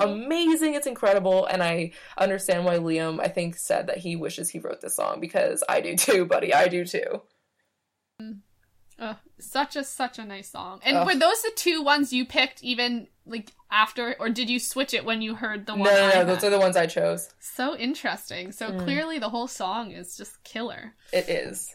[0.00, 0.74] amazing.
[0.74, 4.80] It's incredible, and I understand why Liam I think said that he wishes he wrote
[4.80, 6.52] this song because I do too, buddy.
[6.52, 7.22] I do too.
[8.98, 10.80] Ugh, such a such a nice song.
[10.84, 14.94] And were those the two ones you picked even like after or did you switch
[14.94, 16.14] it when you heard the No, one no, no.
[16.14, 16.28] had?
[16.28, 17.30] Those are the ones I chose.
[17.40, 18.52] So interesting.
[18.52, 18.84] So Mm.
[18.84, 20.94] clearly the whole song is just killer.
[21.12, 21.74] It is.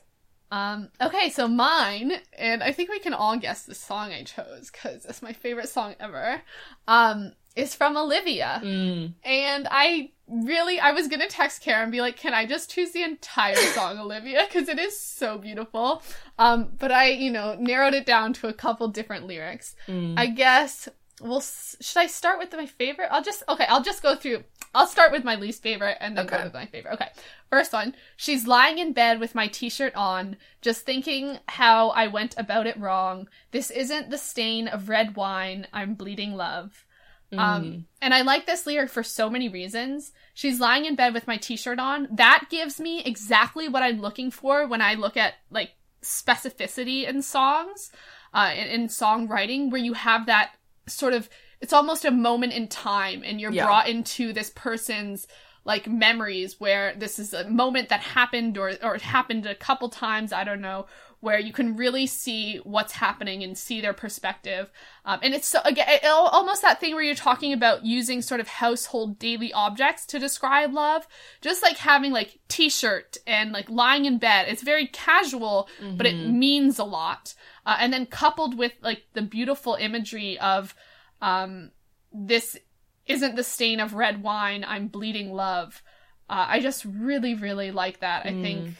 [0.52, 4.69] Um okay, so mine and I think we can all guess the song I chose
[4.69, 6.41] cuz it's my favorite song ever.
[6.88, 8.61] Um is from Olivia.
[8.64, 9.14] Mm.
[9.24, 12.91] And I really, I was gonna text Karen and be like, "Can I just choose
[12.91, 14.45] the entire song, Olivia?
[14.48, 16.03] Because it is so beautiful."
[16.38, 19.76] Um, but I, you know, narrowed it down to a couple different lyrics.
[19.88, 20.19] Mm.
[20.19, 20.88] I guess.
[21.19, 23.07] Well, s- should I start with my favorite?
[23.10, 23.65] I'll just okay.
[23.68, 24.44] I'll just go through.
[24.77, 26.43] I'll start with my least favorite and then go Okay.
[26.45, 26.93] with my favorite.
[26.93, 27.09] Okay.
[27.49, 27.95] First one.
[28.15, 32.79] She's lying in bed with my t-shirt on, just thinking how I went about it
[32.79, 33.27] wrong.
[33.51, 35.65] This isn't the stain of red wine.
[35.73, 36.85] I'm bleeding love.
[37.33, 37.39] Mm.
[37.39, 40.13] Um, and I like this lyric for so many reasons.
[40.33, 42.07] She's lying in bed with my t-shirt on.
[42.11, 45.71] That gives me exactly what I'm looking for when I look at like
[46.03, 47.91] specificity in songs,
[48.33, 50.51] uh, in, in songwriting, where you have that
[50.87, 51.29] sort of,
[51.61, 53.65] it's almost a moment in time and you're Yeah.
[53.65, 55.27] brought into this person's
[55.65, 59.89] like memories where this is a moment that happened or, or it happened a couple
[59.89, 60.85] times, I don't know,
[61.19, 64.71] where you can really see what's happening and see their perspective.
[65.03, 68.39] Um, and it's so, again, it, almost that thing where you're talking about using sort
[68.39, 71.05] of household daily objects to describe love.
[71.41, 74.45] Just like having like t-shirt and like lying in bed.
[74.47, 75.67] It's very casual,
[75.97, 77.34] but it means a lot.
[77.65, 80.73] Uh, and then coupled with like the beautiful imagery of,
[81.22, 81.72] um,
[82.14, 82.57] this
[83.06, 85.81] isn't the stain of red wine, I'm bleeding love.
[86.30, 88.26] Uh, I just really, really like that.
[88.26, 88.76] I think,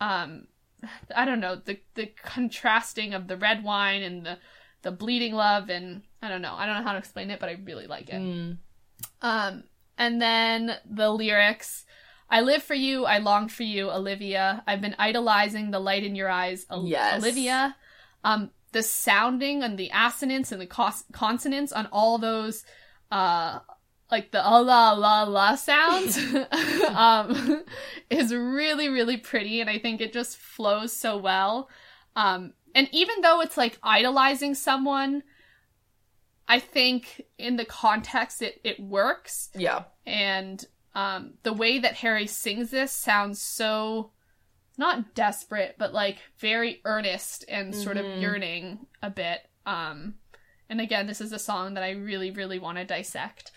[0.00, 0.46] um,
[1.14, 4.38] I don't know the the contrasting of the red wine and the
[4.82, 7.48] the bleeding love and I don't know I don't know how to explain it but
[7.48, 8.20] I really like it.
[8.20, 8.58] Mm.
[9.20, 9.64] Um
[9.96, 11.84] and then the lyrics
[12.28, 14.62] I live for you, I long for you, Olivia.
[14.66, 17.22] I've been idolizing the light in your eyes, Yes.
[17.22, 17.76] Olivia.
[18.24, 22.64] Um the sounding and the assonance and the cos- consonants on all those
[23.10, 23.58] uh
[24.10, 26.18] like the ah, la la la sounds
[26.88, 27.64] um
[28.10, 31.68] is really really pretty and i think it just flows so well
[32.16, 35.22] um and even though it's like idolizing someone
[36.48, 39.84] i think in the context it it works Yeah.
[40.06, 44.10] and Um, the way that Harry sings this sounds so
[44.78, 48.14] not desperate, but like very earnest and sort Mhm.
[48.16, 49.40] of yearning a bit.
[49.66, 50.14] Um,
[50.68, 53.50] and again, this is a song that I really, really want to dissect.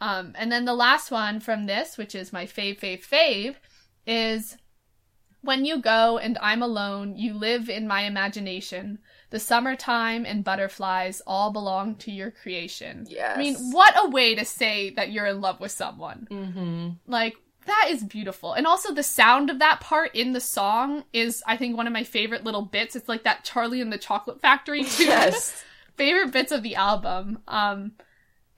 [0.00, 3.56] Um, and then the last one from this, which is my fave, fave, fave,
[4.06, 4.56] is
[5.40, 8.98] when you go and I'm alone, you live in my imagination.
[9.30, 13.06] The summertime and butterflies all belong to your creation.
[13.08, 13.36] Yes.
[13.36, 16.28] I mean, what a way to say that you're in love with someone.
[16.30, 16.88] Mm-hmm.
[17.06, 18.52] Like, that is beautiful.
[18.52, 21.92] And also, the sound of that part in the song is, I think, one of
[21.92, 22.96] my favorite little bits.
[22.96, 25.08] It's like that Charlie and the Chocolate Factory tune.
[25.08, 25.64] Yes.
[25.96, 27.38] favorite bits of the album.
[27.48, 27.92] Um,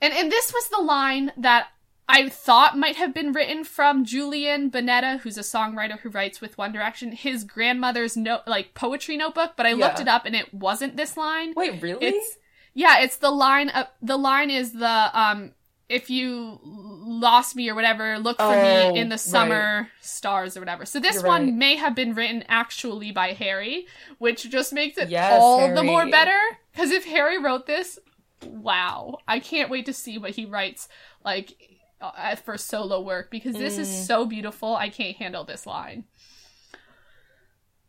[0.01, 1.69] and and this was the line that
[2.09, 6.57] I thought might have been written from Julian Bunetta, who's a songwriter who writes with
[6.57, 9.53] One Direction, his grandmother's note like poetry notebook.
[9.57, 11.55] But I looked it up and it wasn't this line.
[11.57, 12.07] Wait, really?
[12.07, 12.39] It's
[12.75, 13.71] yeah, it's the line.
[13.71, 15.53] Of, the line is the um,
[15.89, 19.21] if you lost me or whatever, look for Oh, me in the right.
[19.21, 20.85] summer stars or whatever.
[20.85, 21.55] So this You're one right.
[21.55, 23.87] may have been written actually by Harry,
[24.19, 26.39] which just makes it Yes, all the more better.
[26.73, 27.99] Because if Harry wrote this,
[28.45, 30.89] wow, I can't wait to see what he writes
[31.25, 31.55] like
[32.01, 34.07] uh, for solo work because this is Mm.
[34.07, 34.75] so beautiful.
[34.77, 36.05] I can't handle this line.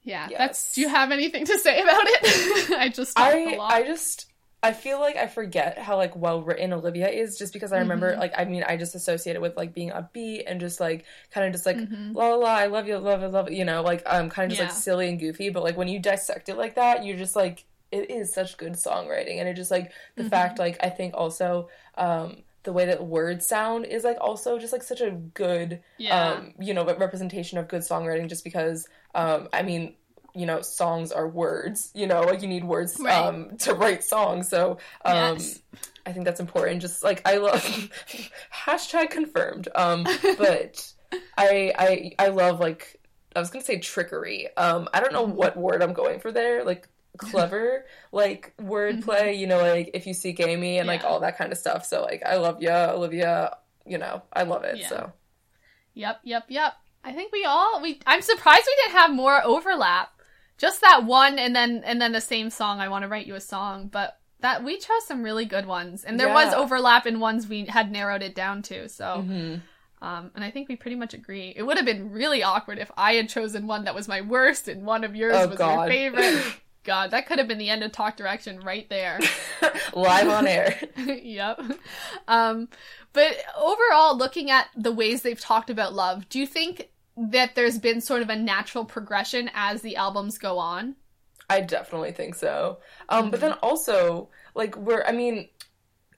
[0.04, 0.38] Yeah, Yes.
[0.38, 0.74] that's.
[0.76, 2.72] Do you have anything to say about it?
[2.78, 3.58] I just I.
[3.60, 4.28] I just
[4.64, 8.14] I feel like I forget how like well written Olivia is just because I remember
[8.14, 8.20] Mhm.
[8.20, 11.46] like I mean I just associate it with like being upbeat and just like kind
[11.46, 12.16] of just like Mhm.
[12.16, 14.52] la la la I love you love you love you you know like um kind
[14.52, 14.74] of just Yeah.
[14.74, 17.66] like silly and goofy but like when you dissect it like that you're just like
[17.92, 20.30] it is such good songwriting and it just like the Mhm.
[20.30, 24.74] fact like I think also um the way that words sound is like also just
[24.74, 26.32] like such a good Yeah.
[26.32, 29.96] um you know representation of good songwriting just because um I mean
[30.38, 33.14] you know songs are words you know like you need words Right.
[33.14, 35.60] um to write songs so um Yes.
[36.06, 37.62] I think that's important just like I love
[38.54, 40.04] hashtag confirmed um
[40.38, 40.94] but
[41.38, 43.00] I I I love like
[43.36, 45.36] I was gonna say trickery um I don't know Mm-hmm.
[45.36, 46.88] what word I'm going for there like
[47.18, 51.08] clever like wordplay you know like if you seek Amy and like Mm-hmm.
[51.12, 54.64] All that kind of stuff so like I love ya Olivia you know I love
[54.64, 54.90] it Yeah.
[54.90, 55.14] so
[55.94, 56.74] Yep, yep, yep.
[57.04, 60.10] I think we all we I'm surprised we didn't have more overlap.
[60.58, 63.36] Just that one and then and then the same song I want to write you
[63.36, 66.04] a song, but that we chose some really good ones.
[66.04, 68.88] And there was overlap in ones we had narrowed it down to.
[68.90, 69.62] So mhm.
[70.02, 71.54] um and I think we pretty much agree.
[71.56, 74.68] It would have been really awkward if I had chosen one that was my worst
[74.68, 75.92] and one of yours Oh, was God.
[75.92, 76.44] your favorite.
[76.84, 79.20] God, that could have been the end of Talk Direction right there.
[79.94, 81.60] live on air yep.
[82.30, 82.70] Um,
[83.12, 87.80] but overall, looking at the ways they've talked about love, do you think that there's
[87.80, 90.96] been sort of a natural progression as the albums go on?
[91.50, 92.80] I definitely think so.
[93.10, 95.50] Um, but then also, like, we're, I mean,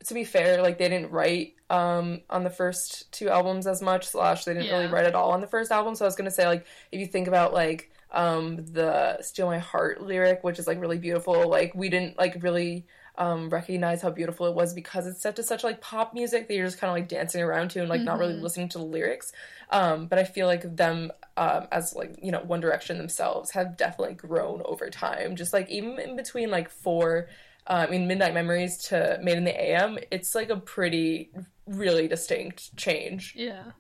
[0.05, 4.07] to be fair, like, they didn't write um, on the first two albums as much,
[4.07, 5.95] slash, they didn't really write at all on the first album.
[5.95, 9.47] So I was going to say, like, if you think about, like, um, the Steal
[9.47, 12.85] My Heart lyric, which is, like, really beautiful, like, we didn't, like, really.
[13.19, 16.55] Um, recognize how beautiful it was because it's set to such like pop music that
[16.55, 18.41] you're just kind of like dancing around to and like not really Mhm.
[18.41, 19.33] listening to the lyrics.
[19.71, 23.77] Um, but I feel like them um, as like you know One Direction themselves have
[23.77, 25.35] definitely grown over time.
[25.35, 27.27] Just like even in between like four,
[27.67, 31.31] uh, I mean Midnight Memories to Made in the AM, it's like a pretty
[31.67, 33.33] really distinct change.
[33.35, 33.73] Yeah.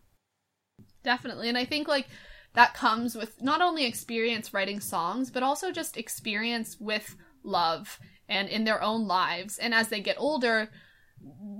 [1.03, 1.49] Definitely.
[1.49, 2.07] And I think like
[2.53, 7.99] that comes with not only experience writing songs, but also just experience with love
[8.29, 9.57] and in their own lives.
[9.57, 10.69] And as they get older,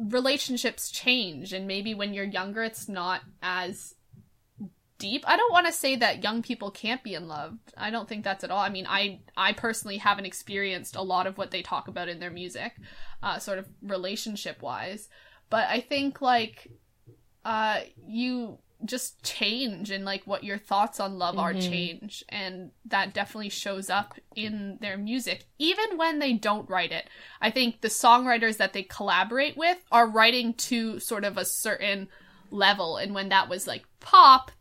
[0.07, 1.51] relationships change.
[1.51, 3.95] And maybe when you're younger, it's not as
[4.99, 5.23] deep.
[5.27, 7.57] I don't want to say that young people can't be in love.
[7.75, 8.59] I don't think that's at all.
[8.59, 12.19] I mean, I I personally haven't experienced a lot of what they talk about in
[12.19, 12.73] their music,
[13.23, 15.09] uh, sort of relationship wise.
[15.49, 16.69] But I think like
[17.43, 21.69] uh you just change and like what your thoughts on love are Mhm.
[21.69, 22.23] change.
[22.29, 27.09] And that definitely shows up in their music even when they don't write it.
[27.41, 32.07] I think the songwriters that they collaborate with are writing to sort of a certain
[32.51, 32.97] level.
[32.97, 34.51] And when that was like pop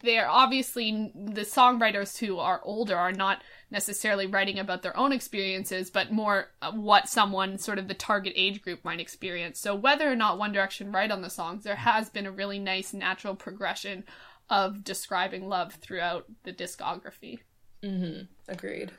[0.00, 5.90] they're obviously the songwriters who are older are not necessarily writing about their own experiences,
[5.90, 9.58] but more uh, what someone sort of the target age group might experience.
[9.58, 12.58] So whether or not One Direction write on the songs, there has been a really
[12.58, 14.04] nice natural progression
[14.48, 17.40] of describing love throughout the discography.
[17.82, 18.22] Mm-hmm.
[18.48, 18.92] Agreed.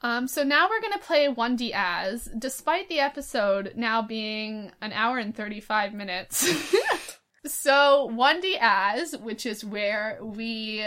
[0.00, 5.18] Um, so now we're gonna play 1D as, despite the episode now being an hour
[5.18, 6.52] and 35 minutes.
[7.46, 10.86] so 1D as, which is where we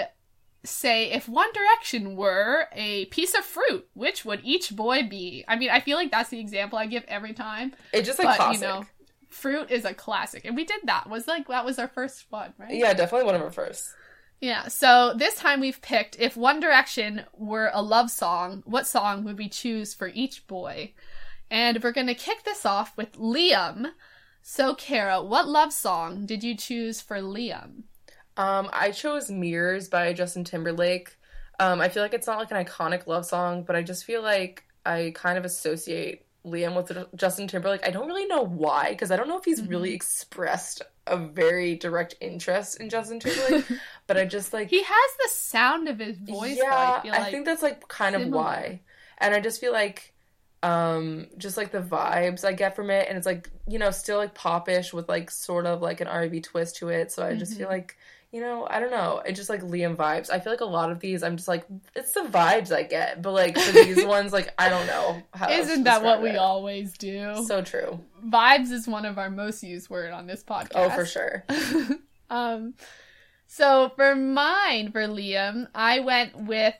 [0.63, 5.45] say if One Direction were a piece of fruit, which would each boy be?
[5.47, 7.73] I mean, I feel like that's the example I give every time.
[7.93, 8.61] It's just like But, classic.
[8.61, 8.85] you know,
[9.29, 11.09] Fruit is a classic, and we did that.
[11.09, 12.73] Was like that was our first one, right?
[12.73, 13.89] Yeah, definitely one of our first.
[14.39, 14.67] Yeah.
[14.67, 19.37] So this time we've picked if One Direction were a love song, what song would
[19.37, 20.93] we choose for each boy?
[21.51, 23.91] And we're gonna kick this off with Liam.
[24.41, 27.83] So Kara, what love song did you choose for Liam?
[28.37, 31.17] Um, I chose Mirrors by Justin Timberlake.
[31.59, 34.21] Um, I feel like it's not like an iconic love song, but I just feel
[34.21, 37.85] like I kind of associate Liam with Justin Timberlake.
[37.85, 39.69] I don't really know why, because I don't know if he's mm-hmm.
[39.69, 43.65] really expressed a very direct interest in Justin Timberlake,
[44.07, 46.57] but I just like he has the sound of his voice.
[46.57, 48.27] Yeah, though, I, I think that's like kind similar.
[48.27, 48.81] of why,
[49.17, 50.13] and I just feel like
[50.63, 54.17] um just like the vibes I get from it, and it's like you know still
[54.17, 57.11] like popish with like sort of like an R&B twist to it.
[57.11, 57.61] So I just mm-hmm.
[57.61, 57.97] feel like
[58.31, 59.21] you know, I don't know.
[59.25, 60.29] it just like Liam vibes.
[60.29, 61.65] I feel like a lot of these, I'm just like,
[61.95, 63.21] it's the vibes I get.
[63.21, 65.23] But like for these ones, like I don't know.
[65.49, 66.23] Isn't that what it.
[66.23, 67.43] we always do?
[67.45, 67.99] So true.
[68.25, 70.71] Vibes is one of our most used word on this podcast.
[70.75, 71.45] Oh, for sure.
[72.29, 72.73] um,
[73.47, 76.75] so for mine, for Liam, I went with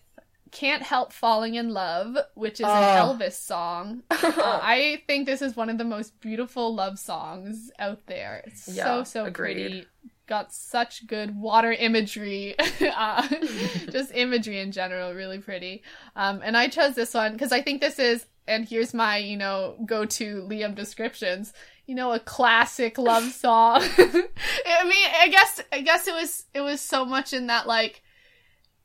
[0.51, 3.03] can't Help Falling in Love, which is an uh.
[3.03, 4.03] Elvis song.
[4.11, 8.43] uh, I think this is one of the most beautiful love songs out there.
[8.45, 9.53] It's yeah, so, so agreed.
[9.53, 9.87] pretty
[10.27, 13.27] got such good water imagery, uh,
[13.89, 15.81] just imagery in general, really pretty.
[16.15, 19.37] Um, and I chose this one because I think this is, and here's my, you
[19.37, 21.53] know, go to Liam descriptions.
[21.85, 23.81] You know, a classic love song.
[23.81, 28.03] I mean, I guess, I guess it was, it was so much in that, like,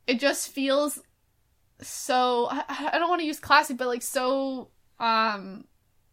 [0.07, 1.01] it just feels
[1.83, 4.69] so, I, I don't want to use classic, but like so,
[4.99, 5.65] um,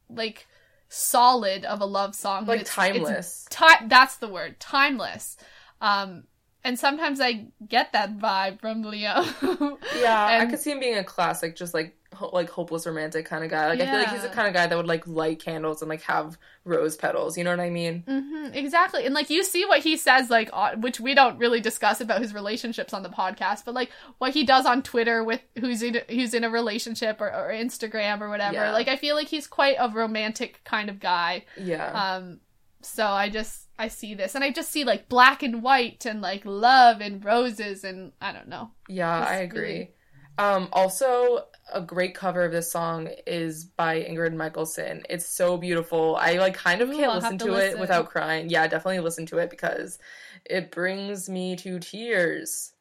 [0.10, 0.48] like,
[0.90, 2.46] solid of a love song.
[2.46, 3.46] Like it's, timeless.
[3.48, 4.60] It's ti- that's the word.
[4.60, 5.38] Timeless.
[5.82, 6.24] Um,
[6.64, 9.24] and sometimes I get that vibe from Leo.
[9.96, 13.26] yeah, and, I could see him being a classic, just like ho- like hopeless romantic
[13.26, 13.68] kind of guy.
[13.68, 13.86] Like yeah.
[13.86, 16.04] I feel like he's the kind of guy that would like light candles and like
[16.04, 17.38] have rose petals.
[17.38, 18.04] You know what I mean?
[18.08, 19.06] Mm-hmm, exactly.
[19.06, 22.34] And like you see what he says, like which we don't really discuss about his
[22.34, 23.90] relationships on the podcast, but like
[24.20, 28.22] what he does on Twitter with who's in who's in a relationship or, or Instagram
[28.22, 28.56] or whatever.
[28.56, 28.72] Yeah.
[28.72, 31.46] Like I feel like he's quite a romantic kind of guy.
[31.58, 31.92] Yeah.
[31.92, 32.42] Um.
[32.82, 36.22] So I just I see this and I just see like black and white and
[36.22, 38.72] like love and roses and I don't know.
[38.88, 39.60] Yeah, I agree.
[39.62, 39.94] Really...
[40.38, 45.04] Um also a great cover of this song is by Ingrid Michaelson.
[45.10, 46.16] It's so beautiful.
[46.16, 47.78] I like kind of Ooh, can't listen to, to listen.
[47.78, 48.50] it without crying.
[48.50, 50.00] Yeah, definitely listen to it because
[50.46, 52.74] it brings me to tears.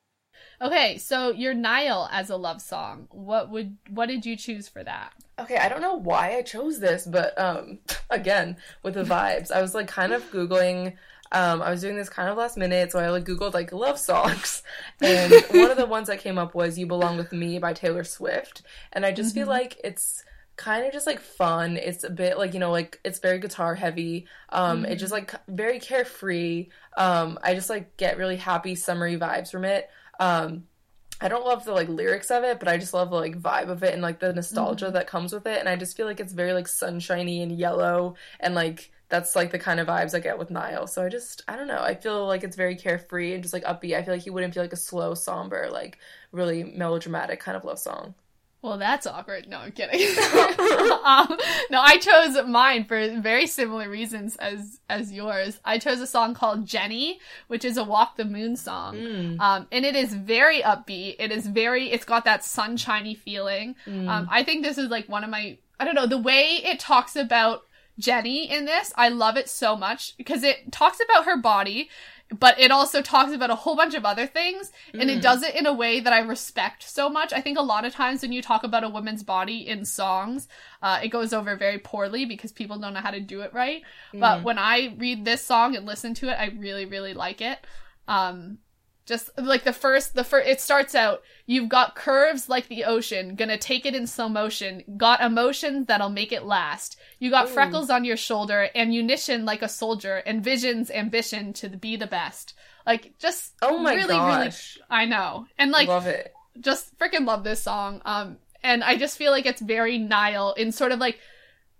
[0.60, 3.06] Okay, so your Niall as a love song.
[3.10, 5.12] What would what did you choose for that?
[5.38, 7.78] Okay, I don't know why I chose this, but um
[8.10, 9.52] again, with the vibes.
[9.52, 10.94] I was like kind of googling
[11.32, 13.98] um, I was doing this kind of last minute, so I like googled like love
[13.98, 14.62] songs,
[15.00, 18.04] and one of the ones that came up was "You Belong with Me" by Taylor
[18.04, 19.40] Swift, and I just mm-hmm.
[19.40, 20.24] feel like it's
[20.56, 21.76] kind of just like fun.
[21.76, 24.26] It's a bit like you know like it's very guitar heavy.
[24.48, 24.92] Um, mm-hmm.
[24.92, 26.68] It's just like very carefree.
[26.96, 29.88] Um, I just like get really happy summery vibes from it.
[30.20, 30.64] Um,
[31.20, 33.68] I don't love the like lyrics of it, but I just love the like vibe
[33.68, 34.94] of it and like the nostalgia mm-hmm.
[34.94, 35.58] that comes with it.
[35.58, 39.50] And I just feel like it's very like sunshiny and yellow and like that's like
[39.50, 40.86] the kind of vibes I get with Niall.
[40.86, 41.80] So I just I don't know.
[41.80, 43.96] I feel like it's very carefree and just like upbeat.
[43.96, 45.98] I feel like he wouldn't feel like a slow, somber, like
[46.32, 48.14] really melodramatic kind of love song.
[48.60, 49.48] Well, that's awkward.
[49.48, 50.00] No, I'm kidding.
[51.04, 51.38] um,
[51.70, 55.60] no, I chose mine for very similar reasons as as yours.
[55.64, 59.40] I chose a song called Jenny, which is a Walk the Moon song, mm.
[59.40, 61.16] um, and it is very upbeat.
[61.18, 61.90] It is very.
[61.92, 63.76] It's got that sunshiny feeling.
[63.86, 64.08] Mm.
[64.08, 65.56] Um, I think this is like one of my.
[65.78, 67.62] I don't know the way it talks about
[67.98, 68.92] Jenny in this.
[68.96, 71.88] I love it so much because it talks about her body
[72.30, 75.16] but it also talks about a whole bunch of other things and mm.
[75.16, 77.84] it does it in a way that i respect so much i think a lot
[77.84, 80.48] of times when you talk about a woman's body in songs
[80.82, 83.82] uh, it goes over very poorly because people don't know how to do it right
[84.12, 84.20] mm.
[84.20, 87.58] but when i read this song and listen to it i really really like it
[88.06, 88.58] um,
[89.08, 93.34] just like the first, the first, it starts out, you've got curves like the ocean,
[93.34, 96.98] gonna take it in slow motion, got emotions that'll make it last.
[97.18, 97.52] You got Ooh.
[97.52, 102.52] freckles on your shoulder, ammunition like a soldier, and visions, ambition to be the best.
[102.86, 104.76] Like, just, oh my really, gosh.
[104.76, 105.46] really, I know.
[105.56, 106.34] And like, love it.
[106.60, 108.02] Just freaking love this song.
[108.04, 111.18] Um, and I just feel like it's very Niall in sort of like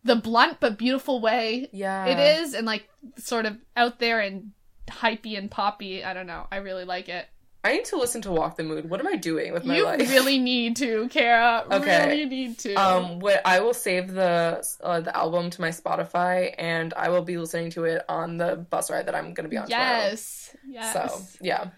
[0.03, 2.07] the blunt but beautiful way yeah.
[2.07, 2.89] it is, and like
[3.19, 4.53] sort of out there and
[4.89, 6.05] hypey and poppy.
[6.05, 6.47] I don't know.
[6.51, 7.27] I really like it.
[7.65, 8.89] I need to listen to Walk the Moon.
[8.89, 10.01] What am I doing with my you life?
[10.01, 11.65] You really need to, Kara.
[11.71, 12.07] Okay.
[12.09, 12.75] Really need to.
[12.75, 17.23] Um, what I will save the uh, the album to my Spotify, and I will
[17.23, 19.69] be listening to it on the bus ride that I'm going to be on.
[19.69, 20.55] Yes.
[20.63, 20.83] Tomorrow.
[20.83, 20.93] Yes.
[20.93, 21.71] So yeah.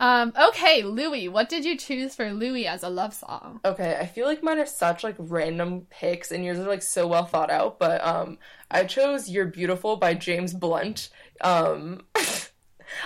[0.00, 3.60] Um, okay, Louis, what did you choose for Louis as a love song?
[3.64, 7.08] Okay, I feel like mine are such like random picks and yours are like so
[7.08, 8.38] well thought out, but um
[8.70, 11.08] I chose You're Beautiful by James Blunt.
[11.40, 12.02] Um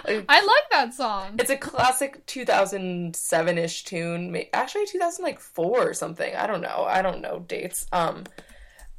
[0.05, 1.37] like, I like that song.
[1.39, 4.37] It's a classic 2007-ish tune.
[4.53, 6.35] Actually 2004 or something.
[6.35, 6.85] I don't know.
[6.89, 7.87] I don't know dates.
[7.93, 8.25] Um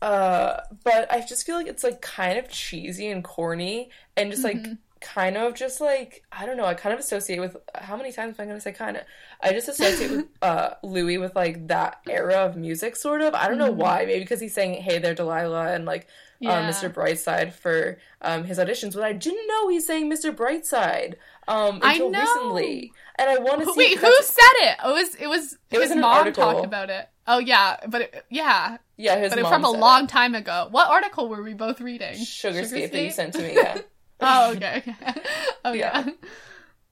[0.02, 4.44] uh but I just feel like it's like kind of cheesy and corny and just
[4.44, 4.74] like mm-hmm
[5.04, 6.66] kind of just like I don't know.
[6.66, 9.04] I kind of associate with how many times am I going to say kind of?
[9.42, 13.36] I just associate with uh, Louis with like that era of music, sort of.
[13.36, 13.82] I don't know mm-hmm.
[13.82, 14.06] why.
[14.06, 16.08] Maybe because he's saying "Hey there, Delilah" and like
[16.42, 16.70] um, yeah.
[16.70, 16.92] Mr.
[16.92, 20.36] Brightside for um, his auditions, but I didn't know he's saying Mr.
[20.36, 21.16] Brightside
[21.48, 22.92] um, until recently.
[23.20, 23.78] And I want to see.
[23.78, 24.78] Wait, who said it?
[24.84, 27.10] It was it was it his was mom talked about it.
[27.28, 30.10] Oh yeah, but it, yeah, yeah, his but it from a long it.
[30.10, 30.68] time ago.
[30.72, 32.16] What article were we both reading?
[32.16, 33.54] Sugar, Sugar that you sent to me.
[33.64, 33.82] Yeah.
[34.24, 35.22] Oh, okay, okay.
[35.66, 36.10] Oh, yeah.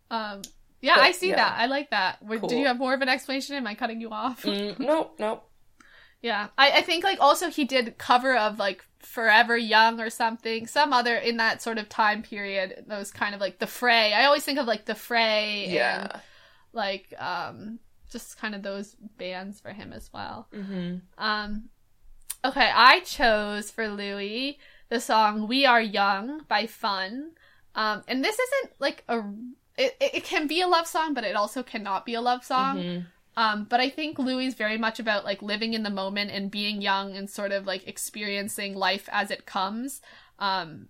[0.09, 0.41] Um,
[0.81, 1.35] yeah, but, I see yeah.
[1.35, 1.59] that.
[1.59, 2.19] I like that.
[2.25, 2.47] Cool.
[2.47, 3.55] Do you have more of an explanation?
[3.55, 4.43] Am I cutting you off?
[4.43, 5.41] Mm, no, no.
[6.21, 10.67] Yeah, I, I think like also he did cover of like Forever Young or something,
[10.67, 12.85] some other in that sort of time period.
[12.87, 14.13] Those kind of like the Fray.
[14.13, 15.67] I always think of like the Fray.
[15.69, 16.01] Yeah.
[16.01, 16.21] And,
[16.73, 17.79] like um,
[18.11, 20.47] just kind of those bands for him as well.
[20.53, 20.97] Mm-hmm.
[21.17, 21.69] Um,
[22.45, 24.59] okay, I chose for Louis
[24.91, 27.31] the song "We Are Young" by Fun.
[27.73, 29.23] Um, and this isn't like a
[29.77, 32.77] it, it can be a love song, but it also cannot be a love song.
[32.77, 33.05] Mm-hmm.
[33.37, 36.51] Um, but I think Louis is very much about like living in the moment and
[36.51, 40.01] being young and sort of like experiencing life as it comes.
[40.37, 40.89] Um,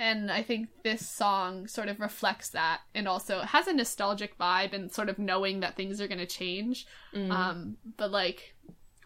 [0.00, 4.72] and I think this song sort of reflects that and also has a nostalgic vibe
[4.72, 6.86] and sort of knowing that things are going to change.
[7.14, 7.30] Mm.
[7.30, 8.56] Um, but like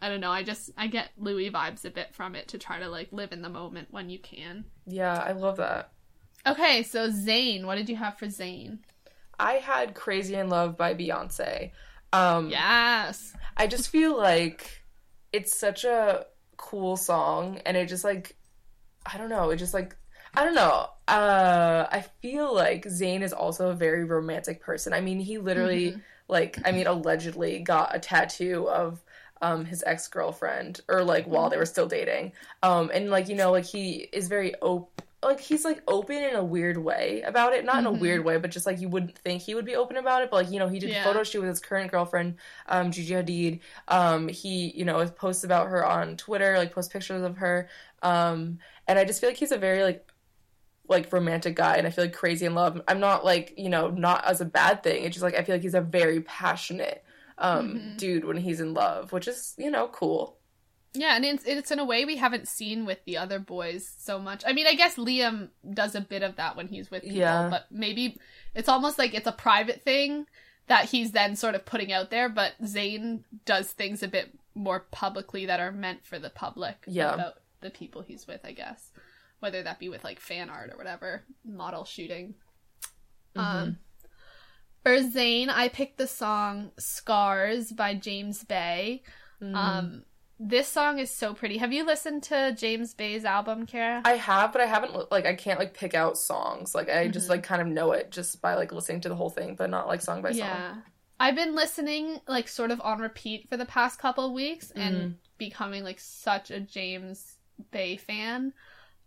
[0.02, 0.32] I don't know.
[0.32, 3.32] I just I get Louis vibes a bit from it to try to like live
[3.32, 4.64] in the moment when you can.
[4.84, 5.92] Yeah, I love that.
[6.44, 8.78] Okay, so Zayn, what did you have for Zayn?
[9.38, 11.70] I had Crazy in Love by Beyonce.
[12.12, 13.32] Um Yes.
[13.56, 14.82] I just feel like
[15.32, 16.26] it's such a
[16.56, 18.34] cool song and it just like
[19.06, 19.96] I don't know, it just like
[20.34, 20.88] I don't know.
[21.06, 24.92] Uh I feel like Zayn is also a very romantic person.
[24.92, 26.00] I mean, he literally mm-hmm.
[26.26, 29.00] like I mean allegedly got a tattoo of
[29.42, 32.32] um his ex-girlfriend or like while they were still dating.
[32.62, 34.88] Um and like you know like he is very open
[35.24, 37.64] like he's like open in a weird way about it.
[37.64, 37.80] Not mm-hmm.
[37.80, 38.00] in a mm-hmm.
[38.00, 40.30] weird way but just like you wouldn't think he would be open about it.
[40.30, 41.02] But like you know he did yeah.
[41.02, 42.36] a photo shoot with his current girlfriend
[42.68, 43.60] um Gigi Hadid.
[43.88, 47.68] Um he you know posts about her on Twitter like posts pictures of her.
[48.02, 50.08] Um and I just feel like he's a very like
[50.88, 52.80] like romantic guy and I feel like crazy in love.
[52.86, 55.04] I'm not like you know not as a bad thing.
[55.04, 57.04] It's just like I feel like he's a very passionate
[57.42, 57.96] um, mm-hmm.
[57.96, 60.38] dude when he's in love, which is you know cool.
[60.94, 64.18] Yeah, and it's it's in a way we haven't seen with the other boys so
[64.18, 64.44] much.
[64.46, 67.48] I mean, I guess Liam does a bit of that when he's with people, yeah.
[67.50, 68.18] but maybe
[68.54, 70.26] it's almost like it's a private thing
[70.68, 72.28] that he's then sort of putting out there.
[72.28, 77.14] But Zayn does things a bit more publicly that are meant for the public yeah.
[77.14, 78.90] about the people he's with, I guess.
[79.40, 82.34] Whether that be with like fan art or whatever, model shooting.
[83.34, 83.40] Mm-hmm.
[83.40, 83.78] Um
[84.82, 89.02] for Zayn, I picked the song Scars by James Bay.
[89.40, 89.54] Mm.
[89.54, 90.02] Um,
[90.38, 91.58] this song is so pretty.
[91.58, 94.02] Have you listened to James Bay's album, Kara?
[94.04, 96.74] I have, but I haven't like I can't like pick out songs.
[96.74, 97.12] Like I mm-hmm.
[97.12, 99.70] just like kind of know it just by like listening to the whole thing, but
[99.70, 100.38] not like song by song.
[100.38, 100.74] Yeah.
[101.20, 105.12] I've been listening like sort of on repeat for the past couple weeks and mm-hmm.
[105.38, 107.36] becoming like such a James
[107.70, 108.52] Bay fan.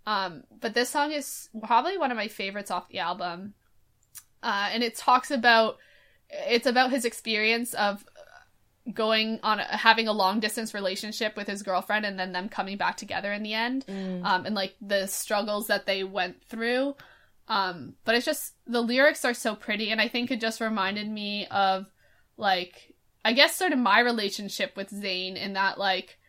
[0.07, 3.55] Um, but this song is probably one of my favorites off the album
[4.45, 5.77] uh, and it talks about
[6.29, 8.05] it's about his experience of
[8.93, 12.77] going on a, having a long distance relationship with his girlfriend and then them coming
[12.77, 14.23] back together in the end mm.
[14.23, 16.95] um, and like the struggles that they went through
[17.47, 21.09] um, but it's just the lyrics are so pretty and i think it just reminded
[21.09, 21.87] me of
[22.37, 22.93] like
[23.23, 26.19] i guess sort of my relationship with zayn in that like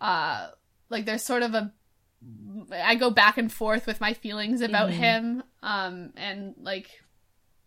[0.00, 0.48] uh
[0.88, 1.72] like there's sort of a
[2.72, 4.94] i go back and forth with my feelings about mm.
[4.94, 6.88] him um and like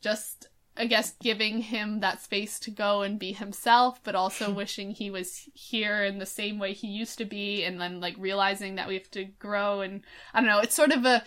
[0.03, 4.89] just I guess giving him that space to go and be himself, but also wishing
[4.89, 8.75] he was here in the same way he used to be, and then like realizing
[8.75, 9.81] that we have to grow.
[9.81, 10.01] And
[10.33, 11.23] I don't know, it's sort of a.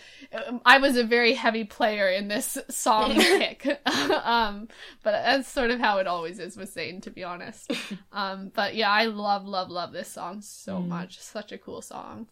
[0.65, 4.67] I was a very heavy player in this song pick, um,
[5.01, 7.71] but that's sort of how it always is with Zayn, to be honest.
[8.11, 10.87] Um, but yeah, I love, love, love this song so mm.
[10.87, 11.19] much.
[11.19, 12.27] Such a cool song.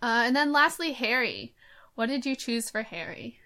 [0.00, 1.54] Uh, and then lastly, Harry.
[1.94, 3.41] What did you choose for Harry?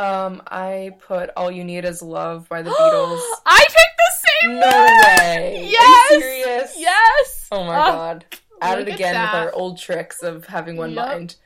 [0.00, 3.20] Um, I put "All You Need Is Love" by the Beatles.
[3.44, 4.60] I picked the same.
[4.60, 5.28] No one.
[5.28, 5.68] way.
[5.70, 6.08] Yes.
[6.08, 6.74] serious?
[6.78, 7.48] Yes.
[7.52, 8.24] Oh my oh, god!
[8.62, 11.06] At it again with our old tricks of having one yep.
[11.06, 11.36] mind.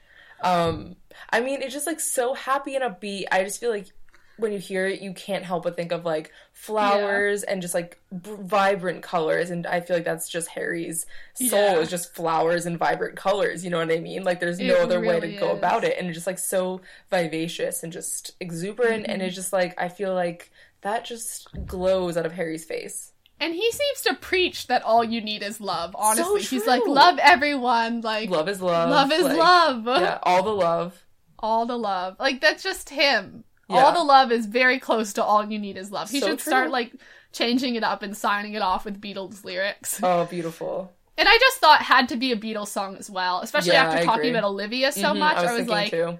[0.40, 0.96] Um,
[1.30, 3.24] I mean, it's just like so happy and upbeat.
[3.32, 3.88] I just feel like
[4.36, 8.00] when you hear it, you can't help but think of like flowers and just like
[8.10, 9.50] b- vibrant colors.
[9.50, 11.78] And I feel like that's just Harry's soul Yeah.
[11.78, 13.64] is just flowers and vibrant colors.
[13.64, 14.24] You know what I mean?
[14.24, 15.96] Like there's no It other way to really go about it.
[15.98, 16.80] And it's just like so
[17.10, 19.06] vivacious and just exuberant.
[19.06, 19.26] And Mm-hmm.
[19.26, 20.50] it's just like, I feel like
[20.80, 23.12] that just glows out of Harry's face.
[23.40, 25.94] And he seems to preach that all you need is love.
[25.98, 28.00] Honestly, he's like, love everyone.
[28.00, 28.88] Like, Love is love.
[28.90, 29.86] love is like, love.
[29.86, 31.04] Yeah, all the love.
[31.40, 32.16] All the love.
[32.20, 33.44] Like, that's just him.
[33.68, 33.76] Yeah.
[33.84, 36.10] All the love is very close to all you need is love.
[36.10, 36.50] He So should true.
[36.50, 36.92] start, like,
[37.32, 40.00] changing it up and signing it off with Beatles lyrics.
[40.02, 40.92] Oh, beautiful.
[41.16, 43.98] And I just thought had to be a Beatles song as well, especially Yeah, after
[43.98, 44.30] I talking agree.
[44.30, 45.36] about Olivia so Mhm, much.
[45.36, 46.18] I was, thinking like, too.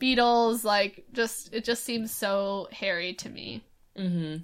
[0.00, 3.64] Beatles, like, just, it just seems so Harry to me.
[3.98, 4.36] Mm-hmm.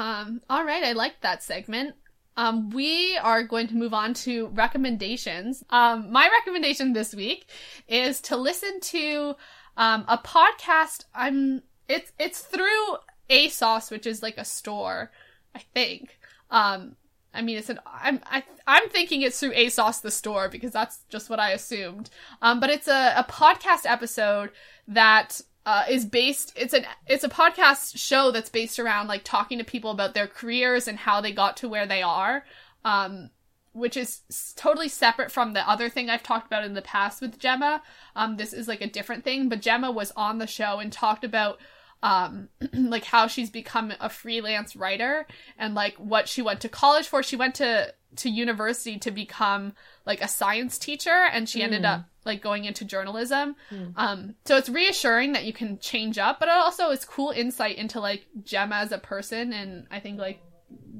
[0.00, 1.94] Um, all right, I like that segment.
[2.36, 5.64] Um, we are going to move on to recommendations.
[5.70, 7.46] Um, my recommendation this week
[7.88, 9.34] is to listen to
[9.80, 11.04] um, a podcast.
[11.14, 12.98] I'm it's it's through
[13.30, 15.10] ASOS, which is like a store,
[15.54, 16.18] I think.
[16.50, 16.96] Um,
[17.32, 20.98] I mean, it's an I'm I, I'm thinking it's through ASOS the store because that's
[21.08, 22.10] just what I assumed.
[22.42, 24.50] Um, but it's a, a podcast episode
[24.86, 26.52] that uh, is based.
[26.56, 30.26] It's an it's a podcast show that's based around like talking to people about their
[30.26, 32.44] careers and how they got to where they are.
[32.84, 33.30] Um,
[33.72, 34.20] which is
[34.56, 37.82] totally separate from the other thing I've talked about in the past with Gemma.
[38.16, 41.24] Um, this is like a different thing, but Gemma was on the show and talked
[41.24, 41.58] about
[42.02, 45.26] um like how she's become a freelance writer
[45.58, 49.74] and like what she went to college for she went to to university to become
[50.06, 51.92] like a science teacher and she ended Mm.
[51.96, 53.92] up like going into journalism Mm.
[53.96, 57.76] um so it's reassuring that you can change up but it also is cool insight
[57.76, 60.40] into like Gemma as a person and I think like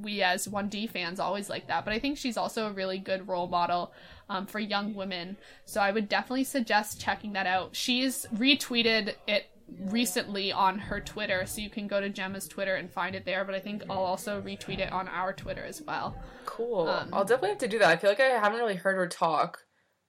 [0.01, 3.27] we as 1D fans always like that but I think she's also a really good
[3.27, 3.93] role model
[4.29, 9.45] um, for young women so I would definitely suggest checking that out she's retweeted it
[9.85, 13.45] recently on her Twitter, so you can go to Gemma's Twitter and find it there.
[13.45, 16.13] But I think I'll also retweet it on our Twitter as well.
[16.45, 16.89] Cool.
[16.89, 17.87] Um, I'll definitely have to do that.
[17.89, 19.59] I feel like I haven't really heard her talk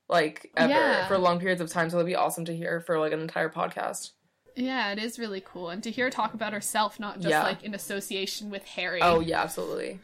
[0.09, 1.07] like ever Yeah.
[1.07, 3.49] for long periods of time, so it'd be awesome to hear for like an entire
[3.49, 4.11] podcast.
[4.57, 7.43] Yeah, it is really cool, and to hear her talk about herself, not just Yeah.
[7.43, 9.01] like in association with Harry.
[9.03, 9.99] Oh yeah, absolutely.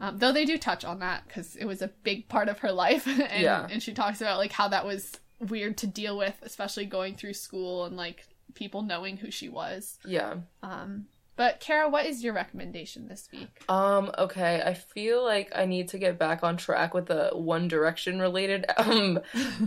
[0.00, 2.72] Um, though they do touch on that because it was a big part of her
[2.72, 3.66] life, and Yeah.
[3.70, 7.34] and she talks about like how that was weird to deal with, especially going through
[7.34, 9.98] school and like people knowing who she was.
[10.04, 10.34] Yeah.
[10.62, 13.48] Um, but Kara, what is your recommendation this week?
[13.68, 14.62] Um, okay.
[14.64, 18.64] I feel like I need to get back on track with the One Direction related
[18.76, 19.20] um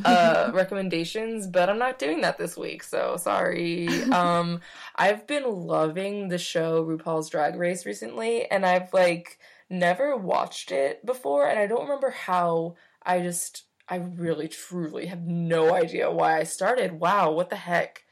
[0.06, 3.88] uh recommendations, but I'm not doing that this week, so sorry.
[4.11, 4.61] Um
[4.95, 9.39] I've been loving the show RuPaul's Drag Race recently, and I've like
[9.69, 15.26] never watched it before, and I don't remember how I just I really truly have
[15.26, 16.99] no idea why I started.
[16.99, 18.03] Wow, what the heck?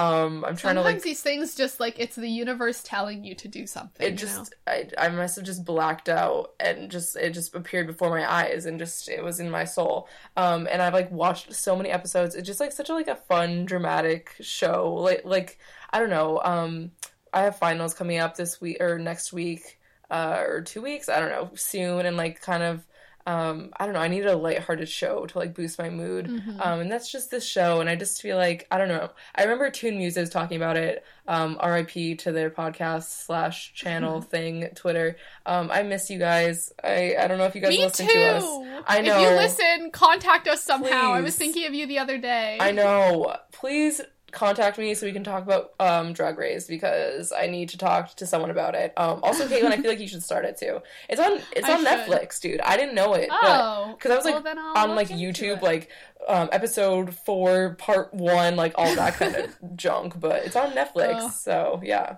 [0.00, 3.34] Um I'm trying Sometimes to like these things just like it's the universe telling you
[3.34, 4.06] to do something.
[4.06, 4.72] it you just know?
[4.72, 8.64] I, I must have just blacked out and just it just appeared before my eyes
[8.64, 10.08] and just it was in my soul
[10.38, 13.16] um and i've like watched so many episodes it's just like such a like a
[13.16, 15.58] fun dramatic show like like
[15.90, 16.90] i don't know um
[17.34, 19.78] i have finals coming up this week or next week
[20.10, 22.86] uh or two weeks i don't know soon and like kind of
[23.30, 26.64] um i don't know i needed a lighthearted show to like boost my mood Mhm.
[26.66, 29.10] um, and that's just this show, and I just feel like I don't know.
[29.34, 31.04] I remember Toon Muses talking about it.
[31.26, 32.16] Um, R.I.P.
[32.16, 35.16] to their podcast slash channel thing, Twitter.
[35.46, 36.72] Um, I miss you guys.
[36.82, 38.12] I I don't know if you guys Me listen too.
[38.12, 38.44] to us.
[38.86, 39.16] I know.
[39.16, 41.12] If you listen, contact us somehow.
[41.12, 42.58] I was thinking of you the other day.
[42.60, 43.36] I know.
[43.52, 44.00] Please
[44.32, 48.14] contact me so we can talk about um Drag Race because I need to talk
[48.16, 48.92] to someone about it.
[48.96, 50.80] Um, also, Caitlin, I feel like you should start it too.
[51.08, 51.88] It's on it's I on should.
[51.88, 52.60] Netflix, dude.
[52.60, 53.28] I didn't know it.
[53.30, 55.90] Oh, because I was like well, on like YouTube, like
[56.28, 60.18] um, episode four, part one, like all that kind of junk.
[60.18, 61.30] But it's on Netflix, Oh.
[61.30, 62.16] so yeah.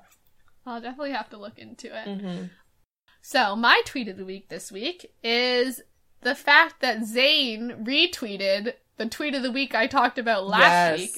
[0.64, 2.06] I'll definitely have to look into it.
[2.06, 2.44] Mm-hmm.
[3.20, 5.80] So my tweet of the week this week is
[6.22, 11.10] the fact that Zayn retweeted the tweet of the week I talked about last week.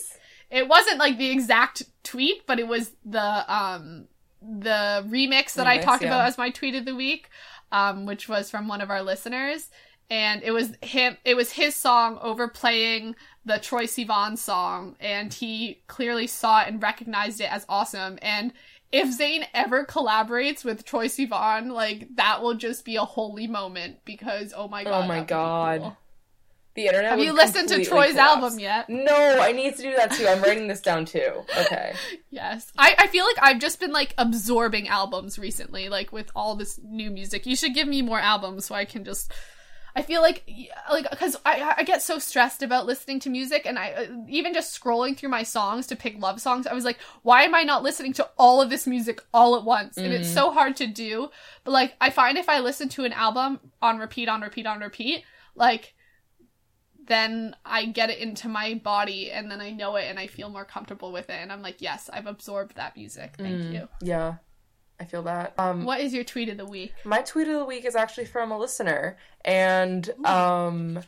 [0.51, 4.09] It wasn't like the exact tweet, but it was the um
[4.41, 6.09] the remix that I talked yeah.
[6.09, 7.31] about as my tweet of the week,
[7.73, 9.71] um, which was from one of our listeners.
[10.11, 13.17] And it was him it was his song overplaying
[13.47, 18.19] the Troye Sivan song, and he clearly saw it and recognized it as awesome.
[18.21, 18.53] And
[18.93, 24.05] if Zayn ever collaborates with Troye Sivan, like that will just be a holy moment
[24.05, 25.05] because oh my god.
[25.05, 25.81] Oh my that would be God.
[25.81, 25.97] cool.
[26.75, 27.13] The internet.
[27.13, 28.19] Have you listened to Troye's collapse.
[28.43, 28.89] album yet?
[28.89, 30.27] No, I need to do that too.
[30.27, 31.45] I'm writing this down too.
[31.59, 31.95] Okay.
[32.31, 32.73] Yes.
[32.77, 36.81] I, I feel like I've just been like absorbing albums recently, like with all this
[36.83, 37.47] new music.
[37.47, 39.33] You should give me more albums so I can just
[39.97, 40.43] I feel like
[40.91, 44.53] like because I I get so stressed about listening to music and I uh, even
[44.53, 46.67] just scrolling through my songs to pick love songs.
[46.67, 49.65] I was like, why am I not listening to all of this music all at
[49.65, 49.97] once?
[49.97, 51.31] And it's so hard to do.
[51.63, 54.81] But like I find if I listen to an album on repeat on repeat on
[54.81, 55.23] repeat,
[55.55, 55.95] like
[57.07, 60.49] then I get it into my body and then I know it and I feel
[60.49, 63.35] more comfortable with it and I'm like, yes, I've absorbed that music.
[63.39, 63.73] Thank Mm.
[63.73, 63.89] you.
[64.01, 64.35] Yeah,
[65.01, 65.55] I feel that.
[65.59, 66.93] Um, What is your tweet of the week?
[67.05, 71.01] my tweet of the week is actually from a listener, and um,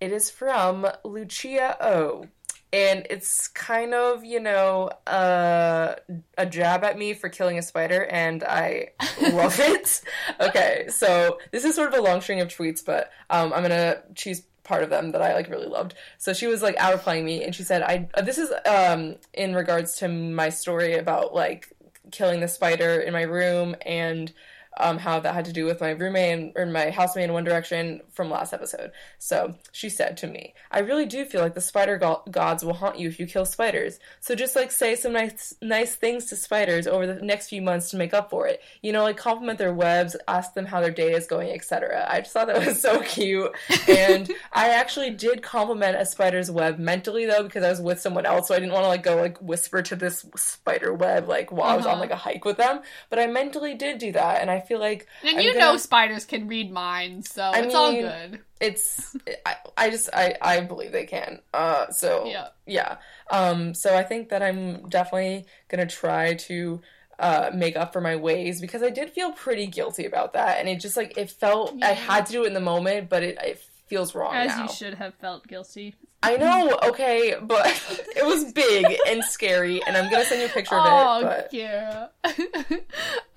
[0.00, 2.26] it is from Lucia O.
[2.74, 5.94] And it's kind of, you know, uh,
[6.38, 10.00] a jab at me for killing a spider, and I love it.
[10.40, 14.02] Okay, so this is sort of a long string of tweets, but um, I'm gonna
[14.14, 15.94] choose part of them that I like really loved.
[16.18, 19.16] So she was like out replying me, and she said, "I uh, this is um
[19.34, 21.74] in regards to my story about like
[22.10, 24.32] killing the spider in my room and."
[24.80, 27.44] Um, how that had to do with my roommate and, or my housemate in One
[27.44, 28.90] Direction from last episode.
[29.18, 32.72] So she said to me, I really do feel like the spider go- gods will
[32.72, 34.00] haunt you if you kill spiders.
[34.20, 37.90] So just like say some nice nice things to spiders over the next few months
[37.90, 38.62] to make up for it.
[38.80, 42.06] You know, like compliment their webs, ask them how their day is going, etc.
[42.08, 43.52] I just thought that was so cute.
[43.88, 48.24] And I actually did compliment a spider's web mentally though because I was with someone
[48.24, 51.52] else, so I didn't want to like go like whisper to this spider web like
[51.52, 52.00] while I was on Uh-huh.
[52.00, 52.80] like a hike with them.
[53.10, 55.76] But I mentally did do that, and I feel like And I'm you gonna- know
[55.76, 58.40] spiders can read minds, so I it's all good.
[58.60, 59.14] it's
[59.46, 61.40] I, I just I I believe they can.
[61.54, 62.48] Uh so Yeah.
[62.66, 62.96] yeah.
[63.30, 66.80] Um so I think that I'm definitely going to try to
[67.18, 70.68] uh make up for my ways because I did feel pretty guilty about that and
[70.68, 73.36] it just like it felt I had to do it in the moment but it
[73.42, 74.62] it feels wrong As now.
[74.62, 75.94] you should have felt guilty.
[76.24, 77.66] I know, okay, but
[78.16, 81.18] it was big and scary and I'm going to send you a picture of Oh,
[81.18, 82.80] it but Kira.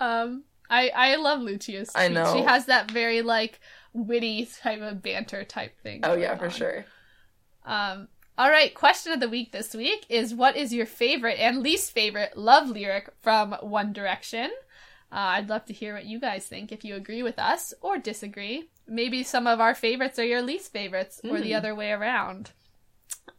[0.00, 1.90] um, I I love Lucia's.
[1.94, 2.32] I know.
[2.34, 3.60] she has that very like
[3.92, 6.00] witty type of banter type thing.
[6.04, 6.50] Oh yeah, for on.
[6.50, 6.84] sure.
[7.64, 11.62] Um, all right, question of the week this week is what is your favorite and
[11.62, 14.50] least favorite love lyric from One Direction?
[15.10, 17.96] Uh, I'd love to hear what you guys think if you agree with us or
[17.96, 18.68] disagree.
[18.88, 21.56] Maybe some of our favorites are your least favorites or the Hmm.
[21.56, 22.50] other way around.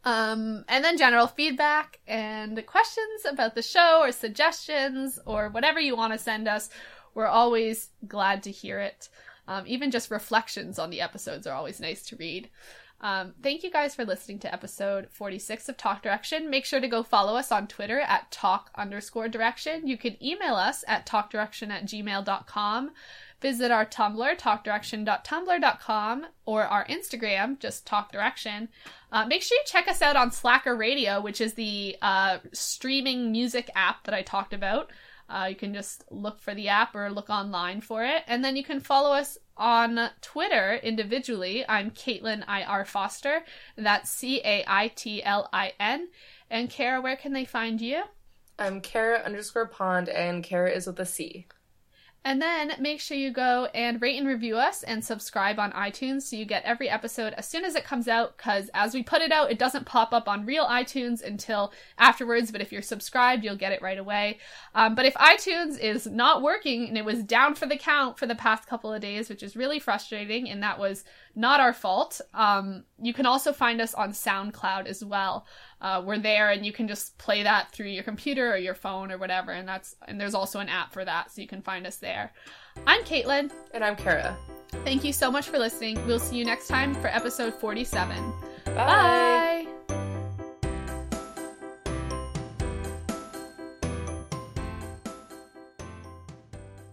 [0.04, 5.96] Um, and then general feedback and questions about the show or suggestions or whatever you
[5.96, 6.70] want to send us.
[7.18, 9.08] We're always glad to hear it.
[9.48, 12.48] Um, even just reflections on the episodes are always nice to read.
[13.00, 16.48] Um, thank you guys for listening to episode 46 of Talk Direction.
[16.48, 19.88] Make sure to go follow us on Twitter at talk underscore direction.
[19.88, 22.92] You can email us at talkdirection at gmail.com.
[23.40, 28.68] Visit our Tumblr, talkdirection.tumblr.com, or our Instagram, just Talk Direction.
[29.10, 33.32] Uh, make sure you check us out on Slacker Radio, which is the uh, streaming
[33.32, 34.92] music app that I talked about.
[35.28, 38.22] Uh, you can just look for the app or look online for it.
[38.26, 41.64] And then you can follow us on Twitter individually.
[41.68, 42.84] I'm Caitlin I.R.
[42.84, 43.44] Foster.
[43.76, 46.08] That's C A I T L I N.
[46.50, 48.04] And Kara, where can they find you?
[48.58, 51.46] I'm Kara underscore pond and Kara is with a C.
[52.28, 56.24] And then make sure you go and rate and review us and subscribe on iTunes
[56.24, 58.36] so you get every episode as soon as it comes out.
[58.36, 62.52] Because as we put it out, it doesn't pop up on real iTunes until afterwards.
[62.52, 64.40] But if you're subscribed, you'll get it right away.
[64.74, 68.26] Um, but if iTunes is not working and it was down for the count for
[68.26, 71.04] the past couple of days, which is really frustrating, and that was
[71.38, 75.46] not our fault, um, you can also find us on SoundCloud as well.
[75.80, 79.12] Uh, we're there, and you can just play that through your computer or your phone
[79.12, 79.52] or whatever.
[79.52, 82.32] And that's and there's also an app for that, so you can find us there.
[82.88, 83.52] I'm Caitlin.
[83.72, 84.36] And I'm Kara.
[84.84, 86.04] Thank you so much for listening.
[86.06, 88.32] We'll see you next time for episode 47.
[88.64, 88.74] Bye.
[88.74, 89.97] Bye.